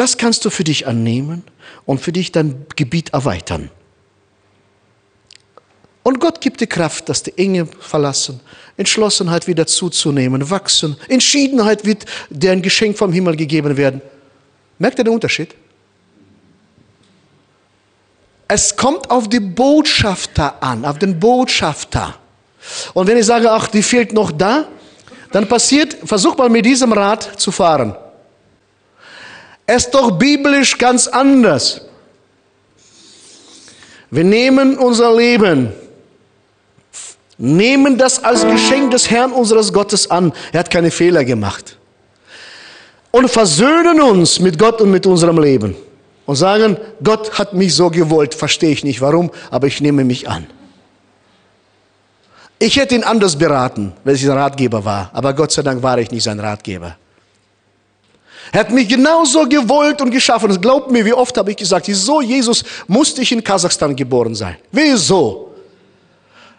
Das 0.00 0.16
kannst 0.16 0.46
du 0.46 0.48
für 0.48 0.64
dich 0.64 0.86
annehmen 0.86 1.42
und 1.84 2.00
für 2.00 2.10
dich 2.10 2.32
dein 2.32 2.64
Gebiet 2.74 3.10
erweitern. 3.10 3.68
Und 6.02 6.20
Gott 6.20 6.40
gibt 6.40 6.62
dir 6.62 6.66
Kraft, 6.66 7.10
dass 7.10 7.22
die 7.22 7.36
Enge 7.36 7.66
verlassen, 7.66 8.40
Entschlossenheit 8.78 9.46
wieder 9.46 9.66
zuzunehmen, 9.66 10.48
wachsen. 10.48 10.96
Entschiedenheit 11.08 11.84
wird 11.84 12.06
dir 12.30 12.52
ein 12.52 12.62
Geschenk 12.62 12.96
vom 12.96 13.12
Himmel 13.12 13.36
gegeben 13.36 13.76
werden. 13.76 14.00
Merkt 14.78 14.98
ihr 14.98 15.04
den 15.04 15.12
Unterschied? 15.12 15.54
Es 18.48 18.74
kommt 18.74 19.10
auf 19.10 19.28
die 19.28 19.40
Botschafter 19.40 20.62
an, 20.62 20.86
auf 20.86 20.98
den 20.98 21.20
Botschafter. 21.20 22.14
Und 22.94 23.06
wenn 23.06 23.18
ich 23.18 23.26
sage, 23.26 23.52
ach, 23.52 23.68
die 23.68 23.82
fehlt 23.82 24.14
noch 24.14 24.32
da, 24.32 24.66
dann 25.30 25.46
passiert, 25.46 25.94
versuch 26.06 26.38
mal 26.38 26.48
mit 26.48 26.64
diesem 26.64 26.90
Rad 26.94 27.38
zu 27.38 27.52
fahren. 27.52 27.94
Ist 29.76 29.92
doch 29.92 30.10
biblisch 30.10 30.76
ganz 30.78 31.06
anders. 31.06 31.82
Wir 34.10 34.24
nehmen 34.24 34.76
unser 34.76 35.14
Leben, 35.14 35.72
nehmen 37.38 37.96
das 37.96 38.24
als 38.24 38.44
Geschenk 38.44 38.90
des 38.90 39.08
Herrn 39.10 39.30
unseres 39.30 39.72
Gottes 39.72 40.10
an. 40.10 40.32
Er 40.52 40.60
hat 40.60 40.70
keine 40.70 40.90
Fehler 40.90 41.24
gemacht. 41.24 41.78
Und 43.12 43.30
versöhnen 43.30 44.00
uns 44.00 44.40
mit 44.40 44.58
Gott 44.58 44.80
und 44.80 44.90
mit 44.90 45.06
unserem 45.06 45.40
Leben. 45.40 45.76
Und 46.26 46.36
sagen, 46.36 46.76
Gott 47.02 47.38
hat 47.38 47.54
mich 47.54 47.74
so 47.74 47.90
gewollt, 47.90 48.34
verstehe 48.34 48.70
ich 48.70 48.82
nicht 48.82 49.00
warum, 49.00 49.30
aber 49.50 49.68
ich 49.68 49.80
nehme 49.80 50.04
mich 50.04 50.28
an. 50.28 50.46
Ich 52.58 52.76
hätte 52.76 52.94
ihn 52.94 53.04
anders 53.04 53.36
beraten, 53.36 53.92
wenn 54.04 54.16
ich 54.16 54.24
sein 54.24 54.36
Ratgeber 54.36 54.84
war, 54.84 55.10
aber 55.12 55.32
Gott 55.32 55.52
sei 55.52 55.62
Dank 55.62 55.82
war 55.82 55.98
ich 55.98 56.10
nicht 56.10 56.24
sein 56.24 56.40
Ratgeber. 56.40 56.96
Er 58.52 58.60
hat 58.60 58.70
mich 58.70 58.88
genauso 58.88 59.46
gewollt 59.46 60.00
und 60.00 60.10
geschaffen. 60.10 60.60
Glaubt 60.60 60.90
mir, 60.90 61.04
wie 61.04 61.12
oft 61.12 61.36
habe 61.36 61.50
ich 61.52 61.56
gesagt, 61.56 61.86
wieso 61.88 62.20
Jesus 62.20 62.64
musste 62.88 63.22
ich 63.22 63.30
in 63.32 63.44
Kasachstan 63.44 63.94
geboren 63.94 64.34
sein? 64.34 64.56
Wieso? 64.72 65.50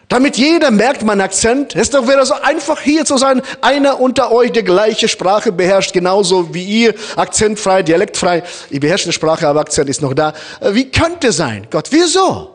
Damit 0.08 0.36
jeder 0.36 0.70
merkt 0.70 1.02
mein 1.04 1.20
Akzent. 1.20 1.74
Es 1.74 1.92
wäre 1.92 2.26
so 2.26 2.34
einfach 2.34 2.80
hier 2.80 3.04
zu 3.04 3.16
sein, 3.16 3.40
einer 3.62 3.98
unter 3.98 4.30
euch, 4.30 4.52
der 4.52 4.62
gleiche 4.62 5.08
Sprache 5.08 5.52
beherrscht, 5.52 5.92
genauso 5.92 6.52
wie 6.52 6.64
ihr, 6.64 6.94
akzentfrei, 7.16 7.82
dialektfrei. 7.82 8.42
Ich 8.68 8.80
beherrsche 8.80 9.08
die 9.08 9.14
Sprache, 9.14 9.48
aber 9.48 9.60
Akzent 9.60 9.88
ist 9.88 10.02
noch 10.02 10.12
da. 10.12 10.34
Wie 10.60 10.90
könnte 10.90 11.32
sein? 11.32 11.66
Gott, 11.70 11.88
wieso? 11.92 12.50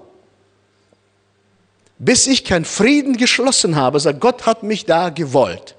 Bis 2.00 2.28
ich 2.28 2.44
keinen 2.44 2.66
Frieden 2.66 3.18
geschlossen 3.18 3.76
habe, 3.76 4.00
sagt 4.00 4.20
Gott 4.20 4.46
hat 4.46 4.62
mich 4.62 4.86
da 4.86 5.10
gewollt. 5.10 5.77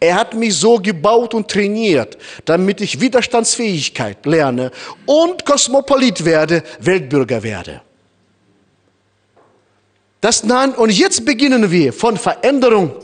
Er 0.00 0.14
hat 0.16 0.34
mich 0.34 0.56
so 0.56 0.78
gebaut 0.78 1.34
und 1.34 1.50
trainiert, 1.50 2.18
damit 2.44 2.80
ich 2.80 3.00
Widerstandsfähigkeit 3.00 4.24
lerne 4.26 4.70
und 5.06 5.44
Kosmopolit 5.44 6.24
werde, 6.24 6.62
Weltbürger 6.80 7.42
werde. 7.42 7.82
Das 10.20 10.42
nahen, 10.42 10.72
und 10.72 10.90
jetzt 10.90 11.24
beginnen 11.24 11.70
wir 11.70 11.92
von 11.92 12.16
Veränderung 12.16 12.94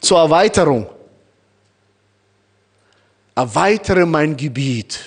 zur 0.00 0.18
Erweiterung. 0.18 0.86
Erweitere 3.34 4.06
mein 4.06 4.36
Gebiet. 4.36 5.00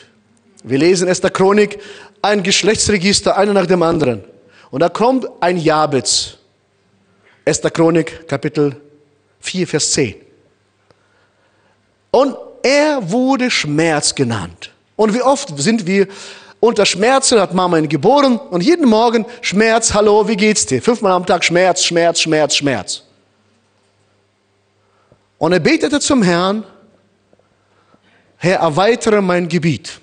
Wir 0.63 0.77
lesen 0.77 1.07
Esther 1.07 1.29
Chronik, 1.29 1.79
ein 2.21 2.43
Geschlechtsregister, 2.43 3.37
einer 3.37 3.53
nach 3.53 3.65
dem 3.65 3.81
anderen. 3.81 4.23
Und 4.69 4.81
da 4.81 4.89
kommt 4.89 5.25
ein 5.39 5.57
Jabez. 5.57 6.37
Esther 7.45 7.71
Chronik, 7.71 8.27
Kapitel 8.27 8.75
4, 9.39 9.67
Vers 9.67 9.91
10. 9.91 10.15
Und 12.11 12.35
er 12.63 13.11
wurde 13.11 13.51
Schmerz 13.51 14.15
genannt. 14.15 14.71
Und 14.95 15.13
wie 15.13 15.21
oft 15.21 15.57
sind 15.57 15.85
wir 15.85 16.07
unter 16.59 16.85
Schmerzen, 16.85 17.39
hat 17.39 17.53
Mama 17.53 17.77
ihn 17.77 17.87
geboren 17.87 18.37
und 18.37 18.61
jeden 18.61 18.87
Morgen 18.87 19.25
Schmerz, 19.41 19.93
hallo, 19.93 20.27
wie 20.27 20.35
geht's 20.35 20.65
dir? 20.65 20.81
Fünfmal 20.81 21.11
am 21.11 21.25
Tag 21.25 21.43
Schmerz, 21.43 21.83
Schmerz, 21.83 22.19
Schmerz, 22.19 22.55
Schmerz. 22.55 23.03
Und 25.37 25.51
er 25.51 25.59
betete 25.59 25.99
zum 25.99 26.23
Herrn, 26.23 26.63
Herr, 28.37 28.59
erweitere 28.59 29.21
mein 29.21 29.47
Gebiet. 29.47 29.99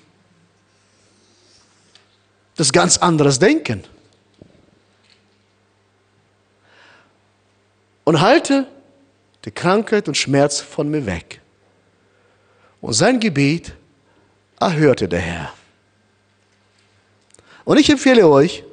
Das 2.55 2.67
ist 2.67 2.73
ganz 2.73 2.97
anderes 2.97 3.37
Denken. 3.37 3.83
Und 8.05 8.21
halte 8.21 8.67
die 9.45 9.51
Krankheit 9.51 10.07
und 10.07 10.17
Schmerz 10.17 10.59
von 10.59 10.89
mir 10.89 11.05
weg. 11.05 11.39
Und 12.81 12.93
sein 12.93 13.19
Gebet 13.19 13.73
erhörte 14.59 15.07
der 15.07 15.19
Herr. 15.19 15.53
Und 17.63 17.79
ich 17.79 17.89
empfehle 17.89 18.27
euch, 18.27 18.63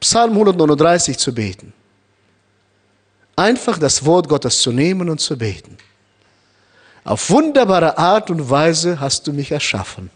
Psalm 0.00 0.32
139 0.32 1.18
zu 1.18 1.34
beten. 1.34 1.72
Einfach 3.34 3.78
das 3.78 4.04
Wort 4.04 4.28
Gottes 4.28 4.60
zu 4.60 4.72
nehmen 4.72 5.08
und 5.08 5.20
zu 5.20 5.36
beten. 5.36 5.76
Auf 7.04 7.30
wunderbare 7.30 7.96
Art 7.98 8.30
und 8.30 8.50
Weise 8.50 8.98
hast 8.98 9.26
du 9.26 9.32
mich 9.32 9.52
erschaffen. 9.52 10.10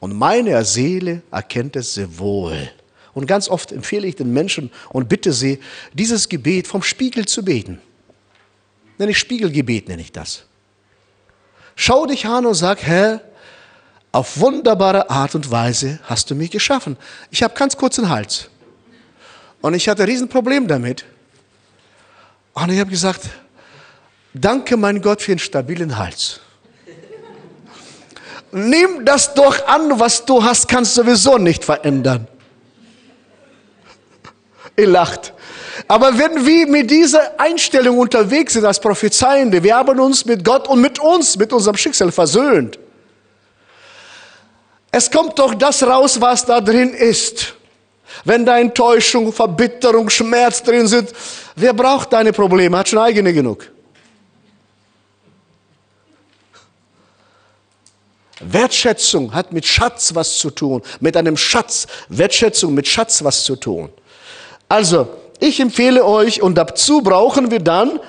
Und 0.00 0.16
meine 0.16 0.64
Seele 0.64 1.22
erkennt 1.30 1.76
es 1.76 1.94
sehr 1.94 2.18
wohl. 2.18 2.70
Und 3.12 3.26
ganz 3.26 3.48
oft 3.48 3.70
empfehle 3.70 4.06
ich 4.06 4.16
den 4.16 4.32
Menschen 4.32 4.70
und 4.88 5.08
bitte 5.08 5.32
sie, 5.32 5.60
dieses 5.92 6.28
Gebet 6.28 6.66
vom 6.66 6.82
Spiegel 6.82 7.26
zu 7.26 7.44
beten. 7.44 7.80
Nenne 9.00 9.12
ich 9.12 9.18
Spiegelgebet, 9.18 9.88
nenne 9.88 10.02
ich 10.02 10.12
das. 10.12 10.44
Schau 11.74 12.04
dich 12.04 12.26
an 12.26 12.44
und 12.44 12.52
sag, 12.52 12.82
Herr, 12.82 13.22
auf 14.12 14.38
wunderbare 14.40 15.08
Art 15.08 15.34
und 15.34 15.50
Weise 15.50 16.00
hast 16.02 16.30
du 16.30 16.34
mich 16.34 16.50
geschaffen. 16.50 16.98
Ich 17.30 17.42
habe 17.42 17.54
ganz 17.54 17.78
kurzen 17.78 18.10
Hals. 18.10 18.50
Und 19.62 19.72
ich 19.72 19.88
hatte 19.88 20.02
ein 20.02 20.08
Riesenproblem 20.10 20.68
damit. 20.68 21.06
Und 22.52 22.70
ich 22.70 22.78
habe 22.78 22.90
gesagt, 22.90 23.22
danke 24.34 24.76
mein 24.76 25.00
Gott 25.00 25.22
für 25.22 25.32
einen 25.32 25.38
stabilen 25.38 25.96
Hals. 25.96 26.40
Nimm 28.52 29.06
das 29.06 29.32
doch 29.32 29.66
an, 29.66 29.98
was 29.98 30.26
du 30.26 30.44
hast, 30.44 30.68
kannst 30.68 30.98
du 30.98 31.04
sowieso 31.04 31.38
nicht 31.38 31.64
verändern. 31.64 32.28
Ihr 34.76 34.88
lacht. 34.88 35.32
Aber 35.88 36.18
wenn 36.18 36.46
wir 36.46 36.66
mit 36.66 36.90
dieser 36.90 37.38
Einstellung 37.38 37.98
unterwegs 37.98 38.54
sind 38.54 38.64
als 38.64 38.80
Prophezeiende, 38.80 39.62
wir 39.62 39.76
haben 39.76 39.98
uns 39.98 40.24
mit 40.24 40.44
Gott 40.44 40.68
und 40.68 40.80
mit 40.80 40.98
uns, 40.98 41.36
mit 41.36 41.52
unserem 41.52 41.76
Schicksal 41.76 42.12
versöhnt. 42.12 42.78
Es 44.90 45.10
kommt 45.10 45.38
doch 45.38 45.54
das 45.54 45.82
raus, 45.82 46.20
was 46.20 46.44
da 46.44 46.60
drin 46.60 46.92
ist. 46.92 47.54
Wenn 48.24 48.44
da 48.44 48.58
Enttäuschung, 48.58 49.32
Verbitterung, 49.32 50.10
Schmerz 50.10 50.62
drin 50.62 50.86
sind, 50.88 51.10
wer 51.54 51.72
braucht 51.72 52.12
deine 52.12 52.32
Probleme? 52.32 52.76
Hat 52.76 52.88
schon 52.88 52.98
eigene 52.98 53.32
genug. 53.32 53.70
Wertschätzung 58.40 59.32
hat 59.34 59.52
mit 59.52 59.66
Schatz 59.66 60.14
was 60.14 60.38
zu 60.38 60.50
tun, 60.50 60.82
mit 60.98 61.16
einem 61.16 61.36
Schatz. 61.36 61.86
Wertschätzung 62.08 62.74
mit 62.74 62.88
Schatz 62.88 63.22
was 63.22 63.44
zu 63.44 63.54
tun. 63.54 63.90
Also, 64.68 65.19
ich 65.40 65.60
empfehle 65.60 66.04
euch, 66.04 66.42
und 66.42 66.56
dazu 66.56 67.02
brauchen 67.02 67.50
wir 67.50 67.60
dann 67.60 68.00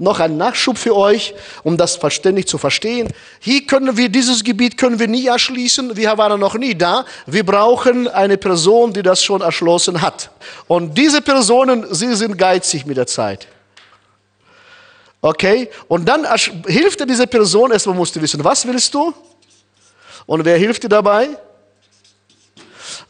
noch 0.00 0.18
einen 0.18 0.38
Nachschub 0.38 0.78
für 0.78 0.96
euch, 0.96 1.34
um 1.62 1.76
das 1.76 1.96
verständlich 1.96 2.48
zu 2.48 2.58
verstehen. 2.58 3.08
Hier 3.38 3.66
können 3.66 3.96
wir, 3.96 4.08
dieses 4.08 4.42
Gebiet 4.42 4.78
können 4.78 4.98
wir 4.98 5.08
nie 5.08 5.26
erschließen. 5.26 5.94
Wir 5.96 6.16
waren 6.16 6.40
noch 6.40 6.54
nie 6.54 6.74
da. 6.74 7.04
Wir 7.26 7.44
brauchen 7.44 8.08
eine 8.08 8.38
Person, 8.38 8.92
die 8.92 9.02
das 9.02 9.22
schon 9.22 9.42
erschlossen 9.42 10.00
hat. 10.00 10.30
Und 10.66 10.96
diese 10.96 11.20
Personen, 11.20 11.86
sie 11.94 12.14
sind 12.14 12.38
geizig 12.38 12.86
mit 12.86 12.96
der 12.96 13.06
Zeit. 13.06 13.46
Okay? 15.20 15.68
Und 15.86 16.08
dann 16.08 16.26
hilft 16.66 17.00
dir 17.00 17.06
diese 17.06 17.26
Person, 17.26 17.70
erstmal 17.70 17.94
musst 17.94 18.16
du 18.16 18.22
wissen, 18.22 18.42
was 18.42 18.66
willst 18.66 18.94
du? 18.94 19.12
Und 20.24 20.44
wer 20.46 20.56
hilft 20.56 20.82
dir 20.82 20.88
dabei? 20.88 21.28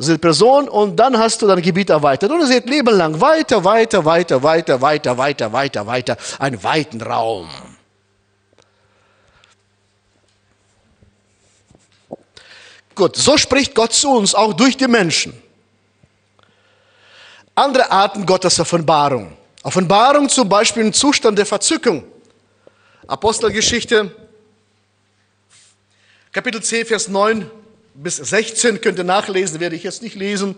Diese 0.00 0.18
Person 0.18 0.66
und 0.66 0.96
dann 0.96 1.18
hast 1.18 1.42
du 1.42 1.46
dein 1.46 1.60
Gebiet 1.60 1.90
erweitert. 1.90 2.30
Und 2.30 2.40
es 2.40 2.48
geht 2.48 2.68
Leben 2.70 2.96
lang 2.96 3.20
weiter, 3.20 3.62
weiter, 3.62 4.02
weiter, 4.02 4.42
weiter, 4.42 4.80
weiter, 4.80 5.18
weiter, 5.18 5.52
weiter, 5.52 5.86
weiter, 5.86 6.16
einen 6.38 6.62
weiten 6.62 7.02
Raum. 7.02 7.50
Gut, 12.94 13.16
so 13.16 13.36
spricht 13.36 13.74
Gott 13.74 13.92
zu 13.92 14.10
uns, 14.10 14.34
auch 14.34 14.54
durch 14.54 14.74
die 14.74 14.88
Menschen. 14.88 15.34
Andere 17.54 17.90
Arten 17.90 18.24
Gottes 18.24 18.58
Offenbarung. 18.58 19.36
Offenbarung 19.62 20.30
zum 20.30 20.48
Beispiel 20.48 20.82
im 20.82 20.94
Zustand 20.94 21.38
der 21.38 21.44
Verzückung. 21.44 22.04
Apostelgeschichte, 23.06 24.14
Kapitel 26.32 26.62
10, 26.62 26.86
Vers 26.86 27.08
9 27.08 27.50
bis 27.94 28.16
16 28.16 28.80
könnt 28.80 28.98
ihr 28.98 29.04
nachlesen, 29.04 29.60
werde 29.60 29.76
ich 29.76 29.82
jetzt 29.82 30.02
nicht 30.02 30.14
lesen. 30.14 30.54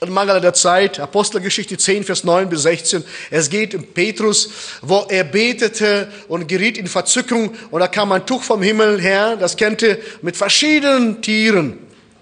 An 0.00 0.10
Mangel 0.10 0.40
der 0.42 0.52
Zeit, 0.52 1.00
Apostelgeschichte 1.00 1.78
10, 1.78 2.04
Vers 2.04 2.22
9 2.24 2.50
bis 2.50 2.62
16. 2.62 3.02
Es 3.30 3.48
geht 3.48 3.74
um 3.74 3.82
Petrus, 3.82 4.50
wo 4.82 5.06
er 5.08 5.24
betete 5.24 6.12
und 6.28 6.48
geriet 6.48 6.76
in 6.76 6.86
Verzückung 6.86 7.54
und 7.70 7.80
da 7.80 7.88
kam 7.88 8.12
ein 8.12 8.26
Tuch 8.26 8.42
vom 8.42 8.62
Himmel 8.62 9.00
her, 9.00 9.36
das 9.36 9.56
kennt 9.56 9.80
ihr, 9.80 9.98
mit 10.20 10.36
verschiedenen 10.36 11.22
Tieren. 11.22 11.78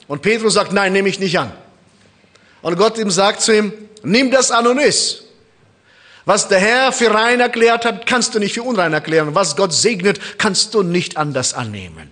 Und 0.06 0.22
Petrus 0.22 0.54
sagt, 0.54 0.72
nein, 0.72 0.92
nehme 0.92 1.08
ich 1.08 1.18
nicht 1.18 1.36
an. 1.38 1.52
Und 2.62 2.76
Gott 2.76 2.96
ihm 2.98 3.10
sagt 3.10 3.40
zu 3.40 3.56
ihm, 3.56 3.72
nimm 4.02 4.30
das 4.30 4.50
an 4.50 4.66
und 4.66 4.78
iss. 4.78 5.24
Was 6.26 6.48
der 6.48 6.58
Herr 6.58 6.92
für 6.92 7.12
rein 7.12 7.40
erklärt 7.40 7.84
hat, 7.84 8.06
kannst 8.06 8.34
du 8.34 8.38
nicht 8.38 8.54
für 8.54 8.62
unrein 8.62 8.92
erklären. 8.92 9.34
Was 9.34 9.56
Gott 9.56 9.72
segnet, 9.72 10.38
kannst 10.38 10.74
du 10.74 10.82
nicht 10.82 11.16
anders 11.16 11.54
annehmen. 11.54 12.10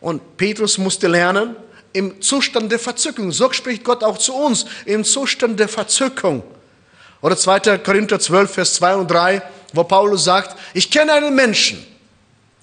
Und 0.00 0.36
Petrus 0.36 0.78
musste 0.78 1.08
lernen, 1.08 1.56
im 1.92 2.20
Zustand 2.20 2.70
der 2.70 2.78
Verzückung, 2.78 3.32
so 3.32 3.50
spricht 3.52 3.82
Gott 3.82 4.04
auch 4.04 4.18
zu 4.18 4.34
uns, 4.34 4.66
im 4.84 5.04
Zustand 5.04 5.58
der 5.58 5.68
Verzückung. 5.68 6.42
Oder 7.20 7.36
2. 7.36 7.78
Korinther 7.78 8.20
12, 8.20 8.52
Vers 8.52 8.74
2 8.74 8.96
und 8.96 9.10
3, 9.10 9.42
wo 9.72 9.84
Paulus 9.84 10.24
sagt, 10.24 10.56
ich 10.74 10.90
kenne 10.90 11.12
einen 11.12 11.34
Menschen. 11.34 11.84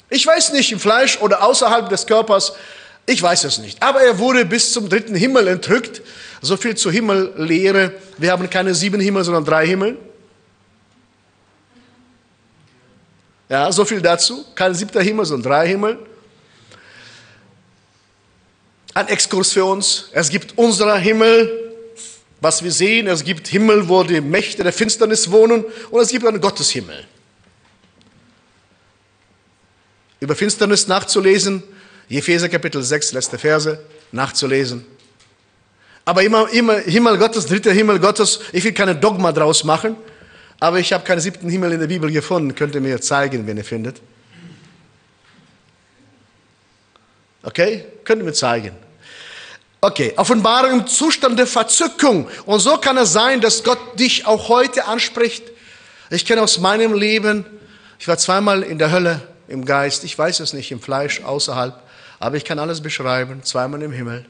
Ich 0.10 0.26
weiß 0.26 0.54
nicht, 0.54 0.72
im 0.72 0.80
Fleisch 0.80 1.20
oder 1.20 1.44
außerhalb 1.44 1.90
des 1.90 2.06
Körpers, 2.06 2.54
Ich 3.08 3.22
weiß 3.22 3.44
es 3.44 3.60
nicht. 3.60 3.82
Aber 3.84 4.02
er 4.02 4.18
wurde 4.18 4.46
bis 4.46 4.72
zum 4.72 4.90
dritten 4.90 5.16
Himmel 5.16 5.48
entrückt. 5.48 6.02
So 6.42 6.58
viel 6.58 6.76
zur 6.76 6.92
Himmellehre. 6.92 7.94
Wir 8.18 8.32
haben 8.32 8.50
keine 8.50 8.74
sieben 8.74 9.00
Himmel, 9.00 9.24
sondern 9.24 9.46
drei 9.46 9.68
Himmel. 9.68 9.98
Ja, 13.48 13.72
so 13.72 13.86
viel 13.86 14.02
dazu. 14.02 14.44
Kein 14.56 14.74
siebter 14.74 15.02
Himmel, 15.02 15.26
sondern 15.26 15.52
drei 15.52 15.68
Himmel. 15.68 16.00
Ein 18.96 19.10
Exkurs 19.10 19.52
für 19.52 19.66
uns. 19.66 20.10
Es 20.14 20.30
gibt 20.30 20.58
unser 20.58 20.98
Himmel, 20.98 21.74
was 22.40 22.64
wir 22.64 22.72
sehen. 22.72 23.08
Es 23.08 23.26
gibt 23.26 23.46
Himmel, 23.50 23.90
wo 23.90 24.04
die 24.04 24.22
Mächte 24.22 24.64
der 24.64 24.72
Finsternis 24.72 25.30
wohnen. 25.30 25.66
Und 25.92 26.02
es 26.02 26.10
gibt 26.10 26.26
einen 26.26 26.40
Gotteshimmel. 26.40 27.06
Über 30.22 30.34
Finsternis 30.34 30.88
nachzulesen, 30.88 31.62
Epheser 32.10 32.48
Kapitel 32.48 32.82
6, 32.82 33.12
letzte 33.12 33.38
Verse, 33.38 33.84
nachzulesen. 34.14 34.86
Aber 36.06 36.24
immer, 36.24 36.50
immer 36.52 36.78
Himmel 36.78 37.18
Gottes, 37.18 37.48
dritter 37.48 37.74
Himmel 37.74 38.00
Gottes, 38.00 38.40
ich 38.54 38.64
will 38.64 38.72
keine 38.72 38.96
Dogma 38.96 39.34
draus 39.34 39.66
machen, 39.66 39.98
aber 40.62 40.80
ich 40.80 40.94
habe 40.94 41.04
keinen 41.04 41.20
siebten 41.20 41.50
Himmel 41.50 41.74
in 41.74 41.82
der 41.82 41.88
Bibel 41.88 42.10
gefunden, 42.10 42.56
könnt 42.56 42.76
ihr 42.76 42.82
mir 42.82 43.02
zeigen, 43.02 43.46
wenn 43.46 43.58
ihr 43.58 43.66
findet. 43.66 44.02
Okay, 47.44 47.86
könnt 48.06 48.22
ihr 48.22 48.26
mir 48.26 48.34
zeigen. 48.34 48.85
Okay, 49.86 50.14
Offenbarung 50.16 50.80
im 50.80 50.88
Zustand 50.88 51.38
der 51.38 51.46
Verzückung. 51.46 52.28
Und 52.48 52.60
so 52.60 52.76
kann 52.78 52.98
es 52.98 53.14
sein, 53.14 53.40
dass 53.40 53.64
Gott 53.64 54.00
dich 54.00 54.26
auch 54.26 54.50
heute 54.50 54.86
anspricht. 54.86 55.44
Ich 56.10 56.26
kenne 56.26 56.42
aus 56.42 56.58
meinem 56.58 56.96
Leben, 56.96 57.46
ich 58.00 58.08
war 58.08 58.18
zweimal 58.18 58.64
in 58.64 58.80
der 58.80 58.92
Hölle 58.92 59.22
im 59.48 59.64
Geist, 59.64 60.04
ich 60.04 60.18
weiß 60.18 60.40
es 60.40 60.54
nicht, 60.54 60.72
im 60.72 60.82
Fleisch, 60.82 61.22
außerhalb. 61.22 61.80
Aber 62.18 62.36
ich 62.36 62.46
kann 62.46 62.58
alles 62.58 62.82
beschreiben, 62.82 63.44
zweimal 63.44 63.84
im 63.84 63.92
Himmel. 63.92 64.26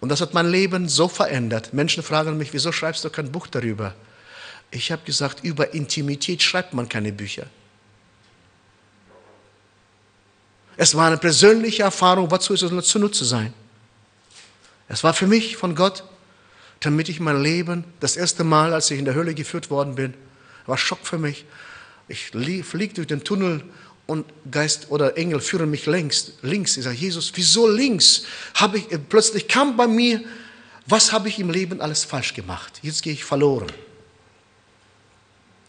Und 0.00 0.08
das 0.08 0.22
hat 0.22 0.32
mein 0.32 0.50
Leben 0.50 0.88
so 0.88 1.06
verändert. 1.06 1.74
Menschen 1.74 2.02
fragen 2.02 2.38
mich, 2.38 2.54
wieso 2.54 2.72
schreibst 2.72 3.04
du 3.04 3.10
kein 3.10 3.30
Buch 3.30 3.48
darüber? 3.48 3.92
Ich 4.70 4.90
habe 4.90 5.02
gesagt, 5.04 5.44
über 5.44 5.74
Intimität 5.74 6.42
schreibt 6.42 6.72
man 6.72 6.88
keine 6.88 7.12
Bücher. 7.12 7.44
Es 10.78 10.94
war 10.94 11.08
eine 11.08 11.18
persönliche 11.18 11.82
Erfahrung, 11.82 12.30
wozu 12.30 12.54
ist 12.54 12.62
es 12.62 12.70
nur 12.70 12.82
zunutze 12.82 13.26
sein? 13.26 13.52
Es 14.88 15.04
war 15.04 15.14
für 15.14 15.26
mich 15.26 15.56
von 15.56 15.74
Gott, 15.74 16.04
damit 16.80 17.08
ich 17.08 17.20
mein 17.20 17.42
Leben, 17.42 17.84
das 18.00 18.16
erste 18.16 18.44
Mal, 18.44 18.74
als 18.74 18.90
ich 18.90 18.98
in 18.98 19.04
der 19.04 19.14
Hölle 19.14 19.34
geführt 19.34 19.70
worden 19.70 19.94
bin, 19.94 20.14
war 20.66 20.78
Schock 20.78 21.06
für 21.06 21.18
mich. 21.18 21.44
Ich 22.08 22.26
fliege 22.26 22.94
durch 22.94 23.06
den 23.06 23.24
Tunnel 23.24 23.64
und 24.06 24.26
Geist 24.50 24.90
oder 24.90 25.16
Engel 25.16 25.40
führen 25.40 25.70
mich 25.70 25.86
links. 25.86 26.32
links. 26.42 26.76
Ich 26.76 26.84
sage, 26.84 26.96
Jesus, 26.96 27.32
wieso 27.34 27.68
links? 27.68 28.24
Habe 28.54 28.78
ich, 28.78 28.86
plötzlich 29.08 29.48
kam 29.48 29.76
bei 29.76 29.86
mir, 29.86 30.22
was 30.86 31.12
habe 31.12 31.28
ich 31.28 31.38
im 31.38 31.50
Leben 31.50 31.80
alles 31.80 32.04
falsch 32.04 32.34
gemacht? 32.34 32.80
Jetzt 32.82 33.02
gehe 33.02 33.12
ich 33.12 33.24
verloren. 33.24 33.68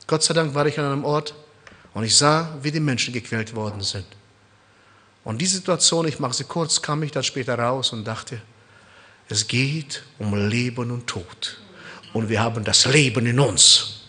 Gott 0.08 0.24
sei 0.24 0.34
Dank 0.34 0.54
war 0.56 0.66
ich 0.66 0.80
an 0.80 0.86
einem 0.86 1.06
Ort 1.06 1.36
und 1.94 2.04
ich 2.04 2.16
sah, 2.16 2.58
wie 2.62 2.72
die 2.72 2.80
Menschen 2.80 3.14
gequält 3.14 3.56
worden 3.56 3.82
sind. 3.82 4.08
Und 5.24 5.40
die 5.40 5.46
Situation, 5.46 6.08
ich 6.08 6.20
mache 6.20 6.34
sie 6.34 6.44
kurz, 6.44 6.82
kam 6.82 7.04
ich 7.04 7.12
dann 7.12 7.24
später 7.24 7.58
raus 7.58 7.94
und 7.94 8.04
dachte, 8.04 8.42
es 9.34 9.48
geht 9.48 10.04
um 10.20 10.48
Leben 10.48 10.92
und 10.92 11.08
Tod. 11.08 11.58
Und 12.14 12.30
wir 12.30 12.40
haben 12.40 12.64
das 12.64 12.86
Leben 12.86 13.26
in 13.26 13.40
uns. 13.40 14.04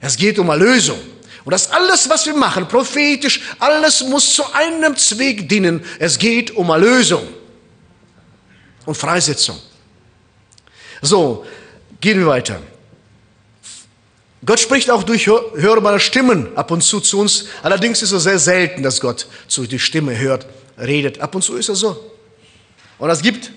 Es 0.00 0.16
geht 0.16 0.40
um 0.40 0.48
Erlösung. 0.48 0.98
Und 1.44 1.52
das 1.52 1.70
alles, 1.70 2.08
was 2.10 2.26
wir 2.26 2.34
machen, 2.34 2.66
prophetisch, 2.66 3.40
alles 3.60 4.02
muss 4.02 4.34
zu 4.34 4.42
einem 4.52 4.96
Zweck 4.96 5.48
dienen. 5.48 5.84
Es 6.00 6.18
geht 6.18 6.50
um 6.50 6.68
Erlösung 6.68 7.28
und 8.86 8.96
Freisetzung. 8.96 9.56
So, 11.00 11.46
gehen 12.00 12.18
wir 12.18 12.26
weiter. 12.26 12.60
Gott 14.44 14.58
spricht 14.58 14.90
auch 14.90 15.04
durch 15.04 15.28
hörbare 15.28 16.00
Stimmen 16.00 16.56
ab 16.56 16.72
und 16.72 16.82
zu 16.82 16.98
zu 16.98 17.20
uns. 17.20 17.46
Allerdings 17.62 18.02
ist 18.02 18.10
es 18.10 18.24
sehr 18.24 18.40
selten, 18.40 18.82
dass 18.82 19.00
Gott 19.00 19.28
zu 19.46 19.64
die 19.64 19.78
Stimme 19.78 20.18
hört, 20.18 20.46
redet. 20.76 21.20
Ab 21.20 21.36
und 21.36 21.42
zu 21.42 21.54
ist 21.54 21.68
er 21.68 21.76
so. 21.76 22.10
Und 22.98 23.10
es 23.10 23.22
gibt 23.22 23.52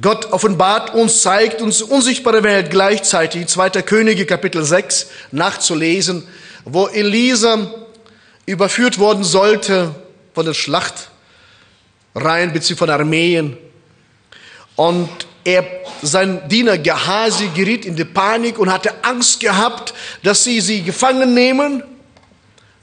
Gott 0.00 0.32
offenbart 0.32 0.94
uns, 0.94 1.22
zeigt 1.22 1.60
uns 1.60 1.82
unsichtbare 1.82 2.42
Welt 2.42 2.70
gleichzeitig. 2.70 3.48
2. 3.48 3.70
Könige 3.82 4.24
Kapitel 4.24 4.64
6 4.64 5.08
nachzulesen, 5.32 6.26
wo 6.64 6.86
Elisa 6.86 7.70
überführt 8.46 8.98
worden 8.98 9.24
sollte 9.24 9.94
von 10.32 10.46
der 10.46 10.54
Schlachtreihen 10.54 12.52
bzw. 12.52 12.76
von 12.76 12.90
Armeen. 12.90 13.58
Und 14.76 15.08
er, 15.44 15.64
sein 16.02 16.48
Diener 16.48 16.78
Gehasi 16.78 17.48
geriet 17.54 17.84
in 17.84 17.96
die 17.96 18.04
Panik 18.04 18.58
und 18.58 18.72
hatte 18.72 18.92
Angst 19.02 19.40
gehabt, 19.40 19.92
dass 20.22 20.44
sie 20.44 20.60
sie 20.60 20.82
gefangen 20.82 21.34
nehmen. 21.34 21.82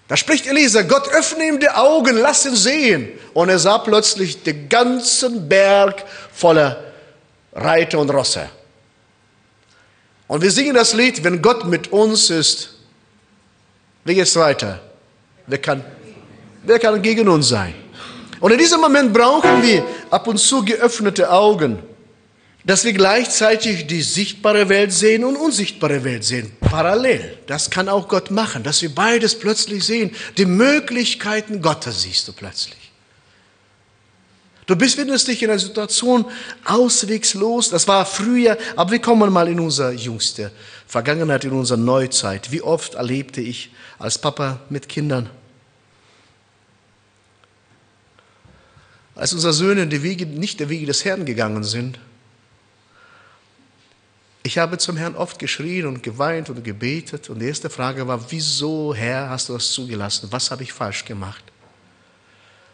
Da 0.07 0.17
spricht 0.17 0.45
Elisa, 0.45 0.83
Gott 0.83 1.07
öffne 1.09 1.47
ihm 1.47 1.59
die 1.59 1.69
Augen, 1.69 2.17
lass 2.17 2.45
ihn 2.45 2.55
sehen. 2.55 3.09
Und 3.33 3.49
er 3.49 3.59
sah 3.59 3.77
plötzlich 3.77 4.43
den 4.43 4.69
ganzen 4.69 5.49
Berg 5.49 6.03
voller 6.31 6.86
Reiter 7.57 7.99
und 7.99 8.09
Rosse. 8.09 8.49
Und 10.27 10.41
wir 10.41 10.51
singen 10.51 10.75
das 10.75 10.93
Lied, 10.93 11.23
wenn 11.23 11.41
Gott 11.41 11.65
mit 11.65 11.91
uns 11.91 12.29
ist. 12.29 12.75
Wie 14.05 14.15
geht's 14.15 14.35
weiter? 14.35 14.81
Wer 15.47 15.57
kann, 15.57 15.83
wer 16.63 16.79
kann 16.79 17.01
gegen 17.01 17.27
uns 17.27 17.49
sein? 17.49 17.73
Und 18.39 18.51
in 18.51 18.57
diesem 18.57 18.79
Moment 18.79 19.13
brauchen 19.13 19.63
wir 19.63 19.83
ab 20.11 20.27
und 20.27 20.37
zu 20.37 20.63
geöffnete 20.63 21.31
Augen, 21.31 21.79
dass 22.63 22.83
wir 22.83 22.93
gleichzeitig 22.93 23.87
die 23.87 24.01
sichtbare 24.01 24.69
Welt 24.69 24.91
sehen 24.91 25.23
und 25.23 25.37
unsichtbare 25.37 26.03
Welt 26.03 26.23
sehen. 26.23 26.51
Parallel. 26.59 27.39
Das 27.47 27.69
kann 27.69 27.89
auch 27.89 28.07
Gott 28.07 28.29
machen, 28.29 28.61
dass 28.61 28.81
wir 28.81 28.93
beides 28.93 29.39
plötzlich 29.39 29.85
sehen. 29.85 30.13
Die 30.37 30.45
Möglichkeiten 30.45 31.61
Gottes 31.61 32.01
siehst 32.01 32.27
du 32.27 32.33
plötzlich. 32.33 32.76
Du 34.67 34.75
befindest 34.75 35.29
dich 35.29 35.41
in 35.41 35.49
einer 35.49 35.59
Situation 35.59 36.25
auswegslos. 36.65 37.69
Das 37.69 37.87
war 37.87 38.05
früher, 38.05 38.57
aber 38.75 38.91
wir 38.91 38.99
kommen 38.99 39.31
mal 39.31 39.47
in 39.47 39.61
unsere 39.61 39.93
jüngste 39.93 40.51
Vergangenheit, 40.85 41.45
in 41.45 41.53
unsere 41.53 41.79
Neuzeit. 41.79 42.51
Wie 42.51 42.61
oft 42.61 42.95
erlebte 42.95 43.39
ich 43.39 43.71
als 43.97 44.17
Papa 44.17 44.59
mit 44.69 44.89
Kindern, 44.89 45.29
als 49.15 49.33
unsere 49.33 49.53
Söhne 49.53 49.87
die 49.87 50.03
Wege, 50.03 50.25
nicht 50.25 50.59
der 50.59 50.67
Wege 50.67 50.85
des 50.85 51.05
Herrn 51.05 51.25
gegangen 51.25 51.63
sind. 51.63 51.97
Ich 54.43 54.57
habe 54.57 54.77
zum 54.77 54.97
Herrn 54.97 55.15
oft 55.15 55.39
geschrien 55.39 55.87
und 55.87 56.03
geweint 56.03 56.49
und 56.49 56.63
gebetet. 56.63 57.29
Und 57.29 57.39
die 57.39 57.47
erste 57.47 57.69
Frage 57.69 58.05
war, 58.07 58.31
wieso, 58.31 58.93
Herr, 58.93 59.29
hast 59.29 59.47
du 59.47 59.53
das 59.53 59.71
zugelassen? 59.71 60.27
Was 60.31 60.51
habe 60.51 60.63
ich 60.63 60.73
falsch 60.73 61.05
gemacht? 61.05 61.43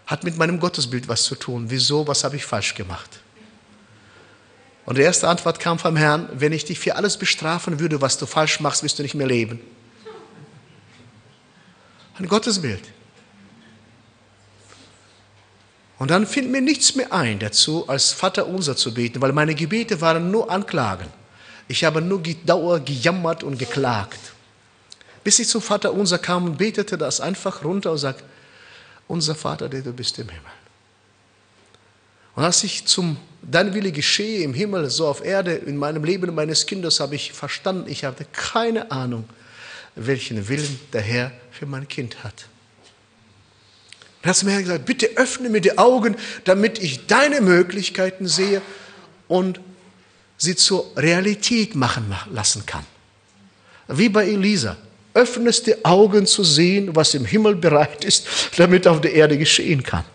Hat 0.06 0.24
mit 0.24 0.38
meinem 0.38 0.60
Gottesbild 0.60 1.08
was 1.08 1.24
zu 1.24 1.36
tun. 1.36 1.66
Wieso, 1.70 2.08
was 2.08 2.24
habe 2.24 2.36
ich 2.36 2.46
falsch 2.46 2.76
gemacht? 2.76 3.20
Und 4.86 4.98
die 4.98 5.02
erste 5.02 5.30
Antwort 5.30 5.60
kam 5.60 5.80
vom 5.80 5.96
Herrn, 5.96 6.28
wenn 6.34 6.52
ich 6.52 6.66
dich 6.66 6.80
für 6.80 6.96
alles 6.96 7.18
bestrafen 7.18 7.80
würde, 7.80 8.02
was 8.02 8.18
du 8.18 8.26
falsch 8.26 8.60
machst, 8.60 8.84
wirst 8.84 9.00
du 9.00 9.04
nicht 9.04 9.16
mehr 9.16 9.28
leben. 9.28 9.62
Ein 12.20 12.28
Gottesbild. 12.28 12.82
Und 16.00 16.12
dann 16.12 16.28
fiel 16.28 16.48
mir 16.50 16.62
nichts 16.62 16.96
mehr 16.96 17.14
ein 17.14 17.40
dazu, 17.40 17.88
als 17.88 18.12
Vater 18.12 18.48
unser 18.48 18.76
zu 18.76 18.94
beten, 18.94 19.22
weil 19.22 19.32
meine 19.32 19.56
Gebete 19.56 20.02
waren 20.02 20.32
nur 20.32 20.52
Anklagen. 20.52 21.08
Ich 21.70 21.86
habe 21.86 22.02
nur 22.02 22.22
Dauer 22.46 22.82
gejammert 22.82 23.44
und 23.44 23.58
geklagt. 23.58 24.20
Bis 25.24 25.40
ich 25.40 25.48
zum 25.48 25.62
Vater 25.62 25.94
unser 25.94 26.18
kam 26.20 26.44
und 26.44 26.58
betete 26.58 26.98
das 26.98 27.22
einfach 27.22 27.64
runter 27.64 27.94
und 27.94 28.00
sagte, 28.00 28.26
unser 29.08 29.36
Vater, 29.36 29.70
der 29.70 29.82
du 29.82 29.94
bist 29.94 30.18
im 30.20 30.30
Himmel. 30.30 30.52
Und 32.36 32.44
als 32.44 32.64
ich 32.64 32.86
zum 32.86 33.18
Dein 33.42 33.74
Wille 33.74 33.92
geschehe 33.92 34.44
im 34.44 34.54
Himmel, 34.54 34.90
so 34.90 35.08
auf 35.08 35.24
Erde, 35.24 35.54
in 35.54 35.76
meinem 35.76 36.04
Leben 36.06 36.34
meines 36.34 36.66
Kindes, 36.66 37.02
habe 37.02 37.16
ich 37.16 37.34
verstanden, 37.34 37.90
ich 37.90 38.06
hatte 38.06 38.26
keine 38.32 38.90
Ahnung, 38.90 39.26
welchen 39.96 40.48
Willen 40.48 40.80
der 40.94 41.02
Herr 41.02 41.32
für 41.52 41.66
mein 41.66 41.88
Kind 41.88 42.24
hat. 42.24 42.48
Und 44.22 44.30
hat 44.30 44.44
mir 44.44 44.62
gesagt, 44.62 44.86
bitte 44.86 45.08
öffne 45.18 45.50
mir 45.50 45.60
die 45.60 45.78
Augen, 45.78 46.16
damit 46.46 46.80
ich 46.80 47.06
deine 47.06 47.42
Möglichkeiten 47.42 48.28
sehe 48.28 48.62
und 49.28 49.60
sie 50.38 50.56
zur 50.56 50.90
Realität 50.96 51.76
machen 51.76 52.16
lassen 52.32 52.66
kann. 52.66 52.86
Wie 53.90 54.08
bei 54.08 54.26
Elisa 54.26 54.78
öffnest 55.14 55.68
die 55.68 55.86
Augen 55.86 56.26
zu 56.26 56.44
sehen, 56.44 56.96
was 56.96 57.14
im 57.14 57.26
Himmel 57.26 57.56
bereit 57.56 58.04
ist, 58.04 58.28
damit 58.58 58.88
auf 58.88 59.02
der 59.02 59.14
Erde 59.14 59.38
geschehen 59.38 59.84
kann. 59.84 60.06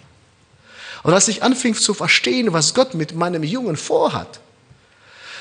Und 1.03 1.15
als 1.15 1.29
ich 1.29 1.43
anfing 1.43 1.75
zu 1.75 1.95
verstehen, 1.95 2.53
was 2.53 2.75
Gott 2.75 2.95
mit 2.95 3.15
meinem 3.15 3.45
Jungen 3.45 3.77
vorhat, 3.77 4.41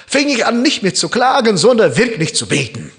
fing 0.05 0.29
ich 0.29 0.45
an, 0.45 0.61
nicht 0.61 0.83
mehr 0.83 0.93
zu 0.93 1.09
klagen, 1.09 1.57
sondern 1.57 1.97
wirklich 1.97 2.35
zu 2.35 2.47
beten. 2.47 2.91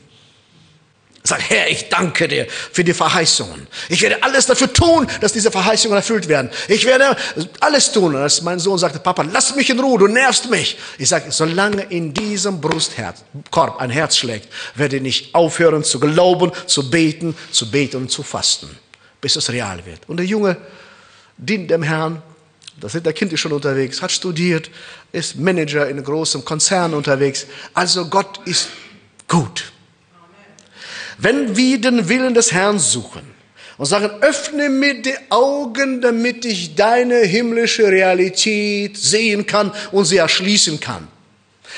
Sag, 1.28 1.50
Herr, 1.50 1.68
ich 1.68 1.90
danke 1.90 2.26
dir 2.26 2.46
für 2.48 2.82
die 2.82 2.94
Verheißungen. 2.94 3.66
Ich 3.90 4.00
werde 4.00 4.22
alles 4.22 4.46
dafür 4.46 4.72
tun, 4.72 5.06
dass 5.20 5.34
diese 5.34 5.50
Verheißungen 5.50 5.94
erfüllt 5.94 6.26
werden. 6.26 6.48
Ich 6.68 6.86
werde 6.86 7.14
alles 7.60 7.92
tun. 7.92 8.14
Und 8.14 8.22
als 8.22 8.40
mein 8.40 8.58
Sohn 8.58 8.78
sagte, 8.78 8.98
Papa, 8.98 9.26
lass 9.30 9.54
mich 9.54 9.68
in 9.68 9.78
Ruhe, 9.78 9.98
du 9.98 10.06
nervst 10.06 10.48
mich. 10.48 10.78
Ich 10.96 11.10
sage, 11.10 11.30
solange 11.30 11.82
in 11.82 12.14
diesem 12.14 12.62
Brustkorb 12.62 13.78
ein 13.78 13.90
Herz 13.90 14.16
schlägt, 14.16 14.48
werde 14.74 14.96
ich 14.96 15.02
nicht 15.02 15.34
aufhören 15.34 15.84
zu 15.84 16.00
glauben, 16.00 16.50
zu 16.64 16.88
beten, 16.88 17.36
zu 17.50 17.70
beten 17.70 17.98
und 17.98 18.10
zu 18.10 18.22
fasten, 18.22 18.70
bis 19.20 19.36
es 19.36 19.50
real 19.50 19.84
wird. 19.84 20.08
Und 20.08 20.16
der 20.16 20.24
Junge 20.24 20.56
dient 21.36 21.70
dem 21.70 21.82
Herrn. 21.82 22.22
Das 22.80 22.92
der 22.92 23.12
Kind 23.12 23.34
ist 23.34 23.40
schon 23.40 23.52
unterwegs, 23.52 24.00
hat 24.00 24.12
studiert, 24.12 24.70
ist 25.12 25.36
Manager 25.36 25.88
in 25.88 25.98
einem 25.98 26.04
großen 26.06 26.42
Konzern 26.42 26.94
unterwegs. 26.94 27.44
Also 27.74 28.06
Gott 28.06 28.40
ist 28.46 28.68
gut. 29.26 29.72
Wenn 31.18 31.56
wir 31.56 31.80
den 31.80 32.08
Willen 32.08 32.32
des 32.32 32.52
Herrn 32.52 32.78
suchen 32.78 33.22
und 33.76 33.86
sagen, 33.86 34.10
öffne 34.20 34.68
mir 34.68 35.02
die 35.02 35.16
Augen, 35.30 36.00
damit 36.00 36.44
ich 36.44 36.76
deine 36.76 37.18
himmlische 37.18 37.88
Realität 37.88 38.96
sehen 38.96 39.44
kann 39.44 39.72
und 39.90 40.04
sie 40.04 40.18
erschließen 40.18 40.78
kann. 40.78 41.08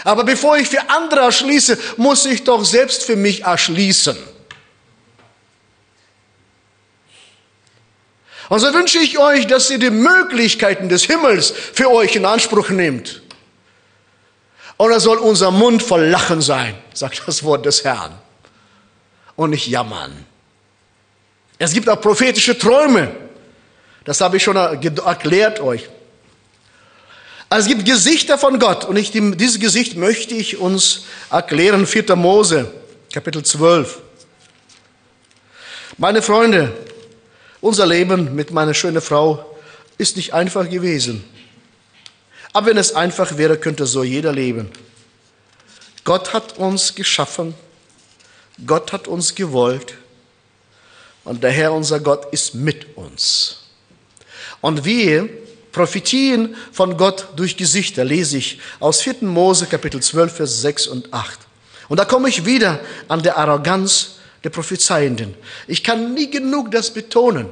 Aber 0.05 0.25
bevor 0.25 0.59
ich 0.59 0.69
für 0.69 0.91
andere 0.91 1.21
erschließe, 1.21 1.79
muss 1.97 2.27
ich 2.27 2.45
doch 2.45 2.65
selbst 2.65 3.05
für 3.05 3.17
mich 3.17 3.45
erschließen. 3.45 4.17
Und 8.51 8.59
so 8.59 8.75
wünsche 8.75 8.99
ich 8.99 9.19
euch, 9.19 9.47
dass 9.47 9.71
ihr 9.71 9.79
die 9.79 9.91
Möglichkeiten 9.91 10.89
des 10.89 11.05
Himmels 11.05 11.51
für 11.51 11.91
euch 11.91 12.15
in 12.15 12.27
Anspruch 12.27 12.69
nehmt. 12.69 13.23
Da 14.77 15.01
soll 15.01 15.19
unser 15.19 15.51
Mund 15.51 15.83
voll 15.83 16.07
Lachen 16.07 16.43
sein, 16.43 16.75
sagt 16.93 17.23
das 17.27 17.43
Wort 17.43 17.65
des 17.65 17.85
Herrn 17.85 18.19
und 19.41 19.49
nicht 19.49 19.69
jammern. 19.69 20.27
Es 21.57 21.73
gibt 21.73 21.89
auch 21.89 21.99
prophetische 21.99 22.59
Träume. 22.59 23.11
Das 24.05 24.21
habe 24.21 24.37
ich 24.37 24.43
schon 24.43 24.57
erklärt 24.57 25.61
euch. 25.61 25.89
Also 27.49 27.71
es 27.71 27.75
gibt 27.75 27.89
Gesichter 27.89 28.37
von 28.37 28.59
Gott 28.59 28.85
und 28.85 28.99
ich, 28.99 29.13
dieses 29.13 29.59
Gesicht 29.59 29.97
möchte 29.97 30.35
ich 30.35 30.59
uns 30.59 31.05
erklären. 31.31 31.87
4. 31.87 32.17
Mose, 32.17 32.71
Kapitel 33.15 33.43
12. 33.43 34.03
Meine 35.97 36.21
Freunde, 36.21 36.77
unser 37.63 37.87
Leben 37.87 38.35
mit 38.35 38.51
meiner 38.51 38.75
schönen 38.75 39.01
Frau 39.01 39.57
ist 39.97 40.17
nicht 40.17 40.35
einfach 40.35 40.69
gewesen. 40.69 41.25
Aber 42.53 42.67
wenn 42.67 42.77
es 42.77 42.95
einfach 42.95 43.39
wäre, 43.39 43.57
könnte 43.57 43.87
so 43.87 44.05
jeder 44.05 44.33
leben. 44.33 44.71
Gott 46.05 46.35
hat 46.35 46.59
uns 46.59 46.95
geschaffen 46.95 47.55
Gott 48.67 48.93
hat 48.93 49.09
uns 49.09 49.35
gewollt 49.35 49.95
und 51.25 51.43
der 51.43 51.51
Herr 51.51 51.73
unser 51.73 52.01
Gott 52.01 52.33
ist 52.33 52.55
mit 52.55 52.97
uns. 52.97 53.59
Und 54.61 54.85
wir 54.85 55.29
profitieren 55.73 56.57
von 56.73 56.97
Gott 56.97 57.29
durch 57.37 57.57
Gesichter, 57.57 58.05
lese 58.05 58.39
ich 58.39 58.61
aus 58.81 59.03
4. 59.03 59.17
Mose 59.23 59.67
Kapitel 59.67 60.03
12, 60.03 60.37
Vers 60.37 60.61
6 60.61 60.87
und 60.89 61.13
8. 61.13 61.39
Und 61.89 61.99
da 61.99 62.05
komme 62.05 62.29
ich 62.29 62.45
wieder 62.45 62.81
an 63.09 63.23
der 63.23 63.37
Arroganz 63.37 64.17
der 64.45 64.51
Prophezeienden. 64.51 65.35
Ich 65.67 65.83
kann 65.83 66.15
nie 66.15 66.31
genug 66.31 66.71
das 66.71 66.93
betonen. 66.93 67.49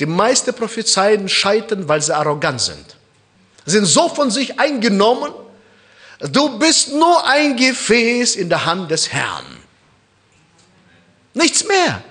Die 0.00 0.06
meisten 0.06 0.52
Prophezeienden 0.54 1.28
scheitern, 1.28 1.88
weil 1.88 2.02
sie 2.02 2.14
arrogant 2.14 2.60
sind. 2.60 2.96
Sie 3.64 3.72
sind 3.72 3.86
so 3.86 4.08
von 4.08 4.30
sich 4.30 4.58
eingenommen, 4.60 5.32
du 6.20 6.58
bist 6.58 6.92
nur 6.92 7.26
ein 7.26 7.56
Gefäß 7.56 8.36
in 8.36 8.48
der 8.48 8.64
Hand 8.64 8.90
des 8.90 9.12
Herrn. 9.12 9.44
Nichts 11.36 11.66
mehr. 11.66 12.02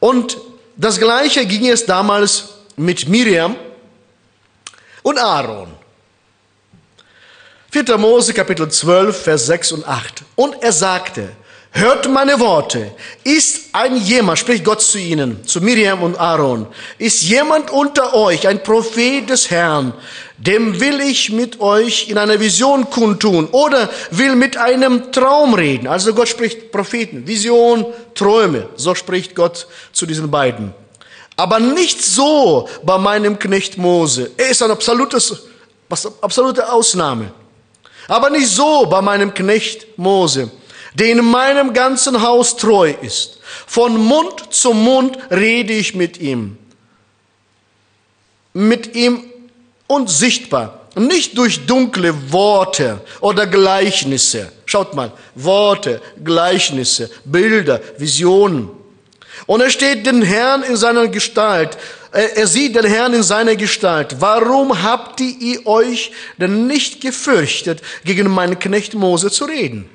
Und 0.00 0.36
das 0.76 0.98
Gleiche 0.98 1.46
ging 1.46 1.68
es 1.68 1.86
damals 1.86 2.48
mit 2.76 3.08
Miriam 3.08 3.54
und 5.02 5.18
Aaron. 5.18 5.72
4. 7.70 7.96
Mose 7.98 8.34
Kapitel 8.34 8.68
12, 8.68 9.22
Vers 9.22 9.46
6 9.46 9.72
und 9.72 9.86
8. 9.86 10.24
Und 10.34 10.60
er 10.64 10.72
sagte, 10.72 11.30
hört 11.72 12.08
meine 12.08 12.38
Worte, 12.38 12.92
ist 13.24 13.70
ein 13.72 13.96
jemand, 13.96 14.38
spricht 14.38 14.64
Gott 14.64 14.82
zu 14.82 14.98
ihnen, 14.98 15.44
zu 15.46 15.60
Miriam 15.60 16.02
und 16.02 16.18
Aaron, 16.18 16.66
ist 16.98 17.22
jemand 17.22 17.70
unter 17.70 18.14
euch, 18.14 18.46
ein 18.46 18.62
Prophet 18.62 19.28
des 19.28 19.50
Herrn, 19.50 19.94
dem 20.36 20.80
will 20.80 21.00
ich 21.00 21.30
mit 21.30 21.60
euch 21.60 22.08
in 22.08 22.18
einer 22.18 22.40
Vision 22.40 22.90
kundtun 22.90 23.46
oder 23.52 23.88
will 24.10 24.34
mit 24.36 24.56
einem 24.56 25.12
Traum 25.12 25.54
reden. 25.54 25.86
Also 25.86 26.14
Gott 26.14 26.28
spricht 26.28 26.72
Propheten, 26.72 27.26
Vision, 27.26 27.86
Träume. 28.14 28.68
So 28.76 28.94
spricht 28.94 29.34
Gott 29.34 29.66
zu 29.92 30.04
diesen 30.04 30.30
beiden. 30.30 30.74
Aber 31.36 31.60
nicht 31.60 32.02
so 32.02 32.68
bei 32.82 32.98
meinem 32.98 33.38
Knecht 33.38 33.78
Mose. 33.78 34.32
Er 34.36 34.50
ist 34.50 34.62
eine 34.62 34.72
absolute 34.74 36.72
Ausnahme. 36.72 37.32
Aber 38.08 38.28
nicht 38.28 38.48
so 38.48 38.86
bei 38.86 39.00
meinem 39.00 39.32
Knecht 39.32 39.96
Mose, 39.96 40.50
der 40.94 41.10
in 41.10 41.24
meinem 41.24 41.72
ganzen 41.72 42.22
Haus 42.22 42.56
treu 42.56 42.94
ist. 43.00 43.38
Von 43.66 43.96
Mund 43.96 44.52
zu 44.52 44.72
Mund 44.72 45.16
rede 45.30 45.72
ich 45.72 45.94
mit 45.94 46.18
ihm. 46.18 46.58
Mit 48.52 48.94
ihm 48.94 49.24
und 49.86 50.10
sichtbar. 50.10 50.80
Nicht 50.94 51.38
durch 51.38 51.64
dunkle 51.64 52.32
Worte 52.32 53.00
oder 53.20 53.46
Gleichnisse. 53.46 54.52
Schaut 54.66 54.94
mal, 54.94 55.12
Worte, 55.34 56.02
Gleichnisse, 56.22 57.10
Bilder, 57.24 57.80
Visionen. 57.96 58.68
Und 59.46 59.62
er 59.62 59.70
steht 59.70 60.04
den 60.06 60.20
Herrn 60.20 60.62
in 60.62 60.76
seiner 60.76 61.08
Gestalt. 61.08 61.78
Er 62.12 62.46
sieht 62.46 62.76
den 62.76 62.84
Herrn 62.84 63.14
in 63.14 63.22
seiner 63.22 63.56
Gestalt. 63.56 64.16
Warum 64.20 64.82
habt 64.82 65.18
ihr 65.20 65.66
euch 65.66 66.12
denn 66.36 66.66
nicht 66.66 67.00
gefürchtet, 67.00 67.80
gegen 68.04 68.28
meinen 68.28 68.58
Knecht 68.58 68.92
Mose 68.92 69.30
zu 69.30 69.46
reden? 69.46 69.88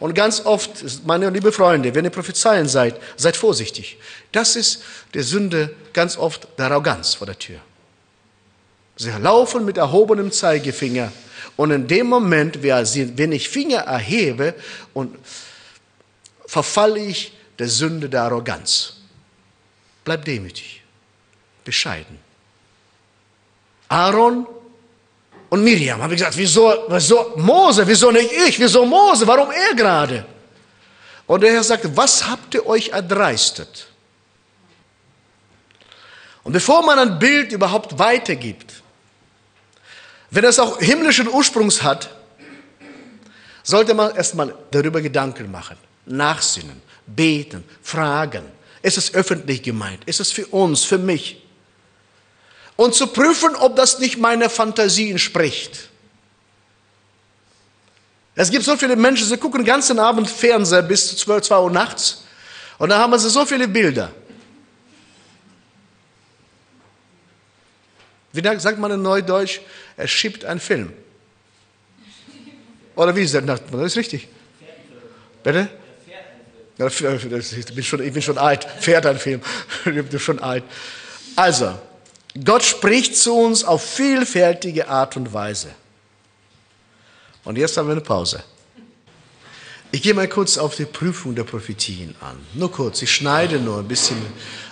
Und 0.00 0.14
ganz 0.14 0.44
oft, 0.44 0.70
meine 1.06 1.28
liebe 1.30 1.50
Freunde, 1.50 1.94
wenn 1.94 2.04
ihr 2.04 2.10
Prophezeien 2.10 2.68
seid, 2.68 3.00
seid 3.16 3.36
vorsichtig. 3.36 3.98
Das 4.30 4.54
ist 4.54 4.82
der 5.14 5.24
Sünde 5.24 5.74
ganz 5.92 6.16
oft 6.16 6.46
der 6.56 6.70
Arroganz 6.70 7.14
vor 7.14 7.26
der 7.26 7.38
Tür. 7.38 7.58
Sie 8.96 9.10
laufen 9.10 9.64
mit 9.64 9.76
erhobenem 9.76 10.30
Zeigefinger. 10.30 11.12
Und 11.56 11.70
in 11.70 11.88
dem 11.88 12.06
Moment, 12.06 12.62
wenn 12.62 13.32
ich 13.32 13.48
Finger 13.48 13.78
erhebe, 13.78 14.54
und 14.94 15.16
verfalle 16.46 17.00
ich 17.00 17.32
der 17.58 17.68
Sünde 17.68 18.08
der 18.08 18.22
Arroganz. 18.22 18.94
Bleib 20.04 20.24
demütig, 20.24 20.82
bescheiden. 21.64 22.18
Aaron 23.88 24.46
und 25.50 25.64
Miriam 25.64 26.02
habe 26.02 26.14
ich 26.14 26.18
gesagt, 26.18 26.36
wieso, 26.36 26.84
wieso 26.88 27.32
Mose, 27.36 27.86
wieso 27.86 28.10
nicht 28.10 28.30
ich, 28.32 28.58
wieso 28.58 28.84
Mose, 28.84 29.26
warum 29.26 29.50
er 29.50 29.74
gerade? 29.74 30.26
Und 31.26 31.42
der 31.42 31.52
Herr 31.52 31.62
sagte, 31.62 31.94
was 31.96 32.26
habt 32.26 32.54
ihr 32.54 32.66
euch 32.66 32.88
erdreistet? 32.88 33.86
Und 36.42 36.52
bevor 36.52 36.82
man 36.82 36.98
ein 36.98 37.18
Bild 37.18 37.52
überhaupt 37.52 37.98
weitergibt, 37.98 38.82
wenn 40.30 40.44
es 40.44 40.58
auch 40.58 40.78
himmlischen 40.78 41.28
Ursprungs 41.28 41.82
hat, 41.82 42.10
sollte 43.62 43.94
man 43.94 44.14
erstmal 44.14 44.54
darüber 44.70 45.00
Gedanken 45.00 45.50
machen, 45.50 45.76
nachsinnen, 46.06 46.80
beten, 47.06 47.64
fragen. 47.82 48.44
Ist 48.82 48.96
es 48.96 49.12
öffentlich 49.14 49.62
gemeint? 49.62 50.04
Ist 50.04 50.20
es 50.20 50.32
für 50.32 50.46
uns, 50.46 50.84
für 50.84 50.98
mich? 50.98 51.42
Und 52.78 52.94
zu 52.94 53.08
prüfen, 53.08 53.56
ob 53.56 53.74
das 53.74 53.98
nicht 53.98 54.18
meiner 54.18 54.48
Fantasie 54.48 55.10
entspricht. 55.10 55.88
Es 58.36 58.52
gibt 58.52 58.64
so 58.64 58.76
viele 58.76 58.94
Menschen, 58.94 59.26
sie 59.26 59.36
gucken 59.36 59.62
den 59.62 59.66
ganzen 59.66 59.98
Abend 59.98 60.30
Fernseher 60.30 60.82
bis 60.82 61.08
zu 61.08 61.16
12, 61.16 61.42
2 61.42 61.58
Uhr 61.58 61.70
nachts 61.72 62.22
und 62.78 62.90
da 62.90 62.98
haben 63.00 63.18
sie 63.18 63.28
so 63.30 63.44
viele 63.44 63.66
Bilder. 63.66 64.12
Wie 68.32 68.60
sagt 68.60 68.78
man 68.78 68.92
in 68.92 69.02
Neudeutsch? 69.02 69.58
Er 69.96 70.06
schiebt 70.06 70.44
einen 70.44 70.60
Film. 70.60 70.92
Oder 72.94 73.16
wie 73.16 73.22
ist 73.22 73.34
das? 73.34 73.44
Das 73.44 73.60
ist 73.72 73.96
richtig. 73.96 74.28
Bitte? 75.42 75.68
Ich 76.76 77.74
bin, 77.74 77.82
schon, 77.82 78.04
ich 78.04 78.12
bin 78.12 78.22
schon 78.22 78.38
alt. 78.38 78.64
Fährt 78.78 79.04
ein 79.04 79.18
Film. 79.18 79.42
Ich 79.84 80.06
bin 80.06 80.20
schon 80.20 80.38
alt. 80.38 80.62
Also, 81.34 81.76
Gott 82.44 82.62
spricht 82.62 83.16
zu 83.16 83.34
uns 83.34 83.64
auf 83.64 83.82
vielfältige 83.82 84.88
Art 84.88 85.16
und 85.16 85.32
Weise. 85.32 85.70
Und 87.44 87.56
jetzt 87.56 87.76
haben 87.76 87.88
wir 87.88 87.92
eine 87.92 88.00
Pause. 88.00 88.42
Ich 89.90 90.02
gehe 90.02 90.12
mal 90.12 90.28
kurz 90.28 90.58
auf 90.58 90.76
die 90.76 90.84
Prüfung 90.84 91.34
der 91.34 91.44
Prophetien 91.44 92.14
an. 92.20 92.38
Nur 92.54 92.70
kurz, 92.70 93.00
ich 93.00 93.10
schneide 93.10 93.58
nur 93.58 93.78
ein 93.78 93.88
bisschen 93.88 94.18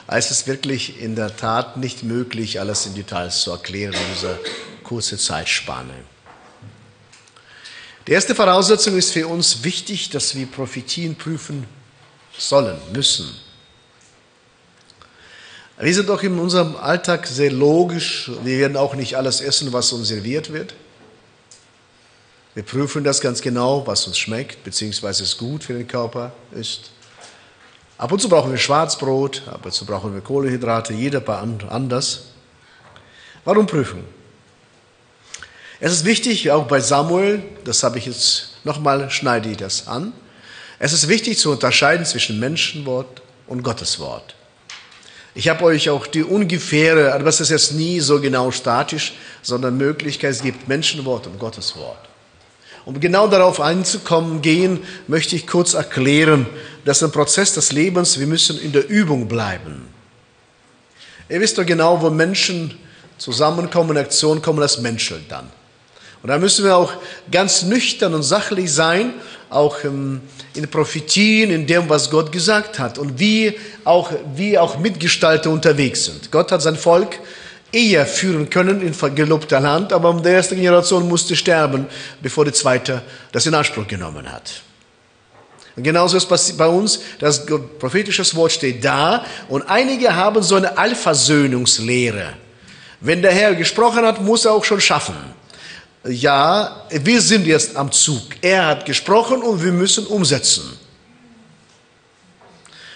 es 0.08 0.30
ist 0.30 0.46
wirklich 0.46 1.00
in 1.00 1.16
der 1.16 1.36
Tat 1.36 1.76
nicht 1.76 2.04
möglich, 2.04 2.60
alles 2.60 2.86
in 2.86 2.94
Details 2.94 3.40
zu 3.40 3.50
erklären 3.50 3.94
in 3.94 4.14
dieser 4.14 4.38
kurzen 4.84 5.18
Zeitspanne. 5.18 5.94
Die 8.06 8.12
erste 8.12 8.36
Voraussetzung 8.36 8.96
ist 8.96 9.12
für 9.12 9.26
uns 9.26 9.64
wichtig, 9.64 10.10
dass 10.10 10.36
wir 10.36 10.46
Prophetien 10.46 11.16
prüfen 11.16 11.66
sollen, 12.38 12.78
müssen. 12.92 13.34
Wir 15.78 15.94
sind 15.94 16.08
doch 16.08 16.22
in 16.22 16.38
unserem 16.38 16.74
Alltag 16.76 17.26
sehr 17.26 17.52
logisch. 17.52 18.30
Wir 18.42 18.60
werden 18.60 18.78
auch 18.78 18.94
nicht 18.94 19.16
alles 19.16 19.42
essen, 19.42 19.74
was 19.74 19.92
uns 19.92 20.08
serviert 20.08 20.50
wird. 20.50 20.74
Wir 22.54 22.62
prüfen 22.62 23.04
das 23.04 23.20
ganz 23.20 23.42
genau, 23.42 23.86
was 23.86 24.06
uns 24.06 24.16
schmeckt, 24.16 24.64
beziehungsweise 24.64 25.22
es 25.24 25.36
gut 25.36 25.64
für 25.64 25.74
den 25.74 25.86
Körper 25.86 26.32
ist. 26.52 26.92
Ab 27.98 28.10
und 28.10 28.22
zu 28.22 28.30
brauchen 28.30 28.50
wir 28.50 28.58
Schwarzbrot, 28.58 29.42
ab 29.48 29.66
und 29.66 29.72
zu 29.72 29.84
brauchen 29.84 30.14
wir 30.14 30.22
Kohlenhydrate, 30.22 30.94
jeder 30.94 31.22
anders. 31.68 32.28
Warum 33.44 33.66
prüfen? 33.66 34.02
Es 35.80 35.92
ist 35.92 36.06
wichtig, 36.06 36.50
auch 36.50 36.66
bei 36.66 36.80
Samuel, 36.80 37.42
das 37.64 37.82
habe 37.82 37.98
ich 37.98 38.06
jetzt 38.06 38.52
nochmal, 38.64 39.10
schneide 39.10 39.50
ich 39.50 39.58
das 39.58 39.86
an. 39.86 40.14
Es 40.78 40.94
ist 40.94 41.08
wichtig 41.08 41.38
zu 41.38 41.50
unterscheiden 41.50 42.06
zwischen 42.06 42.40
Menschenwort 42.40 43.20
und 43.46 43.62
Gotteswort. 43.62 44.35
Ich 45.38 45.50
habe 45.50 45.64
euch 45.64 45.90
auch 45.90 46.06
die 46.06 46.24
ungefähre, 46.24 47.12
aber 47.12 47.24
das 47.24 47.42
ist 47.42 47.50
jetzt 47.50 47.72
nie 47.72 48.00
so 48.00 48.22
genau 48.22 48.50
statisch, 48.50 49.12
sondern 49.42 49.76
Möglichkeit, 49.76 50.30
es 50.30 50.40
gibt 50.40 50.66
Menschenwort 50.66 51.26
und 51.26 51.38
Gotteswort. 51.38 51.98
Um 52.86 52.98
genau 53.00 53.28
darauf 53.28 53.60
einzukommen 53.60 54.40
gehen, 54.40 54.80
möchte 55.08 55.36
ich 55.36 55.46
kurz 55.46 55.74
erklären, 55.74 56.46
dass 56.86 57.02
im 57.02 57.12
Prozess 57.12 57.52
des 57.52 57.72
Lebens, 57.72 58.18
wir 58.18 58.26
müssen 58.26 58.58
in 58.58 58.72
der 58.72 58.88
Übung 58.88 59.28
bleiben. 59.28 59.86
Ihr 61.28 61.40
wisst 61.40 61.58
doch 61.58 61.66
genau, 61.66 62.00
wo 62.00 62.08
Menschen 62.08 62.78
zusammenkommen, 63.18 63.90
in 63.90 63.98
Aktion 63.98 64.40
kommen, 64.40 64.60
das 64.60 64.80
menschelt 64.80 65.24
dann. 65.28 65.50
Und 66.22 66.30
da 66.30 66.38
müssen 66.38 66.64
wir 66.64 66.78
auch 66.78 66.94
ganz 67.30 67.62
nüchtern 67.62 68.14
und 68.14 68.22
sachlich 68.22 68.72
sein, 68.72 69.12
auch 69.50 69.76
in 69.84 70.20
Prophetien, 70.70 71.50
in 71.50 71.66
dem, 71.66 71.88
was 71.88 72.10
Gott 72.10 72.32
gesagt 72.32 72.78
hat 72.78 72.98
und 72.98 73.18
wie 73.18 73.58
auch, 73.84 74.10
wie 74.34 74.58
auch 74.58 74.78
Mitgestalter 74.78 75.50
unterwegs 75.50 76.04
sind. 76.04 76.30
Gott 76.30 76.50
hat 76.52 76.62
sein 76.62 76.76
Volk 76.76 77.18
eher 77.72 78.06
führen 78.06 78.48
können 78.50 78.80
in 78.80 79.14
gelobter 79.14 79.60
Land, 79.60 79.92
aber 79.92 80.14
die 80.14 80.28
erste 80.28 80.56
Generation 80.56 81.08
musste 81.08 81.36
sterben, 81.36 81.86
bevor 82.22 82.44
die 82.44 82.52
zweite 82.52 83.02
das 83.32 83.46
in 83.46 83.54
Anspruch 83.54 83.86
genommen 83.86 84.30
hat. 84.30 84.62
Und 85.76 85.82
genauso 85.82 86.16
ist 86.16 86.56
bei 86.56 86.66
uns, 86.66 87.00
das 87.18 87.44
prophetische 87.78 88.24
Wort 88.34 88.52
steht 88.52 88.82
da 88.82 89.26
und 89.48 89.62
einige 89.68 90.16
haben 90.16 90.42
so 90.42 90.54
eine 90.56 90.78
Allversöhnungslehre. 90.78 92.32
Wenn 93.00 93.20
der 93.20 93.32
Herr 93.32 93.54
gesprochen 93.54 94.06
hat, 94.06 94.22
muss 94.22 94.46
er 94.46 94.52
auch 94.52 94.64
schon 94.64 94.80
schaffen 94.80 95.35
ja, 96.08 96.86
wir 96.90 97.20
sind 97.20 97.46
jetzt 97.46 97.76
am 97.76 97.92
Zug. 97.92 98.22
Er 98.40 98.66
hat 98.66 98.86
gesprochen 98.86 99.42
und 99.42 99.62
wir 99.62 99.72
müssen 99.72 100.06
umsetzen. 100.06 100.78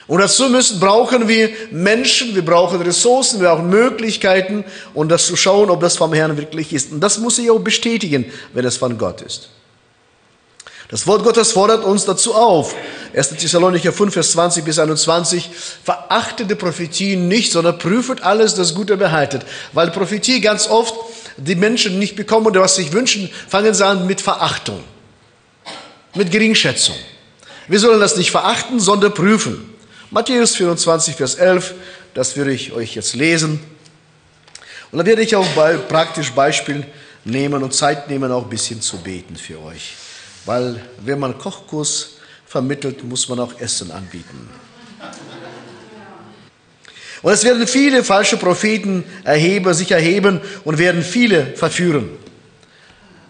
Und 0.07 0.19
dazu 0.19 0.49
müssen, 0.49 0.81
brauchen 0.81 1.29
wir 1.29 1.51
Menschen, 1.71 2.35
wir 2.35 2.45
brauchen 2.45 2.83
Ressourcen, 2.83 3.41
wir 3.41 3.49
brauchen 3.49 3.71
Möglichkeiten, 3.71 4.65
um 4.93 5.09
das 5.09 5.27
zu 5.27 5.37
schauen, 5.37 5.71
ob 5.71 5.81
das 5.81 5.97
vom 5.97 6.13
Herrn 6.13 6.37
wirklich 6.37 6.73
ist. 6.73 6.91
Und 6.91 7.01
das 7.01 7.19
muss 7.19 7.39
ich 7.39 7.49
auch 7.49 7.61
bestätigen, 7.61 8.25
wenn 8.53 8.65
es 8.65 8.77
von 8.77 8.99
Gott 8.99 9.21
ist. 9.21 9.51
Das 10.89 11.07
Wort 11.07 11.23
Gottes 11.23 11.53
fordert 11.53 11.85
uns 11.85 12.05
dazu 12.05 12.35
auf. 12.35 12.75
1. 13.15 13.29
Thessalonicher 13.37 13.93
5, 13.93 14.13
Vers 14.13 14.33
20 14.33 14.65
bis 14.65 14.81
21. 14.81 15.49
Verachtet 15.85 16.51
die 16.51 16.57
Prophetie 16.57 17.15
nicht, 17.15 17.53
sondern 17.53 17.79
prüft 17.79 18.25
alles, 18.25 18.57
das 18.57 18.75
Gute 18.75 18.97
behaltet. 18.97 19.43
Weil 19.73 19.93
Prophetie 19.93 20.41
ganz 20.41 20.69
oft 20.69 20.93
die 21.37 21.55
Menschen 21.55 21.99
nicht 21.99 22.17
bekommen 22.17 22.47
oder 22.47 22.61
was 22.61 22.77
sie 22.77 22.83
sich 22.83 22.93
wünschen, 22.93 23.31
fangen 23.49 23.75
sie 23.75 23.85
an 23.85 24.07
mit 24.07 24.21
Verachtung, 24.21 24.83
mit 26.15 26.31
Geringschätzung. 26.31 26.97
Wir 27.69 27.79
sollen 27.79 28.01
das 28.01 28.17
nicht 28.17 28.31
verachten, 28.31 28.81
sondern 28.81 29.15
prüfen. 29.15 29.75
Matthäus 30.11 30.57
24, 30.57 31.15
Vers 31.15 31.37
11, 31.37 31.75
das 32.15 32.37
würde 32.37 32.53
ich 32.53 32.73
euch 32.73 32.95
jetzt 32.97 33.15
lesen. 33.15 33.61
Und 34.91 34.99
dann 34.99 35.07
werde 35.07 35.23
ich 35.23 35.37
auch 35.37 35.47
bei, 35.49 35.77
praktisch 35.77 36.33
Beispiel 36.33 36.85
nehmen 37.25 37.63
und 37.63 37.73
Zeit 37.73 38.09
nehmen, 38.09 38.33
auch 38.33 38.45
ein 38.45 38.51
bisschen 38.51 38.81
zu 38.81 38.97
beten 38.99 39.37
für 39.37 39.61
euch. 39.61 39.95
Weil 40.47 40.85
wenn 41.05 41.19
man 41.21 41.39
Kochkurs 41.39 42.17
vermittelt, 42.47 43.05
muss 43.05 43.29
man 43.29 43.39
auch 43.39 43.61
Essen 43.61 43.93
anbieten. 43.93 44.49
Und 47.23 47.33
es 47.33 47.45
werden 47.45 47.67
viele 47.67 48.03
falsche 48.03 48.37
Propheten 48.37 49.05
erheben, 49.25 49.75
sich 49.75 49.91
erheben 49.91 50.41
und 50.65 50.79
werden 50.79 51.03
viele 51.03 51.47
verführen. 51.55 52.09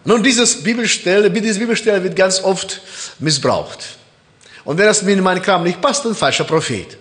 Nun, 0.05 0.23
dieses 0.23 0.63
Bibelstelle, 0.63 1.31
diese 1.31 1.59
Bibelstelle 1.59 2.03
wird 2.03 2.17
ganz 2.17 2.43
oft 2.43 2.81
missbraucht. 3.19 3.99
Und 4.65 4.79
wenn 4.79 4.87
das 4.87 5.03
mir 5.03 5.13
in 5.13 5.23
meinen 5.23 5.43
Kram 5.43 5.65
nicht 5.65 5.81
passt, 5.81 6.05
dann 6.05 6.15
falscher 6.15 6.45
Prophet. 6.45 6.97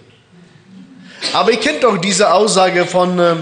Aber 1.33 1.51
ihr 1.51 1.59
kennt 1.59 1.83
doch 1.83 1.97
diese 1.97 2.33
Aussage 2.33 2.85
von 2.85 3.19
äh, 3.19 3.35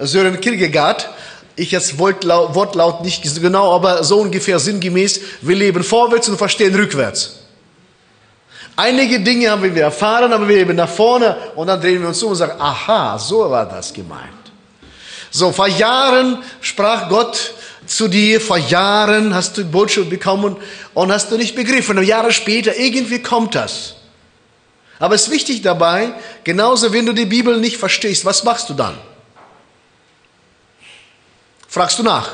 Sören 0.00 0.40
Kierkegaard. 0.40 1.08
Ich 1.56 1.70
jetzt 1.70 1.98
Wortlaut 1.98 3.02
nicht 3.02 3.22
genau, 3.40 3.74
aber 3.74 4.04
so 4.04 4.20
ungefähr 4.20 4.58
sinngemäß. 4.58 5.20
Wir 5.40 5.56
leben 5.56 5.82
vorwärts 5.82 6.28
und 6.28 6.36
verstehen 6.36 6.74
rückwärts. 6.74 7.45
Einige 8.76 9.20
Dinge 9.20 9.50
haben 9.50 9.74
wir 9.74 9.82
erfahren, 9.82 10.32
aber 10.32 10.46
wir 10.46 10.56
leben 10.56 10.76
nach 10.76 10.88
vorne 10.88 11.34
und 11.54 11.66
dann 11.66 11.80
drehen 11.80 12.02
wir 12.02 12.08
uns 12.08 12.22
um 12.22 12.30
und 12.30 12.36
sagen, 12.36 12.60
aha, 12.60 13.18
so 13.18 13.50
war 13.50 13.66
das 13.66 13.92
gemeint. 13.92 14.32
So, 15.30 15.50
vor 15.50 15.66
Jahren 15.66 16.42
sprach 16.60 17.08
Gott 17.08 17.54
zu 17.86 18.08
dir, 18.08 18.38
vor 18.40 18.58
Jahren 18.58 19.34
hast 19.34 19.56
du 19.56 19.64
Botschaft 19.64 20.10
bekommen 20.10 20.56
und 20.92 21.10
hast 21.10 21.32
du 21.32 21.38
nicht 21.38 21.54
begriffen. 21.54 21.98
Und 21.98 22.04
Jahre 22.04 22.32
später, 22.32 22.76
irgendwie 22.76 23.22
kommt 23.22 23.54
das. 23.54 23.94
Aber 24.98 25.14
es 25.14 25.22
ist 25.22 25.30
wichtig 25.30 25.62
dabei, 25.62 26.12
genauso 26.44 26.92
wenn 26.92 27.06
du 27.06 27.12
die 27.12 27.26
Bibel 27.26 27.58
nicht 27.58 27.78
verstehst, 27.78 28.24
was 28.24 28.44
machst 28.44 28.68
du 28.68 28.74
dann? 28.74 28.96
Fragst 31.68 31.98
du 31.98 32.02
nach? 32.02 32.30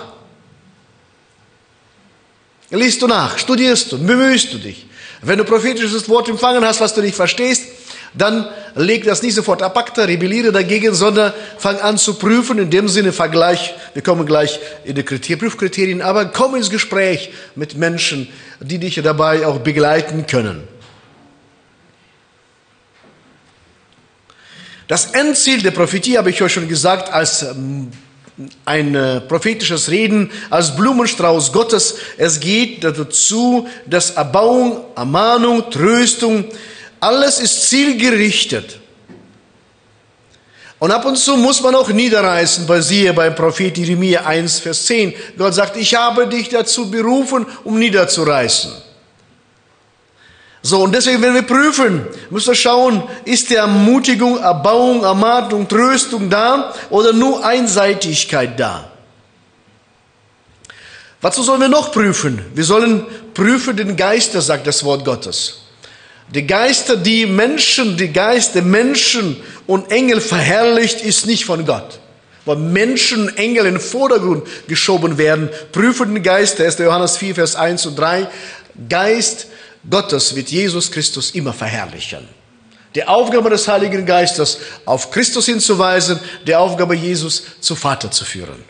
Liest 2.71 3.03
du 3.03 3.07
nach? 3.07 3.39
Studierst 3.39 3.93
du? 3.93 3.99
Bemühst 3.99 4.53
du 4.53 4.59
dich? 4.59 4.87
Wenn 5.23 5.39
du 5.39 5.45
prophetisches 5.45 6.09
Wort 6.09 6.29
empfangen 6.29 6.65
hast, 6.65 6.81
was 6.81 6.95
du 6.95 7.01
nicht 7.01 7.15
verstehst, 7.15 7.63
dann 8.15 8.49
leg 8.75 9.05
das 9.05 9.23
nicht 9.23 9.35
sofort 9.35 9.63
ab, 9.63 9.77
acta, 9.77 10.03
rebelliere 10.03 10.53
dagegen, 10.53 10.95
sondern 10.95 11.33
fang 11.59 11.79
an 11.79 11.97
zu 11.97 12.15
prüfen, 12.15 12.59
in 12.59 12.71
dem 12.71 12.89
Sinne 12.89 13.13
Vergleich. 13.13 13.75
Wir 13.95 14.03
kommen 14.03 14.27
gleich 14.27 14.59
in 14.85 14.97
die 14.97 15.03
Kriterien, 15.03 15.39
Prüfkriterien, 15.39 16.03
aber 16.03 16.27
komm 16.27 16.57
ins 16.57 16.71
Gespräch 16.71 17.31
mit 17.55 17.77
Menschen, 17.77 18.29
die 18.61 18.79
dich 18.79 19.01
dabei 19.03 19.47
auch 19.47 19.61
begleiten 19.61 20.27
können. 20.27 20.69
Das 24.89 25.07
Endziel 25.13 25.63
der 25.63 25.71
Prophetie 25.71 26.19
habe 26.19 26.31
ich 26.31 26.43
euch 26.43 26.53
schon 26.53 26.69
gesagt, 26.69 27.11
als 27.11 27.43
ähm, 27.43 27.93
ein 28.65 28.95
äh, 28.95 29.21
prophetisches 29.21 29.91
Reden 29.91 30.31
als 30.51 30.75
Blumenstrauß 30.75 31.53
Gottes. 31.53 31.97
Es 32.17 32.41
geht 32.41 32.83
dazu, 32.83 33.69
dass 33.87 34.13
Erbauung, 34.13 34.85
Ermahnung, 34.97 35.71
Tröstung, 35.71 36.45
alles 37.01 37.41
ist 37.41 37.69
zielgerichtet. 37.69 38.79
Und 40.79 40.91
ab 40.91 41.05
und 41.05 41.17
zu 41.17 41.37
muss 41.37 41.61
man 41.61 41.75
auch 41.77 41.91
niederreißen, 41.91 42.67
bei 42.67 42.81
siehe 42.81 43.13
beim 43.13 43.35
Prophet 43.37 43.79
Jeremia 43.79 44.25
1, 44.25 44.59
Vers 44.61 44.87
10. 44.87 45.15
Gott 45.39 45.55
sagt, 45.55 45.77
ich 45.77 45.95
habe 45.95 46.27
dich 46.27 46.49
dazu 46.49 46.91
berufen, 46.91 47.47
um 47.63 47.79
niederzureißen. 47.79 48.73
So, 50.65 50.83
und 50.83 50.95
deswegen, 50.95 51.21
wenn 51.23 51.35
wir 51.35 51.43
prüfen, 51.43 52.07
müssen 52.31 52.49
wir 52.49 52.55
schauen, 52.55 53.03
ist 53.25 53.51
die 53.51 53.57
Ermutigung, 53.57 54.39
Erbauung, 54.39 55.03
Ermahnung, 55.03 55.67
Tröstung 55.67 56.31
da 56.31 56.73
oder 56.89 57.13
nur 57.13 57.45
Einseitigkeit 57.45 58.59
da? 58.59 58.89
Was 61.21 61.37
sollen 61.37 61.61
wir 61.61 61.69
noch 61.69 61.91
prüfen? 61.91 62.45
Wir 62.55 62.65
sollen 62.65 63.05
prüfen 63.35 63.77
den 63.77 63.97
Geister, 63.97 64.41
sagt 64.41 64.67
das 64.67 64.85
Wort 64.85 65.05
Gottes. 65.05 65.63
Die 66.33 66.47
Geister, 66.47 66.97
die 66.97 67.27
Menschen, 67.27 67.97
die 67.97 68.13
Geister 68.13 68.63
Menschen 68.63 69.37
und 69.67 69.91
Engel 69.91 70.21
verherrlicht, 70.21 71.01
ist 71.01 71.27
nicht 71.27 71.45
von 71.45 71.67
Gott. 71.67 71.99
Weil 72.45 72.57
Menschen, 72.57 73.37
Engel 73.37 73.67
in 73.67 73.75
den 73.75 73.81
Vordergrund 73.81 74.47
geschoben 74.67 75.19
werden, 75.19 75.49
prüfen 75.73 76.15
den 76.15 76.23
Geist, 76.23 76.61
1. 76.61 76.79
Johannes 76.79 77.17
4, 77.17 77.35
Vers 77.35 77.57
1 77.57 77.87
und 77.87 77.97
3. 77.97 78.29
Geist, 78.89 79.47
Gottes 79.89 80.35
wird 80.35 80.49
Jesus 80.51 80.91
Christus 80.91 81.31
immer 81.31 81.53
verherrlichen. 81.53 82.29
Die 82.95 83.05
Aufgabe 83.05 83.51
des 83.51 83.67
Heiligen 83.67 84.05
Geistes, 84.05 84.59
auf 84.85 85.11
Christus 85.11 85.47
hinzuweisen, 85.47 86.21
die 86.47 86.55
Aufgabe 86.55 86.95
Jesus 86.95 87.43
zu 87.61 87.75
Vater 87.75 88.11
zu 88.11 88.25
führen. 88.25 88.63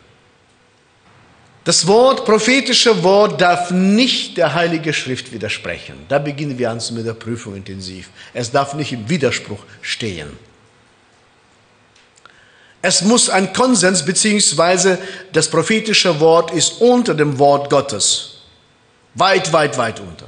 Das 1.64 1.86
Wort, 1.86 2.24
prophetische 2.24 3.02
Wort 3.04 3.40
darf 3.40 3.70
nicht 3.70 4.36
der 4.36 4.54
Heilige 4.54 4.92
Schrift 4.92 5.32
widersprechen. 5.32 5.94
Da 6.08 6.18
beginnen 6.18 6.58
wir 6.58 6.70
an 6.70 6.80
mit 6.92 7.06
der 7.06 7.14
Prüfung 7.14 7.54
intensiv. 7.54 8.10
Es 8.34 8.50
darf 8.50 8.74
nicht 8.74 8.92
im 8.92 9.08
Widerspruch 9.08 9.60
stehen. 9.80 10.36
Es 12.80 13.02
muss 13.02 13.30
ein 13.30 13.52
Konsens 13.52 14.04
beziehungsweise 14.04 14.98
das 15.32 15.48
prophetische 15.48 16.18
Wort 16.18 16.50
ist 16.50 16.80
unter 16.80 17.14
dem 17.14 17.38
Wort 17.38 17.70
Gottes. 17.70 18.38
Weit, 19.14 19.52
weit, 19.52 19.78
weit 19.78 20.00
unter. 20.00 20.26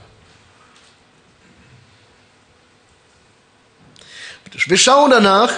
Wir 4.66 4.76
schauen 4.78 5.10
danach, 5.10 5.52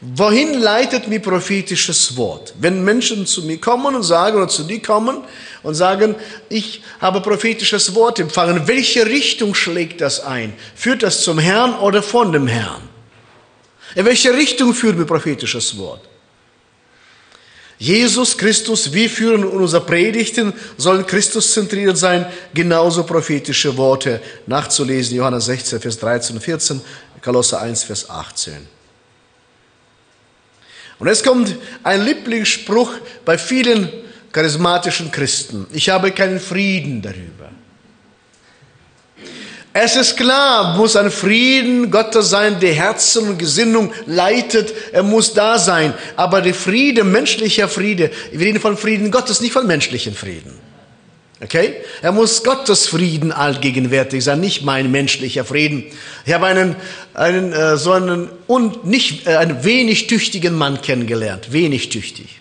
wohin 0.00 0.60
leitet 0.60 1.08
mir 1.08 1.20
prophetisches 1.20 2.16
Wort? 2.16 2.54
Wenn 2.58 2.84
Menschen 2.84 3.26
zu 3.26 3.42
mir 3.42 3.60
kommen 3.60 3.94
und 3.94 4.02
sagen, 4.02 4.36
oder 4.36 4.48
zu 4.48 4.64
dir 4.64 4.82
kommen 4.82 5.24
und 5.62 5.74
sagen, 5.74 6.16
ich 6.48 6.82
habe 7.00 7.20
prophetisches 7.20 7.94
Wort 7.94 8.18
empfangen, 8.18 8.66
welche 8.66 9.06
Richtung 9.06 9.54
schlägt 9.54 10.00
das 10.00 10.20
ein? 10.20 10.52
Führt 10.74 11.02
das 11.02 11.22
zum 11.22 11.38
Herrn 11.38 11.74
oder 11.78 12.02
von 12.02 12.32
dem 12.32 12.46
Herrn? 12.46 12.82
In 13.94 14.04
welche 14.04 14.34
Richtung 14.34 14.74
führt 14.74 14.98
mir 14.98 15.06
prophetisches 15.06 15.78
Wort? 15.78 16.00
Jesus 17.84 18.38
Christus, 18.38 18.94
wir 18.94 19.10
führen 19.10 19.44
unsere 19.44 19.84
Predigten, 19.84 20.54
sollen 20.78 21.06
Christus 21.06 21.52
zentriert 21.52 21.98
sein, 21.98 22.24
genauso 22.54 23.04
prophetische 23.04 23.76
Worte 23.76 24.22
nachzulesen, 24.46 25.18
Johannes 25.18 25.44
16, 25.44 25.80
Vers 25.80 25.98
13 25.98 26.36
und 26.36 26.42
14, 26.42 26.80
Kolosser 27.22 27.60
1, 27.60 27.84
Vers 27.84 28.08
18. 28.08 28.66
Und 30.98 31.08
es 31.08 31.22
kommt 31.22 31.54
ein 31.82 32.02
Lieblingsspruch 32.02 32.90
bei 33.22 33.36
vielen 33.36 33.92
charismatischen 34.32 35.10
Christen. 35.10 35.66
Ich 35.70 35.90
habe 35.90 36.10
keinen 36.12 36.40
Frieden 36.40 37.02
darüber. 37.02 37.50
Es 39.76 39.96
ist 39.96 40.16
klar, 40.16 40.76
muss 40.76 40.94
ein 40.94 41.10
Frieden 41.10 41.90
Gottes 41.90 42.30
sein, 42.30 42.60
der 42.60 42.74
Herzen 42.74 43.30
und 43.30 43.38
Gesinnung 43.38 43.92
leitet. 44.06 44.72
Er 44.92 45.02
muss 45.02 45.34
da 45.34 45.58
sein. 45.58 45.92
Aber 46.14 46.42
der 46.42 46.54
Friede, 46.54 47.02
menschlicher 47.02 47.68
Friede, 47.68 48.12
wir 48.30 48.46
reden 48.46 48.60
von 48.60 48.76
Frieden 48.76 49.10
Gottes, 49.10 49.40
nicht 49.40 49.52
von 49.52 49.66
menschlichen 49.66 50.14
Frieden. 50.14 50.52
Okay? 51.42 51.74
Er 52.02 52.12
muss 52.12 52.44
Gottes 52.44 52.86
Frieden 52.86 53.32
allgegenwärtig 53.32 54.22
sein, 54.22 54.38
nicht 54.38 54.62
mein 54.62 54.92
menschlicher 54.92 55.44
Frieden. 55.44 55.82
Ich 56.24 56.32
habe 56.32 56.46
einen, 56.46 56.76
einen 57.12 57.52
äh, 57.52 57.76
so 57.76 57.90
einen 57.90 58.28
und 58.46 58.86
nicht 58.86 59.26
äh, 59.26 59.38
einen 59.38 59.64
wenig 59.64 60.06
tüchtigen 60.06 60.54
Mann 60.54 60.82
kennengelernt, 60.82 61.52
wenig 61.52 61.88
tüchtig. 61.88 62.40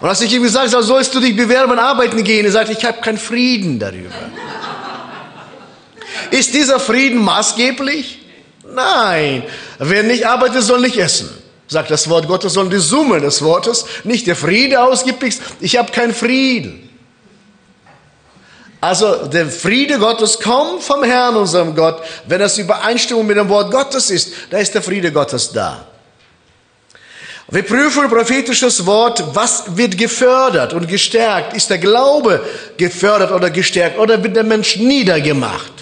Und 0.00 0.08
als 0.08 0.22
ich 0.22 0.32
ihm 0.32 0.42
gesagt 0.42 0.72
habe, 0.72 0.82
sollst 0.82 1.14
du 1.14 1.20
dich 1.20 1.36
bewerben, 1.36 1.78
arbeiten 1.78 2.24
gehen, 2.24 2.46
er 2.46 2.52
sagte, 2.52 2.72
ich 2.72 2.86
habe 2.86 3.02
keinen 3.02 3.18
Frieden 3.18 3.78
darüber. 3.78 4.14
Ist 6.30 6.54
dieser 6.54 6.80
Frieden 6.80 7.22
maßgeblich? 7.22 8.20
Nein. 8.74 9.44
Wer 9.78 10.02
nicht 10.02 10.26
arbeitet, 10.26 10.62
soll 10.62 10.80
nicht 10.80 10.98
essen. 10.98 11.30
Sagt 11.68 11.90
das 11.90 12.08
Wort 12.08 12.28
Gottes, 12.28 12.52
sondern 12.52 12.78
die 12.78 12.84
Summe 12.84 13.20
des 13.20 13.42
Wortes, 13.42 13.86
nicht 14.04 14.26
der 14.26 14.36
Friede 14.36 14.82
ausgepickt. 14.82 15.40
Ich 15.60 15.76
habe 15.76 15.90
keinen 15.90 16.14
Frieden. 16.14 16.88
Also 18.80 19.26
der 19.26 19.46
Friede 19.46 19.98
Gottes 19.98 20.38
kommt 20.38 20.82
vom 20.82 21.02
Herrn, 21.02 21.34
unserem 21.36 21.74
Gott. 21.74 22.00
Wenn 22.26 22.38
das 22.38 22.58
Übereinstimmung 22.58 23.26
mit 23.26 23.36
dem 23.36 23.48
Wort 23.48 23.72
Gottes 23.72 24.10
ist, 24.10 24.32
da 24.50 24.58
ist 24.58 24.74
der 24.74 24.82
Friede 24.82 25.10
Gottes 25.10 25.50
da. 25.50 25.86
Wir 27.48 27.62
prüfen 27.62 28.08
prophetisches 28.08 28.84
Wort, 28.86 29.22
was 29.34 29.76
wird 29.76 29.96
gefördert 29.96 30.72
und 30.72 30.88
gestärkt? 30.88 31.56
Ist 31.56 31.70
der 31.70 31.78
Glaube 31.78 32.44
gefördert 32.76 33.30
oder 33.30 33.50
gestärkt 33.50 33.98
oder 33.98 34.22
wird 34.22 34.34
der 34.34 34.44
Mensch 34.44 34.76
niedergemacht? 34.76 35.75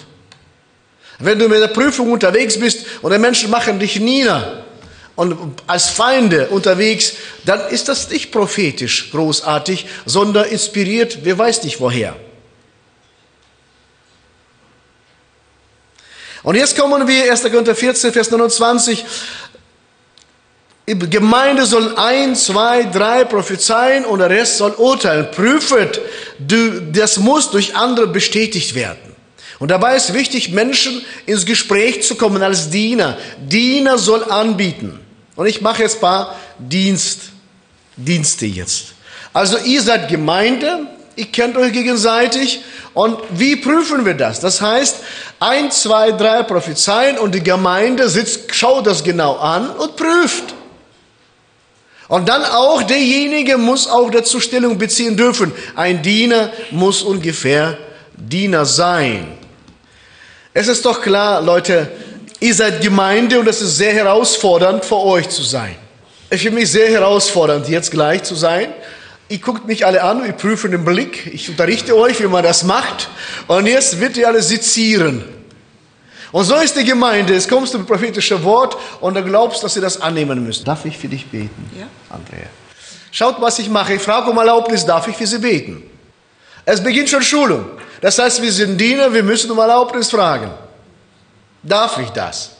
Wenn 1.18 1.38
du 1.38 1.48
mit 1.48 1.60
der 1.60 1.68
Prüfung 1.68 2.10
unterwegs 2.12 2.58
bist 2.58 2.86
und 3.02 3.12
die 3.12 3.18
Menschen 3.18 3.50
machen 3.50 3.78
dich 3.78 4.00
nieder 4.00 4.64
und 5.16 5.62
als 5.66 5.90
Feinde 5.90 6.48
unterwegs, 6.48 7.12
dann 7.44 7.68
ist 7.68 7.88
das 7.88 8.10
nicht 8.10 8.32
prophetisch 8.32 9.10
großartig, 9.12 9.86
sondern 10.06 10.46
inspiriert, 10.46 11.18
wer 11.22 11.38
weiß 11.38 11.62
nicht 11.62 11.80
woher. 11.80 12.16
Und 16.42 16.56
jetzt 16.56 16.76
kommen 16.76 17.08
wir, 17.08 17.30
1. 17.30 17.42
Korinther 17.44 17.74
14, 17.74 18.12
Vers 18.12 18.30
29. 18.30 19.04
Gemeinde 20.86 21.64
soll 21.64 21.96
ein, 21.96 22.36
zwei, 22.36 22.82
drei 22.82 23.24
prophezeien 23.24 24.04
und 24.04 24.18
der 24.18 24.28
Rest 24.28 24.58
soll 24.58 24.72
urteilen. 24.72 25.30
Prüfet, 25.30 26.00
das 26.38 27.16
muss 27.16 27.50
durch 27.50 27.74
andere 27.74 28.08
bestätigt 28.08 28.74
werden. 28.74 29.13
Und 29.64 29.70
dabei 29.70 29.96
ist 29.96 30.12
wichtig, 30.12 30.50
Menschen 30.50 31.00
ins 31.24 31.46
Gespräch 31.46 32.02
zu 32.02 32.16
kommen 32.16 32.42
als 32.42 32.68
Diener. 32.68 33.16
Diener 33.38 33.96
soll 33.96 34.22
anbieten. 34.30 35.00
Und 35.36 35.46
ich 35.46 35.62
mache 35.62 35.84
jetzt 35.84 35.94
ein 35.94 36.00
paar 36.02 36.36
Dienst, 36.58 37.30
Dienste 37.96 38.44
jetzt. 38.44 38.88
Also 39.32 39.56
ihr 39.56 39.80
seid 39.80 40.10
Gemeinde, 40.10 40.80
ihr 41.16 41.24
kennt 41.24 41.56
euch 41.56 41.72
gegenseitig. 41.72 42.60
Und 42.92 43.16
wie 43.30 43.56
prüfen 43.56 44.04
wir 44.04 44.12
das? 44.12 44.38
Das 44.38 44.60
heißt, 44.60 44.96
ein, 45.40 45.70
zwei, 45.70 46.12
drei 46.12 46.42
prophezeien 46.42 47.16
und 47.16 47.34
die 47.34 47.42
Gemeinde 47.42 48.10
sitzt, 48.10 48.54
schaut 48.54 48.86
das 48.86 49.02
genau 49.02 49.36
an 49.36 49.70
und 49.70 49.96
prüft. 49.96 50.44
Und 52.08 52.28
dann 52.28 52.44
auch 52.44 52.82
derjenige 52.82 53.56
muss 53.56 53.88
auch 53.88 54.10
dazu 54.10 54.40
Stellung 54.40 54.76
beziehen 54.76 55.16
dürfen. 55.16 55.52
Ein 55.74 56.02
Diener 56.02 56.50
muss 56.70 57.00
ungefähr 57.00 57.78
Diener 58.14 58.66
sein. 58.66 59.33
Es 60.56 60.68
ist 60.68 60.84
doch 60.84 61.02
klar, 61.02 61.42
Leute, 61.42 61.90
ihr 62.38 62.54
seid 62.54 62.80
Gemeinde 62.80 63.40
und 63.40 63.48
es 63.48 63.60
ist 63.60 63.76
sehr 63.76 63.92
herausfordernd 63.92 64.84
für 64.84 64.98
euch 64.98 65.28
zu 65.28 65.42
sein. 65.42 65.74
Ist 66.30 66.42
für 66.42 66.52
mich 66.52 66.70
sehr 66.70 66.88
herausfordernd, 66.90 67.68
jetzt 67.68 67.90
gleich 67.90 68.22
zu 68.22 68.36
sein. 68.36 68.72
Ihr 69.28 69.38
guckt 69.38 69.66
mich 69.66 69.84
alle 69.84 70.04
an, 70.04 70.24
ihr 70.24 70.32
prüft 70.32 70.62
den 70.62 70.84
Blick. 70.84 71.26
Ich 71.34 71.50
unterrichte 71.50 71.96
euch, 71.96 72.20
wie 72.20 72.28
man 72.28 72.44
das 72.44 72.62
macht. 72.62 73.08
Und 73.48 73.66
jetzt 73.66 73.98
wird 73.98 74.16
ihr 74.16 74.28
alle 74.28 74.42
sezieren. 74.42 75.24
Und 76.30 76.44
so 76.44 76.54
ist 76.54 76.76
die 76.76 76.84
Gemeinde. 76.84 77.34
Es 77.34 77.48
kommst 77.48 77.74
du 77.74 77.78
mit 77.78 77.88
prophetisches 77.88 78.44
Wort 78.44 78.76
und 79.00 79.14
du 79.14 79.24
glaubst, 79.24 79.64
dass 79.64 79.74
sie 79.74 79.80
das 79.80 80.00
annehmen 80.00 80.44
müssen. 80.44 80.64
Darf 80.64 80.84
ich 80.84 80.96
für 80.96 81.08
dich 81.08 81.26
beten, 81.26 81.68
ja. 81.76 81.86
Andrea? 82.10 82.46
Schaut, 83.10 83.40
was 83.40 83.58
ich 83.58 83.68
mache. 83.68 83.94
Ich 83.94 84.02
frage 84.02 84.30
um 84.30 84.38
Erlaubnis, 84.38 84.86
darf 84.86 85.08
ich 85.08 85.16
für 85.16 85.26
sie 85.26 85.38
beten? 85.38 85.82
Es 86.64 86.80
beginnt 86.80 87.08
schon 87.08 87.22
Schulung. 87.22 87.64
Das 88.04 88.18
heißt, 88.18 88.42
wir 88.42 88.52
sind 88.52 88.78
Diener, 88.78 89.14
wir 89.14 89.22
müssen 89.22 89.50
um 89.50 89.56
Erlaubnis 89.56 90.10
fragen. 90.10 90.50
Darf 91.62 91.98
ich 91.98 92.10
das? 92.10 92.50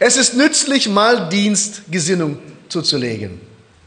Es 0.00 0.16
ist 0.16 0.34
nützlich, 0.34 0.88
mal 0.88 1.28
Dienstgesinnung 1.28 2.36
zuzulegen. 2.68 3.40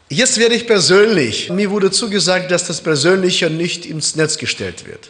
Jetzt 0.07 0.37
werde 0.37 0.55
ich 0.55 0.65
persönlich. 0.65 1.49
Mir 1.49 1.69
wurde 1.69 1.91
zugesagt, 1.91 2.49
dass 2.49 2.65
das 2.65 2.79
Persönliche 2.79 3.49
nicht 3.49 3.85
ins 3.85 4.15
Netz 4.15 4.37
gestellt 4.37 4.87
wird. 4.87 5.09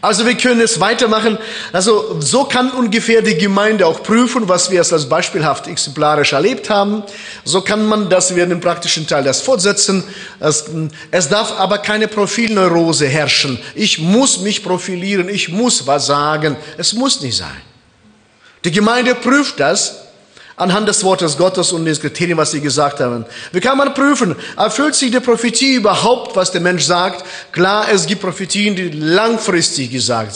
Also 0.00 0.26
wir 0.26 0.34
können 0.36 0.60
es 0.60 0.80
weitermachen. 0.80 1.38
Also 1.72 2.20
so 2.20 2.44
kann 2.44 2.70
ungefähr 2.70 3.22
die 3.22 3.36
Gemeinde 3.36 3.86
auch 3.86 4.02
prüfen, 4.02 4.48
was 4.48 4.70
wir 4.70 4.80
als 4.80 5.08
beispielhaft 5.08 5.66
exemplarisch 5.66 6.32
erlebt 6.32 6.70
haben. 6.70 7.02
So 7.44 7.60
kann 7.60 7.86
man 7.86 8.08
das, 8.08 8.34
wir 8.34 8.46
dem 8.46 8.60
praktischen 8.60 9.06
Teil 9.06 9.24
das 9.24 9.40
fortsetzen. 9.42 10.04
Es, 10.38 10.64
es 11.10 11.28
darf 11.28 11.58
aber 11.58 11.78
keine 11.78 12.08
Profilneurose 12.08 13.06
herrschen. 13.06 13.58
Ich 13.74 13.98
muss 13.98 14.40
mich 14.40 14.62
profilieren, 14.62 15.28
ich 15.28 15.48
muss 15.48 15.86
was 15.86 16.06
sagen. 16.06 16.56
Es 16.78 16.92
muss 16.92 17.20
nicht 17.20 17.36
sein. 17.36 17.60
Die 18.64 18.70
Gemeinde 18.70 19.14
prüft 19.14 19.60
das 19.60 20.09
anhand 20.60 20.88
des 20.88 21.02
Wortes 21.02 21.36
Gottes 21.36 21.72
und 21.72 21.84
des 21.86 22.00
Kriterien, 22.00 22.36
was 22.36 22.50
sie 22.50 22.60
gesagt 22.60 23.00
haben. 23.00 23.24
Wie 23.52 23.60
kann 23.60 23.78
man 23.78 23.94
prüfen, 23.94 24.36
erfüllt 24.56 24.94
sich 24.94 25.10
die 25.10 25.20
Prophetie 25.20 25.74
überhaupt, 25.74 26.36
was 26.36 26.52
der 26.52 26.60
Mensch 26.60 26.84
sagt? 26.84 27.24
Klar, 27.52 27.86
es 27.90 28.06
gibt 28.06 28.20
Prophetien, 28.20 28.76
die 28.76 28.90
langfristig 28.90 29.90
gesagt 29.90 30.34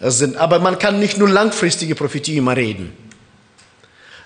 sind, 0.00 0.36
aber 0.36 0.58
man 0.58 0.78
kann 0.78 0.98
nicht 0.98 1.18
nur 1.18 1.28
langfristige 1.28 1.94
Prophetien 1.94 2.38
immer 2.38 2.56
reden. 2.56 2.92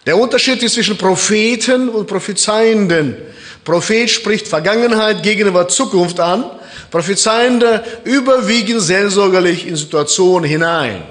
Der 0.07 0.17
Unterschied 0.17 0.63
ist 0.63 0.75
zwischen 0.75 0.97
Propheten 0.97 1.89
und 1.89 2.07
Prophezeienden. 2.07 3.17
Prophet 3.65 4.11
spricht 4.11 4.49
Vergangenheit, 4.49 5.23
Gegenwart, 5.23 5.71
Zukunft 5.71 6.19
an. 6.19 6.45
Prophezeiende 6.91 7.85
überwiegen 8.05 8.81
seelsorgerlich 8.81 9.67
in 9.67 9.77
Situationen 9.77 10.49
hinein. 10.49 11.03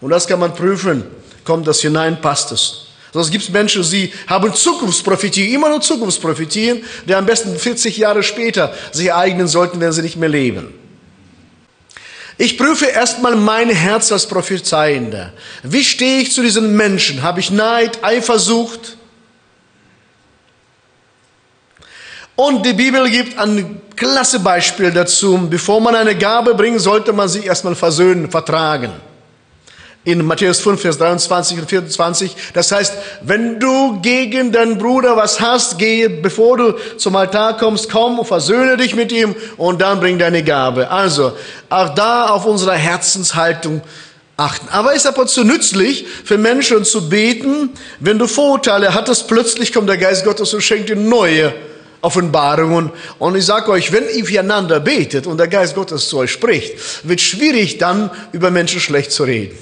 Und 0.00 0.10
das 0.10 0.26
kann 0.26 0.40
man 0.40 0.54
prüfen. 0.54 1.04
Kommt 1.44 1.66
das 1.66 1.80
hinein, 1.80 2.20
passt 2.20 2.50
es. 2.50 2.88
Sonst 3.14 3.30
gibt 3.30 3.44
es 3.44 3.50
Menschen, 3.50 3.84
sie 3.84 4.12
haben 4.26 4.52
Zukunftsprophetien, 4.52 5.54
immer 5.54 5.68
nur 5.68 5.80
Zukunftsprophetien, 5.80 6.82
die 7.06 7.14
am 7.14 7.24
besten 7.24 7.56
40 7.56 7.96
Jahre 7.96 8.24
später 8.24 8.74
sich 8.90 9.06
ereignen 9.06 9.46
sollten, 9.46 9.78
wenn 9.78 9.92
sie 9.92 10.02
nicht 10.02 10.16
mehr 10.16 10.28
leben. 10.28 10.74
Ich 12.38 12.58
prüfe 12.58 12.86
erstmal 12.86 13.36
mein 13.36 13.70
Herz 13.70 14.10
als 14.10 14.26
Prophezeiender. 14.26 15.32
Wie 15.62 15.84
stehe 15.84 16.22
ich 16.22 16.32
zu 16.32 16.42
diesen 16.42 16.74
Menschen? 16.74 17.22
Habe 17.22 17.38
ich 17.38 17.52
Neid, 17.52 18.02
Eifersucht? 18.02 18.96
Und 22.34 22.66
die 22.66 22.72
Bibel 22.72 23.08
gibt 23.08 23.38
ein 23.38 23.80
klasse 23.94 24.40
Beispiel 24.40 24.90
dazu. 24.90 25.46
Bevor 25.48 25.80
man 25.80 25.94
eine 25.94 26.18
Gabe 26.18 26.56
bringt, 26.56 26.80
sollte 26.80 27.12
man 27.12 27.28
sich 27.28 27.46
erstmal 27.46 27.76
versöhnen, 27.76 28.28
vertragen 28.28 28.90
in 30.04 30.24
Matthäus 30.24 30.60
5, 30.60 30.80
Vers 30.80 30.98
23 30.98 31.58
und 31.58 31.68
24. 31.68 32.36
Das 32.52 32.70
heißt, 32.70 32.94
wenn 33.22 33.58
du 33.58 34.00
gegen 34.02 34.52
deinen 34.52 34.78
Bruder 34.78 35.16
was 35.16 35.40
hast, 35.40 35.78
gehe, 35.78 36.10
bevor 36.10 36.58
du 36.58 36.74
zum 36.98 37.16
Altar 37.16 37.56
kommst, 37.56 37.90
komm 37.90 38.18
und 38.18 38.26
versöhne 38.26 38.76
dich 38.76 38.94
mit 38.94 39.12
ihm 39.12 39.34
und 39.56 39.80
dann 39.80 40.00
bring 40.00 40.18
deine 40.18 40.44
Gabe. 40.44 40.90
Also, 40.90 41.32
auch 41.70 41.94
da 41.94 42.26
auf 42.26 42.44
unserer 42.44 42.74
Herzenshaltung 42.74 43.80
achten. 44.36 44.68
Aber 44.70 44.92
ist 44.94 45.06
ab 45.06 45.16
und 45.16 45.30
zu 45.30 45.42
nützlich 45.42 46.06
für 46.24 46.36
Menschen 46.36 46.84
zu 46.84 47.08
beten, 47.08 47.70
wenn 48.00 48.18
du 48.18 48.26
Vorurteile 48.26 48.94
hattest, 48.94 49.26
plötzlich 49.26 49.72
kommt 49.72 49.88
der 49.88 49.96
Geist 49.96 50.24
Gottes 50.24 50.52
und 50.52 50.60
schenkt 50.60 50.90
dir 50.90 50.96
neue 50.96 51.54
Offenbarungen. 52.02 52.90
Und 53.18 53.36
ich 53.36 53.46
sage 53.46 53.70
euch, 53.70 53.90
wenn 53.90 54.04
ihr 54.14 54.26
füreinander 54.26 54.80
betet 54.80 55.26
und 55.26 55.38
der 55.38 55.48
Geist 55.48 55.74
Gottes 55.74 56.08
zu 56.08 56.18
euch 56.18 56.32
spricht, 56.32 56.74
wird 57.08 57.22
schwierig 57.22 57.78
dann 57.78 58.10
über 58.32 58.50
Menschen 58.50 58.80
schlecht 58.80 59.10
zu 59.10 59.24
reden. 59.24 59.56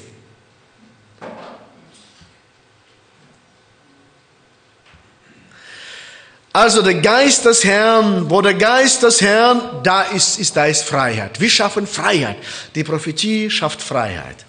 Also 6.53 6.82
der 6.82 6.96
Geist 6.96 7.46
des 7.46 7.64
Herrn, 7.64 8.28
wo 8.28 8.42
der 8.42 8.55
Geist 8.55 9.03
des 9.03 9.22
Herrn 9.22 9.80
da 9.82 10.03
ist, 10.03 10.38
ist 10.38 10.55
da 10.55 10.66
ist 10.66 10.84
Freiheit. 10.84 11.40
Wir 11.40 11.48
schaffen 11.48 11.86
Freiheit. 11.86 12.36
Die 12.74 12.84
Prophetie 12.84 13.48
schafft 13.48 13.80
Freiheit. 13.80 14.44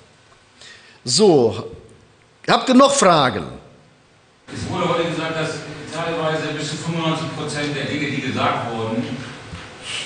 So, 1.06 1.72
habt 2.45 2.68
ihr 2.68 2.76
noch 2.76 2.93
Fragen? 2.93 3.45
Es 4.47 4.70
wurde 4.70 4.89
heute 4.89 5.10
gesagt, 5.10 5.36
dass 5.39 5.51
teilweise 5.93 6.54
bis 6.58 6.72
zu 6.72 6.76
95 6.76 7.38
Prozent 7.38 7.76
der 7.76 7.86
Dinge, 7.86 8.12
die 8.12 8.22
gesagt 8.22 8.70
wurden, 8.76 9.04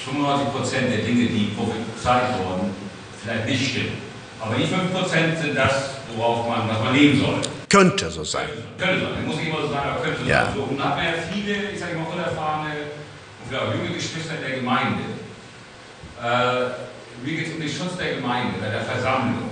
95 0.06 0.54
Prozent 0.54 0.91
der 0.91 1.00
Dinge, 1.00 1.26
die 1.28 1.52
prophezeit 1.56 2.38
wurden, 2.38 2.76
vielleicht 3.24 3.45
nicht 3.48 3.72
stimmen. 3.72 3.98
Aber 4.40 4.56
die 4.56 4.66
5 4.66 4.92
Prozent 4.94 5.38
sind 5.40 5.56
das, 5.58 5.90
worauf 6.16 6.48
man, 6.48 6.70
was 6.70 6.80
man 6.84 6.94
leben 6.94 7.20
soll. 7.20 7.42
Könnte 7.70 8.10
so 8.10 8.24
sein. 8.24 8.48
Könnte 8.78 9.02
sein. 9.02 9.26
Muss 9.26 9.40
ich 9.42 9.48
immer 9.48 9.62
so 9.62 9.70
sagen, 9.70 9.90
aber 9.90 10.02
könnte 10.04 10.22
so 10.24 10.30
Ja. 10.30 10.46
sein. 10.46 10.54
So, 10.56 10.62
und 10.64 10.78
dann 10.80 10.90
hat 10.90 10.96
man 10.98 11.06
ja 11.06 11.12
viele, 11.34 11.72
ich 11.72 11.80
sage 11.80 11.96
mal, 11.98 12.06
unerfahrene 12.14 12.70
und 12.72 13.50
vielleicht 13.50 13.64
auch 13.66 13.74
junge 13.76 13.90
Geschwister 13.96 14.36
in 14.36 14.42
der 14.48 14.56
Gemeinde. 14.60 15.04
Äh, 16.22 17.26
mir 17.26 17.34
geht 17.38 17.48
es 17.48 17.54
um 17.54 17.60
den 17.60 17.70
Schutz 17.70 17.98
der 17.98 18.16
Gemeinde, 18.16 18.54
bei 18.62 18.70
der 18.70 18.82
Versammlung. 18.82 19.50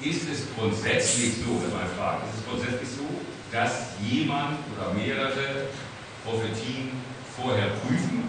Ist 0.00 0.28
es 0.30 0.46
grundsätzlich 0.56 1.42
so, 1.42 1.58
wenn 1.60 1.72
man 1.74 1.88
fragt, 1.98 2.22
ist 2.30 2.38
es 2.40 2.46
grundsätzlich 2.46 2.88
so, 2.88 3.08
dass 3.50 3.98
jemand 4.00 4.58
oder 4.76 4.92
mehrere 4.94 5.66
Prophetien 6.24 6.92
vorher 7.34 7.66
prüfen? 7.82 8.28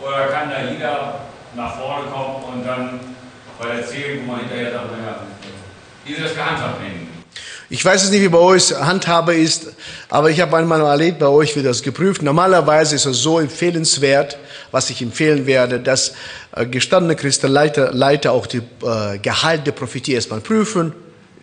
Oder 0.00 0.28
kann 0.28 0.48
da 0.50 0.70
jeder 0.70 1.20
nach 1.56 1.74
vorne 1.76 2.06
kommen 2.08 2.44
und 2.54 2.64
dann 2.64 3.00
bei 3.58 3.68
erzählen, 3.68 4.20
wo 4.24 4.32
man 4.32 4.40
hinterher 4.40 4.72
sagt, 4.72 4.92
naja, 4.92 5.20
wie 6.04 6.12
ist 6.12 6.22
das 6.22 6.34
gehandhabt 6.34 6.80
nennen? 6.82 7.08
Ich 7.70 7.84
weiß 7.84 8.04
es 8.04 8.10
nicht, 8.10 8.22
wie 8.22 8.28
bei 8.28 8.38
euch 8.38 8.74
Handhabe 8.74 9.34
ist, 9.34 9.72
aber 10.08 10.30
ich 10.30 10.40
habe 10.40 10.56
einmal 10.56 10.80
erlebt, 10.80 11.18
bei 11.18 11.26
euch 11.26 11.54
wird 11.54 11.66
das 11.66 11.82
geprüft. 11.82 12.22
Normalerweise 12.22 12.96
ist 12.96 13.04
es 13.04 13.18
so 13.18 13.38
empfehlenswert, 13.38 14.38
was 14.70 14.88
ich 14.88 15.02
empfehlen 15.02 15.44
werde, 15.44 15.78
dass 15.78 16.14
äh, 16.52 16.64
gestandene 16.64 17.14
Christenleiter 17.14 17.92
Leiter 17.92 18.32
auch 18.32 18.46
die 18.46 18.62
äh, 18.82 19.18
Gehalt 19.18 19.66
der 19.66 19.72
Prophetie 19.72 20.14
erstmal 20.14 20.40
prüfen, 20.40 20.94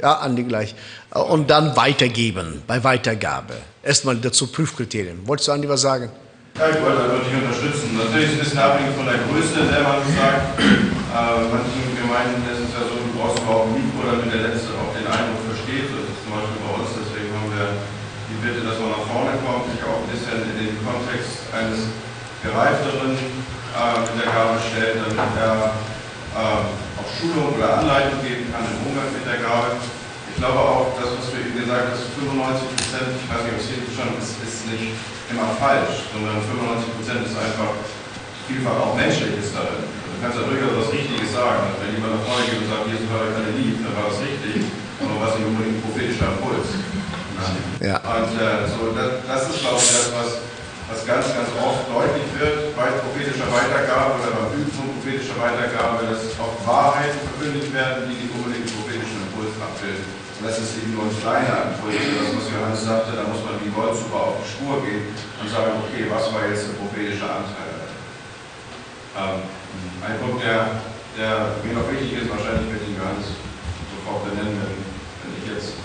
ja, 0.02 0.14
an 0.14 0.36
die 0.36 0.44
gleich, 0.44 0.74
äh, 1.14 1.20
und 1.20 1.52
dann 1.52 1.76
weitergeben, 1.76 2.64
bei 2.66 2.84
Weitergabe. 2.84 3.54
Erstmal 3.84 4.16
dazu 4.16 4.48
Prüfkriterien. 4.48 5.28
Wolltest 5.28 5.48
du, 5.48 5.52
Andi, 5.52 5.70
was 5.70 5.82
sagen? 5.82 6.10
Ja, 6.58 6.70
ich 6.70 6.82
wollte 6.82 7.04
einfach 7.04 7.20
dich 7.24 7.36
unterstützen. 7.36 7.98
Natürlich 7.98 8.30
ist 8.30 8.34
es 8.34 8.38
ein 8.38 8.44
bisschen 8.46 8.60
abhängig 8.60 8.96
von 8.96 9.06
der 9.06 9.20
Größe, 9.30 9.70
der 9.70 9.84
man 9.84 10.02
sagt. 10.18 10.60
Äh, 10.60 11.54
manchen 11.54 11.95
Gemeinden 12.16 12.48
ist 12.48 12.72
es 12.72 12.72
ja 12.72 12.88
so, 12.88 12.96
du 12.96 13.12
brauchst 13.12 13.44
überhaupt 13.44 13.76
ein 13.76 13.76
Mikro, 13.76 14.08
damit 14.08 14.32
der 14.32 14.48
Letzte 14.48 14.72
auch 14.80 14.88
den 14.96 15.04
Eindruck 15.04 15.52
versteht. 15.52 15.92
Das 15.92 16.16
ist 16.16 16.24
zum 16.24 16.32
Beispiel 16.32 16.64
bei 16.64 16.72
uns, 16.80 16.96
deswegen 16.96 17.28
haben 17.36 17.52
wir 17.52 17.76
die 18.32 18.40
Bitte, 18.40 18.64
dass 18.64 18.80
man 18.80 18.96
nach 18.96 19.04
vorne 19.04 19.36
kommt, 19.44 19.68
sich 19.68 19.84
auch 19.84 20.00
ein 20.00 20.08
bisschen 20.08 20.48
in 20.48 20.56
den 20.56 20.80
Kontext 20.80 21.44
eines 21.52 21.92
Gereifteren 22.40 23.20
äh, 23.20 24.00
mit 24.00 24.16
der 24.16 24.32
Gabe 24.32 24.56
stellt, 24.64 24.96
damit 25.04 25.36
er 25.36 25.76
äh, 25.76 26.64
auch 26.96 27.10
Schulung 27.20 27.52
oder 27.52 27.84
Anleitung 27.84 28.24
geben 28.24 28.48
kann 28.48 28.64
im 28.64 28.80
Umgang 28.88 29.12
mit 29.12 29.28
der 29.28 29.44
Gabe. 29.44 29.76
Ich 29.76 30.40
glaube 30.40 30.64
auch, 30.64 30.96
das, 30.96 31.20
was 31.20 31.36
du 31.36 31.36
eben 31.36 31.52
gesagt 31.52 32.00
hast, 32.00 32.16
95 32.16 32.80
Prozent, 32.80 33.12
ich 33.12 33.28
weiß 33.28 33.44
nicht, 33.44 33.60
ob 33.60 33.60
es 33.60 33.68
hier 33.68 33.84
schon 33.92 34.16
ist, 34.16 34.40
ist 34.40 34.72
nicht 34.72 34.96
immer 35.28 35.52
falsch, 35.60 36.08
sondern 36.16 36.40
95 36.40 36.96
Prozent 36.96 37.28
ist 37.28 37.36
einfach 37.36 37.76
vielfach 38.48 38.80
auch 38.80 38.96
Menschliches 38.96 39.52
darin. 39.52 40.05
Kannst 40.26 40.42
ja 40.42 40.50
durchaus 40.50 40.74
was 40.82 40.90
Richtiges 40.90 41.38
sagen. 41.38 41.70
Also 41.70 41.86
wenn 41.86 42.02
jemand 42.02 42.18
nach 42.18 42.26
vorne 42.26 42.50
geht 42.50 42.58
und 42.58 42.66
sagt, 42.66 42.90
Jesus 42.90 43.06
war 43.14 43.30
alle 43.30 43.54
lieb, 43.62 43.78
dann 43.86 43.94
war 43.94 44.10
das 44.10 44.18
richtig, 44.26 44.74
aber 44.98 45.22
was 45.22 45.38
nicht 45.38 45.46
unbedingt 45.46 45.78
ein 45.78 45.86
prophetischer 45.86 46.34
Impuls. 46.34 46.66
Ja. 47.78 48.02
Und 48.02 48.34
äh, 48.34 48.66
so, 48.66 48.90
das, 48.90 49.22
das 49.22 49.42
ist, 49.54 49.62
glaube 49.62 49.78
ich, 49.78 49.92
das, 49.94 50.10
was, 50.18 50.30
was 50.90 51.00
ganz, 51.06 51.30
ganz 51.30 51.54
oft 51.62 51.86
deutlich 51.94 52.26
wird 52.42 52.74
bei 52.74 52.90
prophetischer 53.06 53.46
Weitergabe 53.54 54.18
oder 54.18 54.34
beim 54.34 54.50
Üben 54.58 54.74
von 54.74 54.98
prophetischer 54.98 55.38
Weitergabe, 55.38 56.10
dass 56.10 56.26
oft 56.42 56.58
Wahrheiten 56.66 57.22
verkündigt 57.22 57.70
werden, 57.70 58.10
die 58.10 58.26
nicht 58.26 58.34
unbedingt 58.34 58.66
den 58.66 58.74
prophetischen 58.82 59.30
Impuls 59.30 59.54
abbilden. 59.62 60.10
Und 60.10 60.42
das 60.42 60.58
ist 60.58 60.74
eben 60.82 60.98
nur 60.98 61.06
ein 61.06 61.14
kleiner 61.22 61.70
Impuls. 61.70 62.02
Das, 62.02 62.34
was 62.34 62.50
Johannes 62.50 62.82
sagte, 62.82 63.14
da 63.14 63.30
muss 63.30 63.46
man 63.46 63.62
wie 63.62 63.70
Goldsuppe 63.70 64.18
auf 64.18 64.42
die 64.42 64.50
Spur 64.50 64.82
gehen 64.82 65.06
und 65.14 65.46
sagen, 65.54 65.86
okay, 65.86 66.10
was 66.10 66.34
war 66.34 66.50
jetzt 66.50 66.66
der 66.66 66.82
prophetische 66.82 67.30
Anteil? 67.30 67.75
Ähm, 69.16 69.48
ein 70.04 70.20
Punkt, 70.20 70.44
der, 70.44 70.84
der 71.16 71.56
mir 71.64 71.76
noch 71.80 71.88
wichtig 71.88 72.20
ist, 72.20 72.28
wahrscheinlich 72.28 72.68
wird 72.68 72.84
ihn 72.84 73.00
Johannes 73.00 73.32
sofort 73.96 74.28
benennen, 74.28 74.60
wenn, 74.60 74.76
wenn 74.76 75.34
ich 75.40 75.48
jetzt 75.56 75.80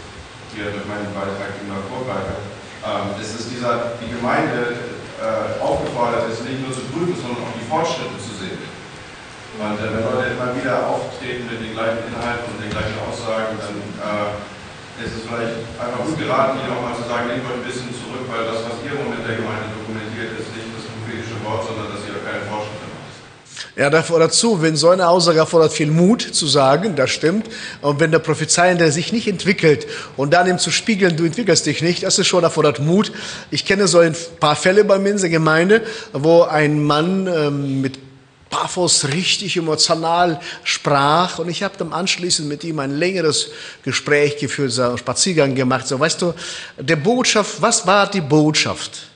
hier 0.50 0.74
durch 0.74 0.86
meinen 0.90 1.14
Beitrag 1.14 1.54
immer 1.62 1.78
vorgreife, 1.86 2.42
ähm, 2.82 3.14
ist 3.22 3.38
es 3.38 3.46
dieser, 3.46 3.94
die 4.02 4.10
Gemeinde 4.10 4.90
äh, 5.22 5.62
aufgefordert 5.62 6.26
ist, 6.26 6.42
nicht 6.42 6.58
nur 6.64 6.74
zu 6.74 6.82
prüfen, 6.90 7.14
sondern 7.14 7.46
auch 7.46 7.54
die 7.54 7.68
Fortschritte 7.70 8.18
zu 8.18 8.34
sehen. 8.34 8.58
Und 9.60 9.78
äh, 9.78 9.94
wenn 9.94 10.02
Leute 10.02 10.34
immer 10.34 10.50
wieder 10.56 10.88
auftreten 10.90 11.46
mit 11.46 11.60
den 11.60 11.76
gleichen 11.76 12.10
Inhalten 12.10 12.50
und 12.50 12.58
den 12.58 12.72
gleichen 12.72 12.98
Aussagen, 13.04 13.60
dann 13.60 13.76
äh, 13.78 15.04
ist 15.04 15.16
es 15.16 15.22
vielleicht 15.28 15.70
einfach 15.78 16.02
gut 16.02 16.18
geraten, 16.18 16.60
hier 16.64 16.72
auch 16.72 16.82
mal 16.82 16.96
zu 16.96 17.06
sagen, 17.06 17.30
nehmt 17.30 17.46
euch 17.46 17.62
ein 17.62 17.68
bisschen 17.68 17.92
zurück, 17.94 18.26
weil 18.26 18.48
das, 18.48 18.64
was 18.66 18.80
ihr 18.82 18.96
im 18.96 19.06
Moment 19.06 19.22
der 19.22 19.38
Gemeinde 19.38 19.70
dokumentiert, 19.70 20.34
ist 20.34 20.50
nicht 20.56 20.72
das 20.74 20.88
prophetische 20.88 21.38
Wort, 21.44 21.62
sondern 21.68 21.94
dass 21.94 22.02
ihr 22.08 22.16
keine 22.20 22.42
Fortschritte 22.48 22.90
macht. 22.90 23.00
Ja, 23.76 23.88
davor 23.88 24.18
dazu, 24.18 24.62
wenn 24.62 24.76
so 24.76 24.88
eine 24.88 25.08
Aussage 25.08 25.38
erfordert 25.38 25.72
viel 25.72 25.90
Mut 25.90 26.22
zu 26.22 26.46
sagen, 26.46 26.96
das 26.96 27.10
stimmt. 27.10 27.46
Und 27.80 28.00
wenn 28.00 28.10
der 28.10 28.18
Prophezeiende 28.18 28.90
sich 28.90 29.12
nicht 29.12 29.28
entwickelt 29.28 29.86
und 30.16 30.32
dann 30.32 30.48
ihm 30.48 30.58
zu 30.58 30.70
spiegeln, 30.70 31.16
du 31.16 31.24
entwickelst 31.24 31.66
dich 31.66 31.80
nicht, 31.80 32.02
das 32.02 32.18
ist 32.18 32.26
schon 32.26 32.42
erfordert 32.42 32.80
Mut. 32.80 33.12
Ich 33.50 33.64
kenne 33.64 33.86
so 33.86 34.00
ein 34.00 34.16
paar 34.40 34.56
Fälle 34.56 34.84
bei 34.84 34.98
mir 34.98 35.10
in 35.10 35.18
der 35.18 35.30
Gemeinde, 35.30 35.82
wo 36.12 36.42
ein 36.42 36.82
Mann 36.82 37.28
ähm, 37.28 37.80
mit 37.80 37.98
Paphos 38.50 39.06
richtig 39.14 39.56
emotional 39.56 40.40
sprach 40.64 41.38
und 41.38 41.48
ich 41.48 41.62
habe 41.62 41.76
dann 41.78 41.92
anschließend 41.92 42.48
mit 42.48 42.64
ihm 42.64 42.80
ein 42.80 42.90
längeres 42.90 43.50
Gespräch 43.84 44.38
geführt, 44.38 44.72
so 44.72 44.82
einen 44.82 44.98
Spaziergang 44.98 45.54
gemacht. 45.54 45.86
So, 45.86 45.98
weißt 45.98 46.20
du, 46.20 46.34
der 46.76 46.96
Botschaft, 46.96 47.62
was 47.62 47.86
war 47.86 48.10
die 48.10 48.20
Botschaft? 48.20 49.06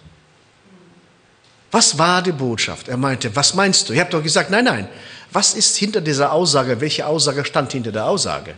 Was 1.74 1.98
war 1.98 2.22
die 2.22 2.30
Botschaft? 2.30 2.86
Er 2.86 2.96
meinte, 2.96 3.34
was 3.34 3.52
meinst 3.52 3.88
du? 3.88 3.94
Ich 3.94 3.98
habe 3.98 4.08
doch 4.08 4.22
gesagt, 4.22 4.48
nein, 4.48 4.64
nein. 4.64 4.88
Was 5.32 5.54
ist 5.54 5.76
hinter 5.76 6.00
dieser 6.00 6.30
Aussage? 6.30 6.80
Welche 6.80 7.04
Aussage 7.04 7.44
stand 7.44 7.72
hinter 7.72 7.90
der 7.90 8.06
Aussage? 8.06 8.54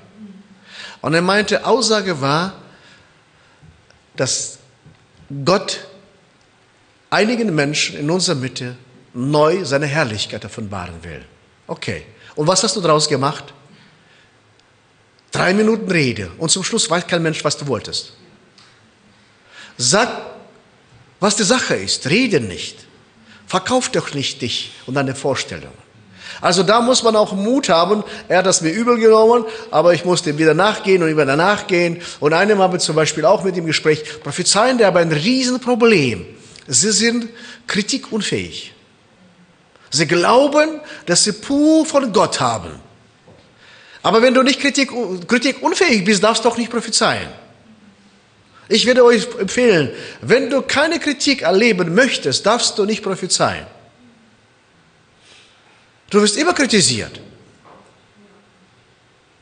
Und 1.00 1.14
er 1.14 1.22
meinte, 1.22 1.64
Aussage 1.64 2.20
war, 2.20 2.52
dass 4.16 4.58
Gott 5.46 5.86
einigen 7.08 7.54
Menschen 7.54 7.96
in 7.96 8.10
unserer 8.10 8.34
Mitte 8.36 8.76
neu 9.14 9.64
seine 9.64 9.86
Herrlichkeit 9.86 10.44
offenbaren 10.44 11.02
will. 11.02 11.24
Okay. 11.68 12.04
Und 12.34 12.46
was 12.46 12.62
hast 12.62 12.76
du 12.76 12.82
daraus 12.82 13.08
gemacht? 13.08 13.54
Drei 15.32 15.54
Minuten 15.54 15.90
Rede 15.90 16.32
und 16.36 16.50
zum 16.50 16.62
Schluss 16.62 16.90
weiß 16.90 17.06
kein 17.06 17.22
Mensch, 17.22 17.42
was 17.42 17.56
du 17.56 17.66
wolltest. 17.66 18.12
Sag, 19.78 20.10
was 21.18 21.34
die 21.36 21.44
Sache 21.44 21.76
ist. 21.76 22.10
Rede 22.10 22.40
nicht. 22.40 22.85
Verkauf 23.46 23.88
doch 23.90 24.14
nicht 24.14 24.42
dich 24.42 24.72
und 24.86 24.94
deine 24.94 25.14
Vorstellungen. 25.14 25.86
Also 26.40 26.62
da 26.62 26.80
muss 26.80 27.02
man 27.02 27.16
auch 27.16 27.32
Mut 27.32 27.68
haben. 27.68 28.04
Er 28.28 28.38
hat 28.38 28.46
das 28.46 28.60
mir 28.60 28.70
übel 28.70 28.98
genommen, 28.98 29.44
aber 29.70 29.94
ich 29.94 30.04
musste 30.04 30.30
ihm 30.30 30.38
wieder 30.38 30.54
nachgehen 30.54 31.02
und 31.02 31.08
wieder 31.08 31.36
nachgehen. 31.36 32.02
Und 32.20 32.32
einem 32.32 32.58
habe 32.58 32.76
ich 32.76 32.82
zum 32.82 32.96
Beispiel 32.96 33.24
auch 33.24 33.42
mit 33.44 33.56
ihm 33.56 33.66
Gespräch. 33.66 34.20
Prophezeien, 34.22 34.78
der 34.78 34.88
aber 34.88 35.00
ein 35.00 35.12
Riesenproblem. 35.12 36.26
Sie 36.66 36.92
sind 36.92 37.28
kritikunfähig. 37.66 38.74
Sie 39.90 40.06
glauben, 40.06 40.80
dass 41.06 41.24
sie 41.24 41.32
pur 41.32 41.86
von 41.86 42.12
Gott 42.12 42.40
haben. 42.40 42.70
Aber 44.02 44.20
wenn 44.20 44.34
du 44.34 44.42
nicht 44.42 44.60
kritik, 44.60 44.90
kritikunfähig 45.26 46.04
bist, 46.04 46.22
darfst 46.22 46.44
du 46.44 46.48
auch 46.48 46.56
nicht 46.56 46.70
prophezeien. 46.70 47.28
Ich 48.68 48.86
würde 48.86 49.04
euch 49.04 49.28
empfehlen, 49.38 49.90
wenn 50.20 50.50
du 50.50 50.62
keine 50.62 50.98
Kritik 50.98 51.42
erleben 51.42 51.94
möchtest, 51.94 52.44
darfst 52.46 52.76
du 52.78 52.84
nicht 52.84 53.02
prophezeien. 53.02 53.66
Du 56.10 56.20
wirst 56.20 56.36
immer 56.36 56.52
kritisiert. 56.52 57.20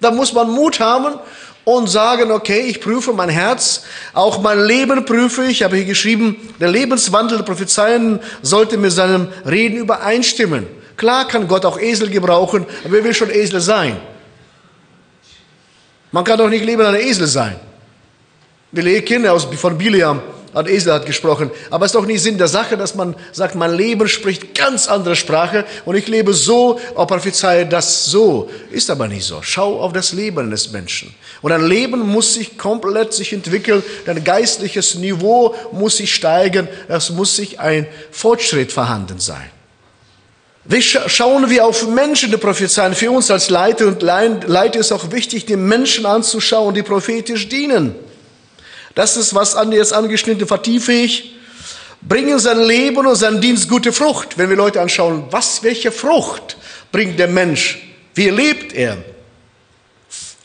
Da 0.01 0.11
muss 0.11 0.33
man 0.33 0.51
Mut 0.51 0.81
haben 0.81 1.19
und 1.65 1.89
sagen, 1.89 2.31
okay, 2.31 2.61
ich 2.61 2.81
prüfe 2.81 3.15
mein 3.15 3.31
Herz, 3.31 3.85
auch 4.13 4.41
mein 4.43 4.61
Leben 4.61 5.07
prüfe 5.07 5.45
ich. 5.45 5.51
Ich 5.51 5.63
habe 5.63 5.77
hier 5.77 5.87
geschrieben, 5.87 6.55
der 6.61 6.69
Lebenswandel 6.69 7.39
der 7.39 7.45
Prophezeien 7.45 8.21
sollte 8.43 8.77
mit 8.77 8.93
seinem 8.93 9.29
Reden 9.47 9.79
übereinstimmen. 9.79 10.67
Klar 10.97 11.27
kann 11.27 11.49
Gott 11.49 11.65
auch 11.65 11.81
Esel 11.81 12.11
gebrauchen, 12.11 12.67
aber 12.85 12.93
wer 12.93 13.05
will 13.05 13.15
schon 13.15 13.31
Esel 13.31 13.61
sein? 13.61 13.97
Man 16.13 16.23
kann 16.23 16.39
doch 16.39 16.49
nicht 16.49 16.65
lieber 16.65 16.87
ein 16.87 16.95
Esel 16.95 17.27
sein. 17.27 17.59
Wir 18.75 19.05
kennen 19.05 19.27
aus 19.29 19.45
von 19.45 19.79
Biliam, 19.79 20.21
hat 20.53 20.69
Esel 20.69 20.93
hat 20.93 21.07
gesprochen. 21.07 21.51
Aber 21.71 21.85
es 21.85 21.93
ist 21.93 21.95
doch 21.95 22.07
nicht 22.07 22.21
Sinn 22.21 22.39
der 22.39 22.49
Sache, 22.49 22.77
dass 22.77 22.97
man 22.97 23.15
sagt, 23.31 23.55
mein 23.55 23.77
Leben 23.77 24.09
spricht 24.09 24.53
ganz 24.53 24.89
andere 24.89 25.15
Sprache 25.15 25.65
und 25.85 25.95
ich 25.95 26.09
lebe 26.09 26.33
so, 26.33 26.81
auch 26.97 27.07
prophezeie 27.07 27.67
das 27.67 28.07
so. 28.07 28.51
Ist 28.73 28.91
aber 28.91 29.07
nicht 29.07 29.25
so. 29.25 29.39
Schau 29.43 29.81
auf 29.81 29.93
das 29.93 30.13
Leben 30.13 30.51
des 30.51 30.73
Menschen. 30.73 31.15
Und 31.41 31.53
ein 31.53 31.65
Leben 31.65 32.01
muss 32.01 32.35
sich 32.35 32.59
komplett 32.59 33.15
sich 33.15 33.33
entwickeln, 33.33 33.81
dein 34.07 34.25
geistliches 34.25 34.97
Niveau 34.97 35.55
muss 35.71 35.99
sich 35.99 36.13
steigen, 36.13 36.67
es 36.89 37.11
muss 37.11 37.37
sich 37.37 37.61
ein 37.61 37.87
Fortschritt 38.11 38.73
vorhanden 38.73 39.21
sein. 39.21 39.51
Wie 40.65 40.83
schauen 40.83 41.49
wir 41.49 41.65
auf 41.65 41.87
Menschen, 41.87 42.33
die 42.33 42.39
prophezeien? 42.39 42.95
Für 42.95 43.13
uns 43.13 43.31
als 43.31 43.51
Leiter 43.51 43.87
und 43.87 44.03
Leiter 44.03 44.81
ist 44.81 44.91
auch 44.91 45.13
wichtig, 45.13 45.47
die 45.47 45.57
Menschen 45.57 46.07
anzuschauen, 46.07 46.75
die 46.75 46.83
prophetisch 46.83 47.49
dienen. 47.49 47.95
Das 48.95 49.17
ist, 49.17 49.35
was 49.35 49.57
Andi 49.57 49.77
jetzt 49.77 49.93
angeschnitten, 49.93 50.47
vertiefe 50.47 50.93
ich. 50.93 51.35
Bringen 52.01 52.39
sein 52.39 52.61
Leben 52.61 53.07
und 53.07 53.17
sein 53.17 53.41
Dienst 53.41 53.69
gute 53.69 53.93
Frucht. 53.93 54.37
Wenn 54.37 54.51
wir 54.51 54.57
Leute 54.57 54.81
anschauen, 54.81 55.25
was, 55.31 55.63
welche 55.63 55.91
Frucht 55.91 56.57
bringt 56.93 57.19
der 57.19 57.29
Mensch? 57.29 57.89
Wie 58.15 58.29
lebt 58.29 58.73
er? 58.75 58.99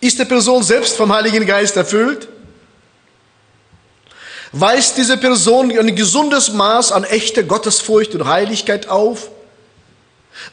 Ist 0.02 0.18
die 0.18 0.26
Person 0.26 0.64
selbst 0.64 0.96
vom 0.96 1.14
Heiligen 1.14 1.46
Geist 1.46 1.76
erfüllt? 1.76 2.30
Weist 4.52 4.98
diese 4.98 5.18
Person 5.18 5.78
ein 5.78 5.96
gesundes 5.96 6.52
Maß 6.52 6.92
an 6.92 7.04
echter 7.04 7.44
Gottesfurcht 7.44 8.16
und 8.16 8.26
Heiligkeit 8.26 8.88
auf? 8.88 9.30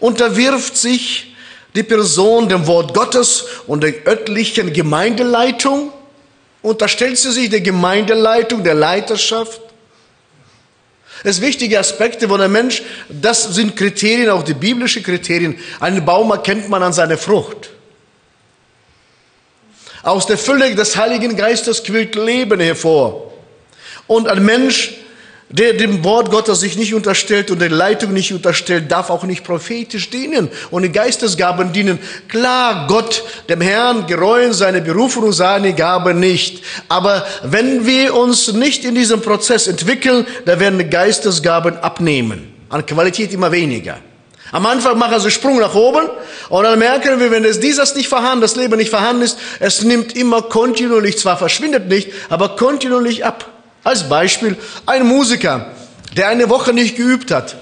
Unterwirft 0.01 0.77
sich 0.77 1.35
die 1.75 1.83
Person 1.83 2.49
dem 2.49 2.67
Wort 2.67 2.93
Gottes 2.93 3.45
und 3.67 3.83
der 3.83 4.07
örtlichen 4.07 4.73
Gemeindeleitung? 4.73 5.93
Unterstellt 6.67 7.17
sie 7.17 7.31
sich 7.31 7.49
der 7.49 7.61
Gemeindeleitung, 7.61 8.65
der 8.65 8.75
Leiterschaft? 8.75 9.61
Das 11.23 11.37
sind 11.37 11.47
wichtige 11.47 11.79
Aspekte, 11.79 12.29
wo 12.29 12.37
der 12.37 12.49
Mensch, 12.49 12.83
das 13.09 13.55
sind 13.55 13.77
Kriterien, 13.77 14.31
auch 14.31 14.43
die 14.43 14.55
biblischen 14.55 15.05
Kriterien. 15.05 15.61
Einen 15.79 16.05
Baum 16.05 16.33
erkennt 16.33 16.69
man 16.69 16.83
an 16.83 16.93
seiner 16.93 17.19
Frucht. 17.19 17.71
Aus 20.03 20.27
der 20.27 20.39
Fülle 20.39 20.75
des 20.75 20.97
Heiligen 20.97 21.37
Geistes 21.37 21.85
quillt 21.85 22.17
Leben 22.17 22.59
hervor. 22.59 23.33
Und 24.09 24.27
ein 24.27 24.45
Mensch 24.45 24.95
der 25.49 25.75
dem 25.75 26.03
Wort 26.03 26.31
Gottes 26.31 26.61
sich 26.61 26.77
nicht 26.77 26.93
unterstellt 26.93 27.51
und 27.51 27.61
der 27.61 27.71
Leitung 27.71 28.13
nicht 28.13 28.33
unterstellt, 28.33 28.91
darf 28.91 29.11
auch 29.11 29.23
nicht 29.23 29.45
prophetisch 29.45 30.11
dienen 30.11 30.49
und 30.71 30.83
die 30.83 30.91
Geistesgaben 30.91 31.73
dienen. 31.73 32.01
Klar, 32.29 32.87
Gott, 32.89 33.23
dem 33.49 33.61
Herrn, 33.61 34.07
gereuen 34.07 34.53
seine 34.53 34.81
Berufung 34.81 35.25
und 35.25 35.33
seine 35.33 35.73
Gaben 35.73 36.19
nicht. 36.19 36.65
Aber 36.89 37.25
wenn 37.45 37.87
wir 37.87 38.15
uns 38.15 38.53
nicht 38.53 38.85
in 38.85 38.97
diesem 38.97 39.23
Prozess 39.23 39.69
entwickeln, 39.69 40.27
dann 40.47 40.59
werden 40.59 40.91
Geistesgaben 40.91 41.79
abnehmen. 41.79 42.53
An 42.69 42.85
Qualität 42.85 43.33
immer 43.33 43.53
weniger. 43.53 43.99
Am 44.51 44.67
Anfang 44.67 44.99
machen 44.99 45.21
sie 45.21 45.31
Sprung 45.31 45.61
nach 45.61 45.75
oben 45.75 46.09
und 46.49 46.63
dann 46.65 46.79
merken 46.79 47.21
wir, 47.21 47.31
wenn 47.31 47.45
es 47.45 47.61
dieses 47.61 47.95
nicht 47.95 48.09
vorhanden, 48.09 48.41
das 48.41 48.57
Leben 48.57 48.77
nicht 48.77 48.91
vorhanden 48.91 49.23
ist, 49.23 49.39
es 49.59 49.83
nimmt 49.83 50.17
immer 50.17 50.43
kontinuierlich, 50.43 51.19
zwar 51.19 51.37
verschwindet 51.37 51.89
nicht, 51.89 52.11
aber 52.29 52.51
kontinuierlich 52.51 53.25
ab. 53.25 53.56
Als 53.87 54.09
Beispiel 54.09 54.57
ein 54.85 55.07
Musiker, 55.07 55.67
der 56.17 56.27
eine 56.27 56.51
Woche 56.51 56.73
nicht 56.73 56.97
geübt 56.97 57.31
hat. 57.31 57.55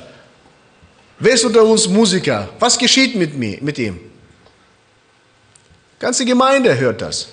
Wer 1.18 1.34
ist 1.34 1.44
unter 1.44 1.62
uns 1.64 1.86
Musiker? 1.86 2.48
Was 2.58 2.78
geschieht 2.78 3.14
mit, 3.14 3.36
mir, 3.36 3.58
mit 3.60 3.78
ihm? 3.78 4.00
Ganze 5.98 6.24
Gemeinde 6.24 6.78
hört 6.78 7.02
das. 7.02 7.28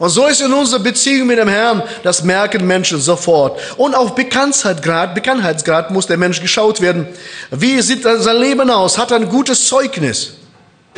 Und 0.00 0.08
so 0.08 0.26
ist 0.26 0.40
in 0.40 0.52
unserer 0.52 0.80
Beziehung 0.80 1.28
mit 1.28 1.38
dem 1.38 1.46
Herrn, 1.46 1.80
das 2.02 2.24
merken 2.24 2.66
Menschen 2.66 2.98
sofort. 2.98 3.60
Und 3.76 3.94
auf 3.94 4.16
Bekanntheitsgrad, 4.16 5.14
Bekanntheitsgrad 5.14 5.92
muss 5.92 6.08
der 6.08 6.16
Mensch 6.16 6.40
geschaut 6.40 6.80
werden. 6.80 7.06
Wie 7.52 7.80
sieht 7.82 8.02
sein 8.02 8.36
Leben 8.36 8.68
aus? 8.68 8.98
Hat 8.98 9.12
er 9.12 9.18
ein 9.18 9.28
gutes 9.28 9.68
Zeugnis? 9.68 10.38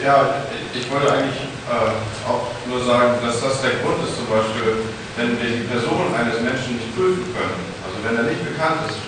Ja, 0.02 0.36
ich 0.72 0.90
wollte 0.90 1.12
eigentlich 1.12 1.36
äh, 1.70 2.30
auch 2.30 2.46
nur 2.66 2.82
sagen, 2.82 3.12
dass 3.22 3.42
das 3.42 3.60
der 3.60 3.72
Grund 3.82 4.02
ist, 4.08 4.16
zum 4.16 4.26
Beispiel, 4.26 4.76
wenn 5.16 5.32
wir 5.40 5.48
die 5.48 5.64
Person 5.64 6.12
eines 6.12 6.44
Menschen 6.44 6.76
nicht 6.76 6.92
prüfen 6.92 7.24
können, 7.32 7.56
also 7.80 7.96
wenn 8.04 8.20
er 8.20 8.28
nicht 8.28 8.44
bekannt 8.44 8.84
ist, 8.84 9.00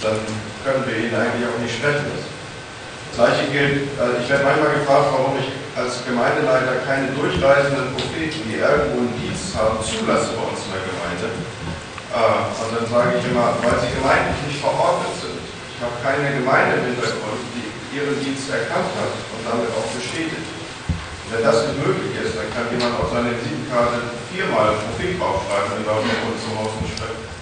dann 0.00 0.16
können 0.64 0.82
wir 0.88 0.96
ihn 1.04 1.12
eigentlich 1.12 1.44
auch 1.44 1.60
nicht 1.60 1.76
sprechen 1.76 2.08
lassen. 2.08 2.32
Das 3.12 3.28
gleiche 3.28 3.44
gilt, 3.52 3.92
also 4.00 4.16
ich 4.16 4.26
werde 4.32 4.48
manchmal 4.48 4.72
gefragt, 4.80 5.12
warum 5.12 5.36
ich 5.36 5.52
als 5.76 6.00
Gemeindeleiter 6.08 6.80
keine 6.88 7.12
durchreisenden 7.12 7.92
Propheten, 7.92 8.40
die 8.48 8.56
irgendwo 8.56 9.04
einen 9.04 9.16
Dienst 9.20 9.52
haben, 9.52 9.76
zulasse 9.84 10.32
bei 10.32 10.44
uns 10.48 10.64
in 10.64 10.72
der 10.72 10.84
Gemeinde. 10.88 11.28
Äh, 11.28 12.48
und 12.56 12.70
dann 12.72 12.88
sage 12.88 13.20
ich 13.20 13.24
immer, 13.28 13.52
weil 13.60 13.76
sie 13.84 13.92
gemeindlich 13.92 14.40
nicht 14.48 14.60
verordnet 14.64 15.12
sind. 15.20 15.44
Ich 15.44 15.80
habe 15.84 15.92
keine 16.00 16.40
Gemeinde 16.40 16.80
im 16.80 16.96
Hintergrund, 16.96 17.40
die 17.52 17.68
ihren 17.92 18.16
Dienst 18.16 18.48
erkannt 18.48 18.96
hat 18.96 19.12
und 19.12 19.40
damit 19.44 19.68
auch 19.76 19.88
bestätigt. 19.92 20.61
Wenn 21.32 21.42
das 21.42 21.66
nicht 21.66 21.86
möglich 21.86 22.12
ist, 22.22 22.36
dann 22.36 22.52
kann 22.52 22.70
jemand 22.70 23.00
auf 23.00 23.10
seine 23.10 23.30
Visitenkarte 23.30 24.02
viermal 24.32 24.74
Profil 24.74 25.18
draufschreiben 25.18 25.78
und 25.78 25.86
darf 25.86 25.96
noch 25.96 26.44
zum 26.44 26.58
Haus 26.58 26.70
schreiben. 26.96 27.32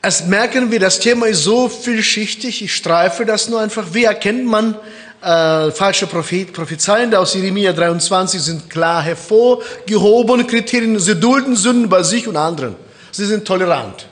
Es 0.00 0.24
merken 0.24 0.70
wir, 0.70 0.80
das 0.80 1.00
Thema 1.00 1.26
ist 1.26 1.42
so 1.42 1.68
vielschichtig, 1.68 2.62
ich 2.62 2.74
streife 2.74 3.26
das 3.26 3.48
nur 3.48 3.60
einfach. 3.60 3.84
Wie 3.92 4.04
erkennt 4.04 4.46
man 4.46 4.76
äh, 5.22 5.70
falsche 5.72 6.06
Prophet, 6.06 6.52
Prophezeien 6.52 7.14
aus 7.14 7.34
Jeremia 7.34 7.72
23 7.72 8.40
sind 8.40 8.70
klar 8.70 9.02
hervorgehobene 9.02 10.44
Kriterien. 10.44 10.98
Sie 10.98 11.16
dulden 11.16 11.56
Sünden 11.56 11.88
bei 11.88 12.02
sich 12.02 12.28
und 12.28 12.36
anderen. 12.36 12.76
Sie 13.10 13.26
sind 13.26 13.44
tolerant. 13.44 14.06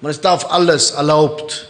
Man 0.00 0.10
ist 0.10 0.26
auf 0.26 0.50
alles 0.50 0.90
erlaubt. 0.90 1.68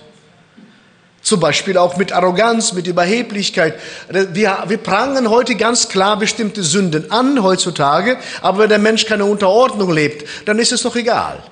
Zum 1.29 1.41
Beispiel 1.41 1.77
auch 1.77 1.99
mit 1.99 2.11
Arroganz, 2.11 2.73
mit 2.73 2.87
Überheblichkeit. 2.87 3.79
Wir, 4.09 4.65
wir 4.67 4.79
prangen 4.79 5.29
heute 5.29 5.57
ganz 5.57 5.91
klar 5.91 6.19
bestimmte 6.19 6.63
Sünden 6.63 7.11
an 7.11 7.43
heutzutage, 7.43 8.17
aber 8.41 8.61
wenn 8.61 8.71
der 8.71 8.79
Mensch 8.79 9.05
keine 9.05 9.27
Unterordnung 9.27 9.93
lebt, 9.93 10.27
dann 10.47 10.59
ist 10.59 10.73
es 10.73 10.85
doch 10.85 10.97
egal. 10.97 11.43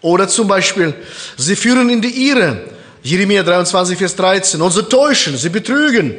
Oder 0.00 0.28
zum 0.28 0.46
Beispiel, 0.46 0.94
sie 1.36 1.56
führen 1.56 1.90
in 1.90 2.00
die 2.00 2.28
Irre. 2.28 2.68
Jeremia 3.02 3.42
23, 3.42 3.98
Vers 3.98 4.14
13. 4.14 4.62
Und 4.62 4.70
sie 4.70 4.84
täuschen, 4.84 5.36
sie 5.36 5.48
betrügen. 5.48 6.14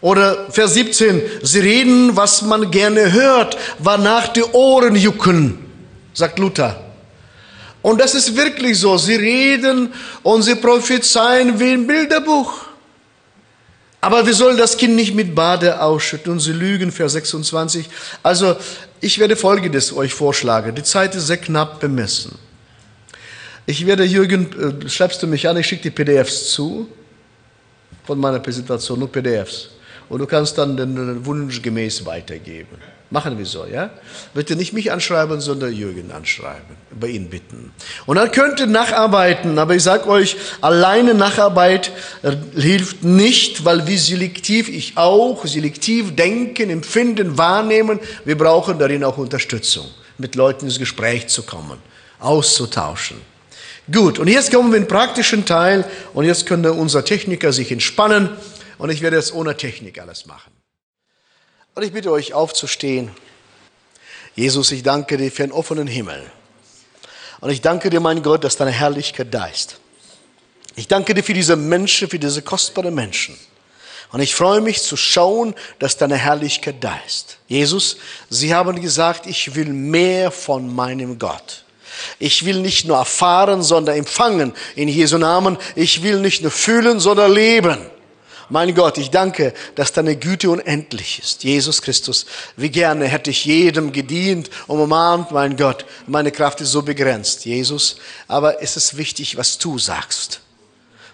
Oder 0.00 0.46
Vers 0.52 0.74
17, 0.74 1.20
sie 1.42 1.58
reden, 1.58 2.14
was 2.14 2.42
man 2.42 2.70
gerne 2.70 3.10
hört, 3.10 3.56
wanach 3.80 4.28
die 4.28 4.44
Ohren 4.44 4.94
jucken, 4.94 5.58
sagt 6.14 6.38
Luther. 6.38 6.89
Und 7.82 8.00
das 8.00 8.14
ist 8.14 8.36
wirklich 8.36 8.78
so. 8.78 8.96
Sie 8.98 9.14
reden 9.14 9.92
und 10.22 10.42
sie 10.42 10.54
prophezeien 10.54 11.58
wie 11.58 11.72
ein 11.72 11.86
Bilderbuch. 11.86 12.66
Aber 14.02 14.24
wir 14.26 14.34
sollen 14.34 14.56
das 14.56 14.76
Kind 14.76 14.96
nicht 14.96 15.14
mit 15.14 15.34
Bade 15.34 15.80
ausschütten 15.82 16.32
und 16.32 16.40
sie 16.40 16.52
lügen, 16.52 16.90
Vers 16.90 17.12
26. 17.12 17.88
Also, 18.22 18.56
ich 19.00 19.18
werde 19.18 19.36
Folgendes 19.36 19.94
euch 19.94 20.14
vorschlagen. 20.14 20.74
Die 20.74 20.82
Zeit 20.82 21.14
ist 21.14 21.26
sehr 21.26 21.36
knapp 21.36 21.80
bemessen. 21.80 22.38
Ich 23.66 23.86
werde, 23.86 24.04
Jürgen, 24.04 24.82
äh, 24.84 24.88
schreibst 24.88 25.22
du 25.22 25.26
mich 25.26 25.48
an, 25.48 25.56
ich 25.56 25.66
schicke 25.66 25.82
die 25.82 25.90
PDFs 25.90 26.52
zu 26.52 26.88
von 28.04 28.18
meiner 28.18 28.40
Präsentation, 28.40 28.98
nur 28.98 29.12
PDFs. 29.12 29.68
Und 30.08 30.18
du 30.18 30.26
kannst 30.26 30.58
dann 30.58 30.76
den 30.76 31.24
Wunsch 31.24 31.62
gemäß 31.62 32.04
weitergeben. 32.04 32.78
Machen 33.12 33.38
wir 33.38 33.46
so, 33.46 33.66
ja? 33.66 33.90
Bitte 34.34 34.54
nicht 34.54 34.72
mich 34.72 34.92
anschreiben, 34.92 35.40
sondern 35.40 35.72
Jürgen 35.72 36.12
anschreiben, 36.12 36.76
bei 36.92 37.08
Ihnen 37.08 37.28
bitten. 37.28 37.72
Und 38.06 38.16
dann 38.16 38.30
könnt 38.30 38.60
ihr 38.60 38.68
nacharbeiten, 38.68 39.58
aber 39.58 39.74
ich 39.74 39.82
sag 39.82 40.06
euch, 40.06 40.36
alleine 40.60 41.14
Nacharbeit 41.14 41.90
äh, 42.22 42.36
hilft 42.54 43.02
nicht, 43.02 43.64
weil 43.64 43.88
wir 43.88 43.98
selektiv, 43.98 44.68
ich 44.68 44.96
auch, 44.96 45.44
selektiv 45.44 46.14
denken, 46.14 46.70
empfinden, 46.70 47.36
wahrnehmen. 47.36 47.98
Wir 48.24 48.38
brauchen 48.38 48.78
darin 48.78 49.02
auch 49.02 49.18
Unterstützung, 49.18 49.88
mit 50.16 50.36
Leuten 50.36 50.66
ins 50.66 50.78
Gespräch 50.78 51.26
zu 51.26 51.42
kommen, 51.42 51.78
auszutauschen. 52.20 53.16
Gut, 53.90 54.20
und 54.20 54.28
jetzt 54.28 54.52
kommen 54.52 54.70
wir 54.70 54.76
in 54.76 54.84
den 54.84 54.88
praktischen 54.88 55.44
Teil 55.44 55.84
und 56.14 56.26
jetzt 56.26 56.46
können 56.46 56.70
unser 56.70 57.04
Techniker 57.04 57.52
sich 57.52 57.72
entspannen 57.72 58.28
und 58.78 58.90
ich 58.90 59.02
werde 59.02 59.16
jetzt 59.16 59.34
ohne 59.34 59.56
Technik 59.56 60.00
alles 60.00 60.26
machen. 60.26 60.59
Und 61.74 61.84
ich 61.84 61.92
bitte 61.92 62.10
euch 62.10 62.34
aufzustehen. 62.34 63.10
Jesus, 64.34 64.72
ich 64.72 64.82
danke 64.82 65.16
dir 65.16 65.30
für 65.30 65.44
einen 65.44 65.52
offenen 65.52 65.86
Himmel. 65.86 66.30
Und 67.40 67.50
ich 67.50 67.60
danke 67.60 67.90
dir, 67.90 68.00
mein 68.00 68.22
Gott, 68.22 68.44
dass 68.44 68.56
deine 68.56 68.70
Herrlichkeit 68.70 69.32
da 69.32 69.46
ist. 69.46 69.78
Ich 70.76 70.88
danke 70.88 71.14
dir 71.14 71.22
für 71.22 71.34
diese 71.34 71.56
Menschen, 71.56 72.08
für 72.08 72.18
diese 72.18 72.42
kostbaren 72.42 72.94
Menschen. 72.94 73.36
Und 74.12 74.20
ich 74.20 74.34
freue 74.34 74.60
mich 74.60 74.82
zu 74.82 74.96
schauen, 74.96 75.54
dass 75.78 75.96
deine 75.96 76.16
Herrlichkeit 76.16 76.76
da 76.80 76.98
ist. 77.06 77.38
Jesus, 77.46 77.98
sie 78.28 78.54
haben 78.54 78.80
gesagt, 78.80 79.26
ich 79.26 79.54
will 79.54 79.72
mehr 79.72 80.30
von 80.30 80.74
meinem 80.74 81.18
Gott. 81.18 81.64
Ich 82.18 82.44
will 82.44 82.60
nicht 82.60 82.86
nur 82.86 82.96
erfahren, 82.96 83.62
sondern 83.62 83.96
empfangen 83.96 84.52
in 84.74 84.88
Jesu 84.88 85.18
Namen. 85.18 85.58
Ich 85.76 86.02
will 86.02 86.18
nicht 86.18 86.42
nur 86.42 86.50
fühlen, 86.50 86.98
sondern 86.98 87.32
leben. 87.32 87.78
Mein 88.50 88.74
Gott, 88.74 88.98
ich 88.98 89.10
danke, 89.10 89.54
dass 89.76 89.92
deine 89.92 90.16
Güte 90.16 90.50
unendlich 90.50 91.20
ist. 91.20 91.44
Jesus 91.44 91.80
Christus, 91.80 92.26
wie 92.56 92.68
gerne 92.68 93.06
hätte 93.06 93.30
ich 93.30 93.44
jedem 93.44 93.92
gedient 93.92 94.50
und 94.66 94.80
umarmt, 94.80 95.30
mein 95.30 95.56
Gott. 95.56 95.86
Meine 96.08 96.32
Kraft 96.32 96.60
ist 96.60 96.72
so 96.72 96.82
begrenzt, 96.82 97.44
Jesus. 97.46 97.96
Aber 98.26 98.60
es 98.60 98.76
ist 98.76 98.96
wichtig, 98.96 99.36
was 99.36 99.56
du 99.58 99.78
sagst. 99.78 100.40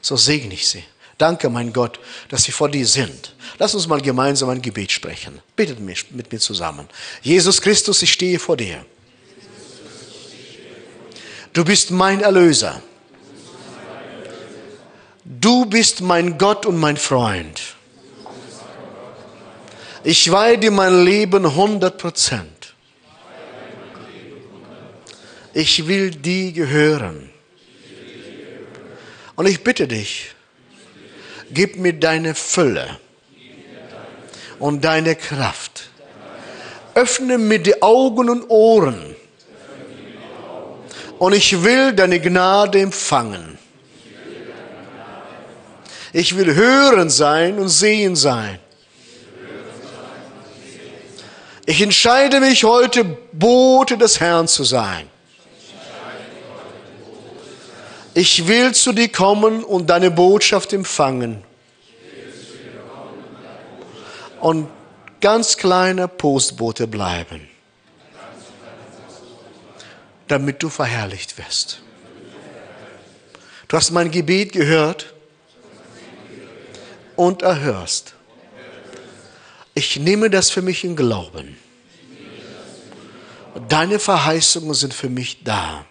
So 0.01 0.17
segne 0.17 0.55
ich 0.55 0.67
sie. 0.67 0.83
Danke, 1.19 1.51
mein 1.51 1.75
Gott, 1.75 2.01
dass 2.31 2.45
sie 2.45 2.53
vor 2.53 2.71
dir 2.71 2.87
sind. 2.87 3.35
Lass 3.59 3.75
uns 3.75 3.87
mal 3.87 4.01
gemeinsam 4.01 4.49
ein 4.49 4.63
Gebet 4.63 4.91
sprechen. 4.91 5.41
Betet 5.57 5.81
mit 5.81 6.33
mir 6.33 6.41
zusammen. 6.41 6.89
Jesus 7.23 7.61
Christus, 7.61 8.01
ich 8.03 8.13
stehe 8.13 8.39
vor 8.39 8.57
dir. 8.57 8.85
Du 11.53 11.65
bist 11.65 11.91
mein 11.91 12.21
Erlöser. 12.21 12.83
Du 15.29 15.67
bist 15.67 16.03
mein 16.03 16.39
Gott 16.39 16.67
und 16.67 16.79
mein 16.79 16.97
Freund. 16.97 17.61
Ich 20.05 20.31
weihe 20.31 20.57
dir 20.57 20.71
mein 20.71 21.05
Leben 21.05 21.45
100 21.45 21.99
Prozent. 21.99 22.75
Ich 25.53 25.89
will 25.89 26.13
dir 26.13 26.53
gehören. 26.53 27.29
Und 29.35 29.47
ich 29.49 29.65
bitte 29.65 29.89
dich, 29.89 30.33
gib 31.51 31.75
mir 31.75 31.95
deine 31.95 32.37
Fülle 32.37 33.01
und 34.61 34.85
deine 34.85 35.17
Kraft. 35.17 35.91
Öffne 36.95 37.37
mir 37.37 37.59
die 37.59 37.83
Augen 37.83 38.31
und 38.31 38.49
Ohren. 38.49 39.17
Und 41.19 41.33
ich 41.33 41.65
will 41.65 41.93
deine 41.95 42.21
Gnade 42.21 42.79
empfangen. 42.79 43.59
Ich 46.13 46.37
will 46.37 46.55
hören 46.55 47.11
sein 47.11 47.59
und 47.59 47.69
sehen 47.69 48.17
sein. 48.17 48.59
Ich 51.67 51.83
entscheide 51.83 52.39
mich 52.39 52.63
heute, 52.63 53.05
Bote 53.33 53.99
des 53.99 54.21
Herrn 54.21 54.47
zu 54.47 54.63
sein. 54.63 55.11
Ich 58.15 58.47
will 58.47 58.73
zu 58.73 58.93
dir 58.93 59.11
kommen 59.11 59.65
und 59.65 59.91
deine 59.91 60.11
Botschaft 60.11 60.73
empfangen. 60.73 61.43
Und 64.41 64.69
ganz 65.21 65.57
kleiner 65.57 66.07
Postbote 66.07 66.87
bleiben, 66.87 67.49
damit 70.29 70.63
du 70.63 70.69
verherrlicht 70.69 71.37
wirst. 71.37 71.83
Du 73.67 73.77
hast 73.77 73.91
mein 73.91 74.13
Gebet 74.13 74.53
gehört 74.53 75.16
und 77.17 77.43
erhörst. 77.43 78.15
Ich 79.75 79.97
nehme 79.97 80.31
das 80.31 80.51
für 80.51 80.63
mich 80.63 80.85
in 80.85 80.97
Glauben. 80.97 81.57
Deine 83.69 83.99
Verheißungen 83.99 84.75
sind 84.75 84.95
für 84.95 85.09
mich 85.09 85.43
da. 85.43 85.85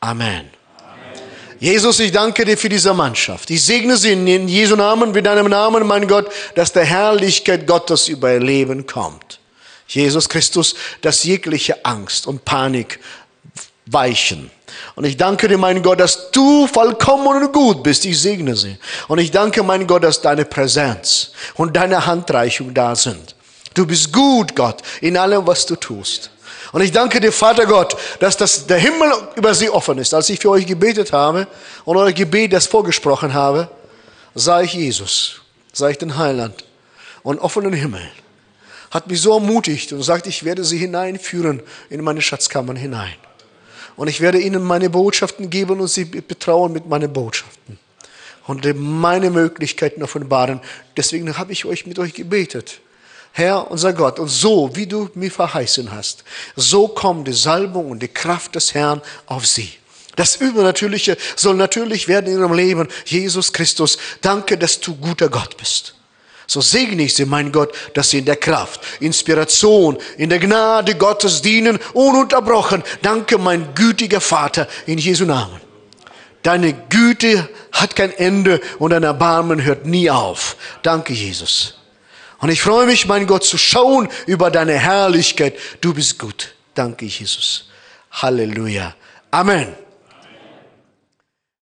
Amen. 0.00 0.50
Jesus, 1.58 2.00
ich 2.00 2.12
danke 2.12 2.44
dir 2.44 2.58
für 2.58 2.68
diese 2.68 2.92
Mannschaft. 2.92 3.50
Ich 3.50 3.64
segne 3.64 3.96
sie 3.96 4.12
in 4.12 4.46
Jesu 4.46 4.76
Namen, 4.76 5.12
mit 5.12 5.24
deinem 5.24 5.48
Namen, 5.48 5.86
mein 5.86 6.06
Gott, 6.06 6.30
dass 6.54 6.72
der 6.72 6.84
Herrlichkeit 6.84 7.66
Gottes 7.66 8.08
über 8.08 8.32
ihr 8.32 8.40
Leben 8.40 8.86
kommt. 8.86 9.40
Jesus 9.88 10.28
Christus, 10.28 10.74
dass 11.00 11.24
jegliche 11.24 11.84
Angst 11.84 12.26
und 12.26 12.44
Panik 12.44 13.00
weichen. 13.86 14.50
Und 14.94 15.04
ich 15.04 15.16
danke 15.16 15.48
dir, 15.48 15.58
mein 15.58 15.82
Gott, 15.82 16.00
dass 16.00 16.30
du 16.30 16.66
vollkommen 16.66 17.26
und 17.26 17.52
gut 17.52 17.82
bist. 17.82 18.04
Ich 18.04 18.20
segne 18.20 18.56
sie. 18.56 18.78
Und 19.08 19.18
ich 19.18 19.30
danke, 19.30 19.62
mein 19.62 19.86
Gott, 19.86 20.04
dass 20.04 20.22
deine 20.22 20.44
Präsenz 20.44 21.32
und 21.54 21.76
deine 21.76 22.06
Handreichung 22.06 22.72
da 22.74 22.94
sind. 22.96 23.34
Du 23.74 23.86
bist 23.86 24.12
gut, 24.12 24.56
Gott, 24.56 24.82
in 25.00 25.16
allem, 25.16 25.46
was 25.46 25.66
du 25.66 25.76
tust. 25.76 26.30
Und 26.72 26.80
ich 26.80 26.92
danke 26.92 27.20
dir, 27.20 27.32
Vater 27.32 27.66
Gott, 27.66 27.96
dass 28.20 28.36
das, 28.36 28.66
der 28.66 28.78
Himmel 28.78 29.12
über 29.34 29.54
sie 29.54 29.70
offen 29.70 29.98
ist. 29.98 30.14
Als 30.14 30.30
ich 30.30 30.40
für 30.40 30.50
euch 30.50 30.66
gebetet 30.66 31.12
habe 31.12 31.46
und 31.84 31.96
euer 31.96 32.12
Gebet 32.12 32.52
das 32.52 32.66
vorgesprochen 32.66 33.34
habe, 33.34 33.68
sah 34.34 34.60
ich 34.62 34.74
Jesus, 34.74 35.40
sah 35.72 35.88
ich 35.88 35.98
den 35.98 36.16
Heiland 36.16 36.64
und 37.22 37.38
offenen 37.38 37.72
Himmel. 37.72 38.08
Hat 38.90 39.08
mich 39.08 39.20
so 39.20 39.34
ermutigt 39.34 39.92
und 39.92 40.02
sagt, 40.02 40.26
ich 40.26 40.44
werde 40.44 40.64
sie 40.64 40.78
hineinführen 40.78 41.62
in 41.90 42.02
meine 42.02 42.22
Schatzkammern 42.22 42.76
hinein. 42.76 43.14
Und 43.96 44.08
ich 44.08 44.20
werde 44.20 44.38
ihnen 44.38 44.62
meine 44.62 44.90
Botschaften 44.90 45.50
geben 45.50 45.80
und 45.80 45.88
sie 45.88 46.04
betrauen 46.04 46.72
mit 46.72 46.86
meinen 46.86 47.12
Botschaften. 47.12 47.78
Und 48.46 48.64
meine 48.76 49.30
Möglichkeiten 49.30 50.02
offenbaren. 50.02 50.60
Deswegen 50.96 51.36
habe 51.36 51.52
ich 51.52 51.64
euch 51.64 51.86
mit 51.86 51.98
euch 51.98 52.14
gebetet. 52.14 52.80
Herr, 53.32 53.70
unser 53.70 53.92
Gott, 53.92 54.18
und 54.18 54.28
so, 54.28 54.70
wie 54.74 54.86
du 54.86 55.10
mir 55.14 55.30
verheißen 55.30 55.92
hast, 55.92 56.24
so 56.54 56.88
kommt 56.88 57.28
die 57.28 57.32
Salbung 57.32 57.90
und 57.90 58.02
die 58.02 58.08
Kraft 58.08 58.54
des 58.54 58.72
Herrn 58.72 59.02
auf 59.26 59.46
sie. 59.46 59.72
Das 60.16 60.36
Übernatürliche 60.36 61.18
soll 61.36 61.54
natürlich 61.56 62.08
werden 62.08 62.32
in 62.32 62.38
ihrem 62.38 62.54
Leben. 62.54 62.88
Jesus 63.04 63.52
Christus, 63.52 63.98
danke, 64.22 64.56
dass 64.56 64.80
du 64.80 64.96
guter 64.96 65.28
Gott 65.28 65.56
bist. 65.58 65.94
So 66.46 66.60
segne 66.60 67.02
ich 67.02 67.14
sie, 67.14 67.24
mein 67.24 67.50
Gott, 67.50 67.74
dass 67.94 68.10
sie 68.10 68.18
in 68.18 68.24
der 68.24 68.36
Kraft, 68.36 68.80
Inspiration, 69.00 69.98
in 70.16 70.30
der 70.30 70.38
Gnade 70.38 70.94
Gottes 70.94 71.42
dienen, 71.42 71.78
ununterbrochen. 71.92 72.84
Danke, 73.02 73.38
mein 73.38 73.74
gütiger 73.74 74.20
Vater, 74.20 74.68
in 74.86 74.98
Jesu 74.98 75.24
Namen. 75.24 75.60
Deine 76.42 76.72
Güte 76.72 77.48
hat 77.72 77.96
kein 77.96 78.12
Ende 78.12 78.60
und 78.78 78.90
dein 78.90 79.02
Erbarmen 79.02 79.64
hört 79.64 79.86
nie 79.86 80.08
auf. 80.10 80.56
Danke, 80.82 81.12
Jesus. 81.12 81.74
Und 82.38 82.50
ich 82.50 82.62
freue 82.62 82.86
mich, 82.86 83.06
mein 83.06 83.26
Gott, 83.26 83.44
zu 83.44 83.58
schauen 83.58 84.08
über 84.26 84.50
deine 84.52 84.74
Herrlichkeit. 84.74 85.54
Du 85.80 85.92
bist 85.92 86.18
gut. 86.18 86.54
Danke, 86.74 87.06
Jesus. 87.06 87.68
Halleluja. 88.12 88.94
Amen. 89.32 89.85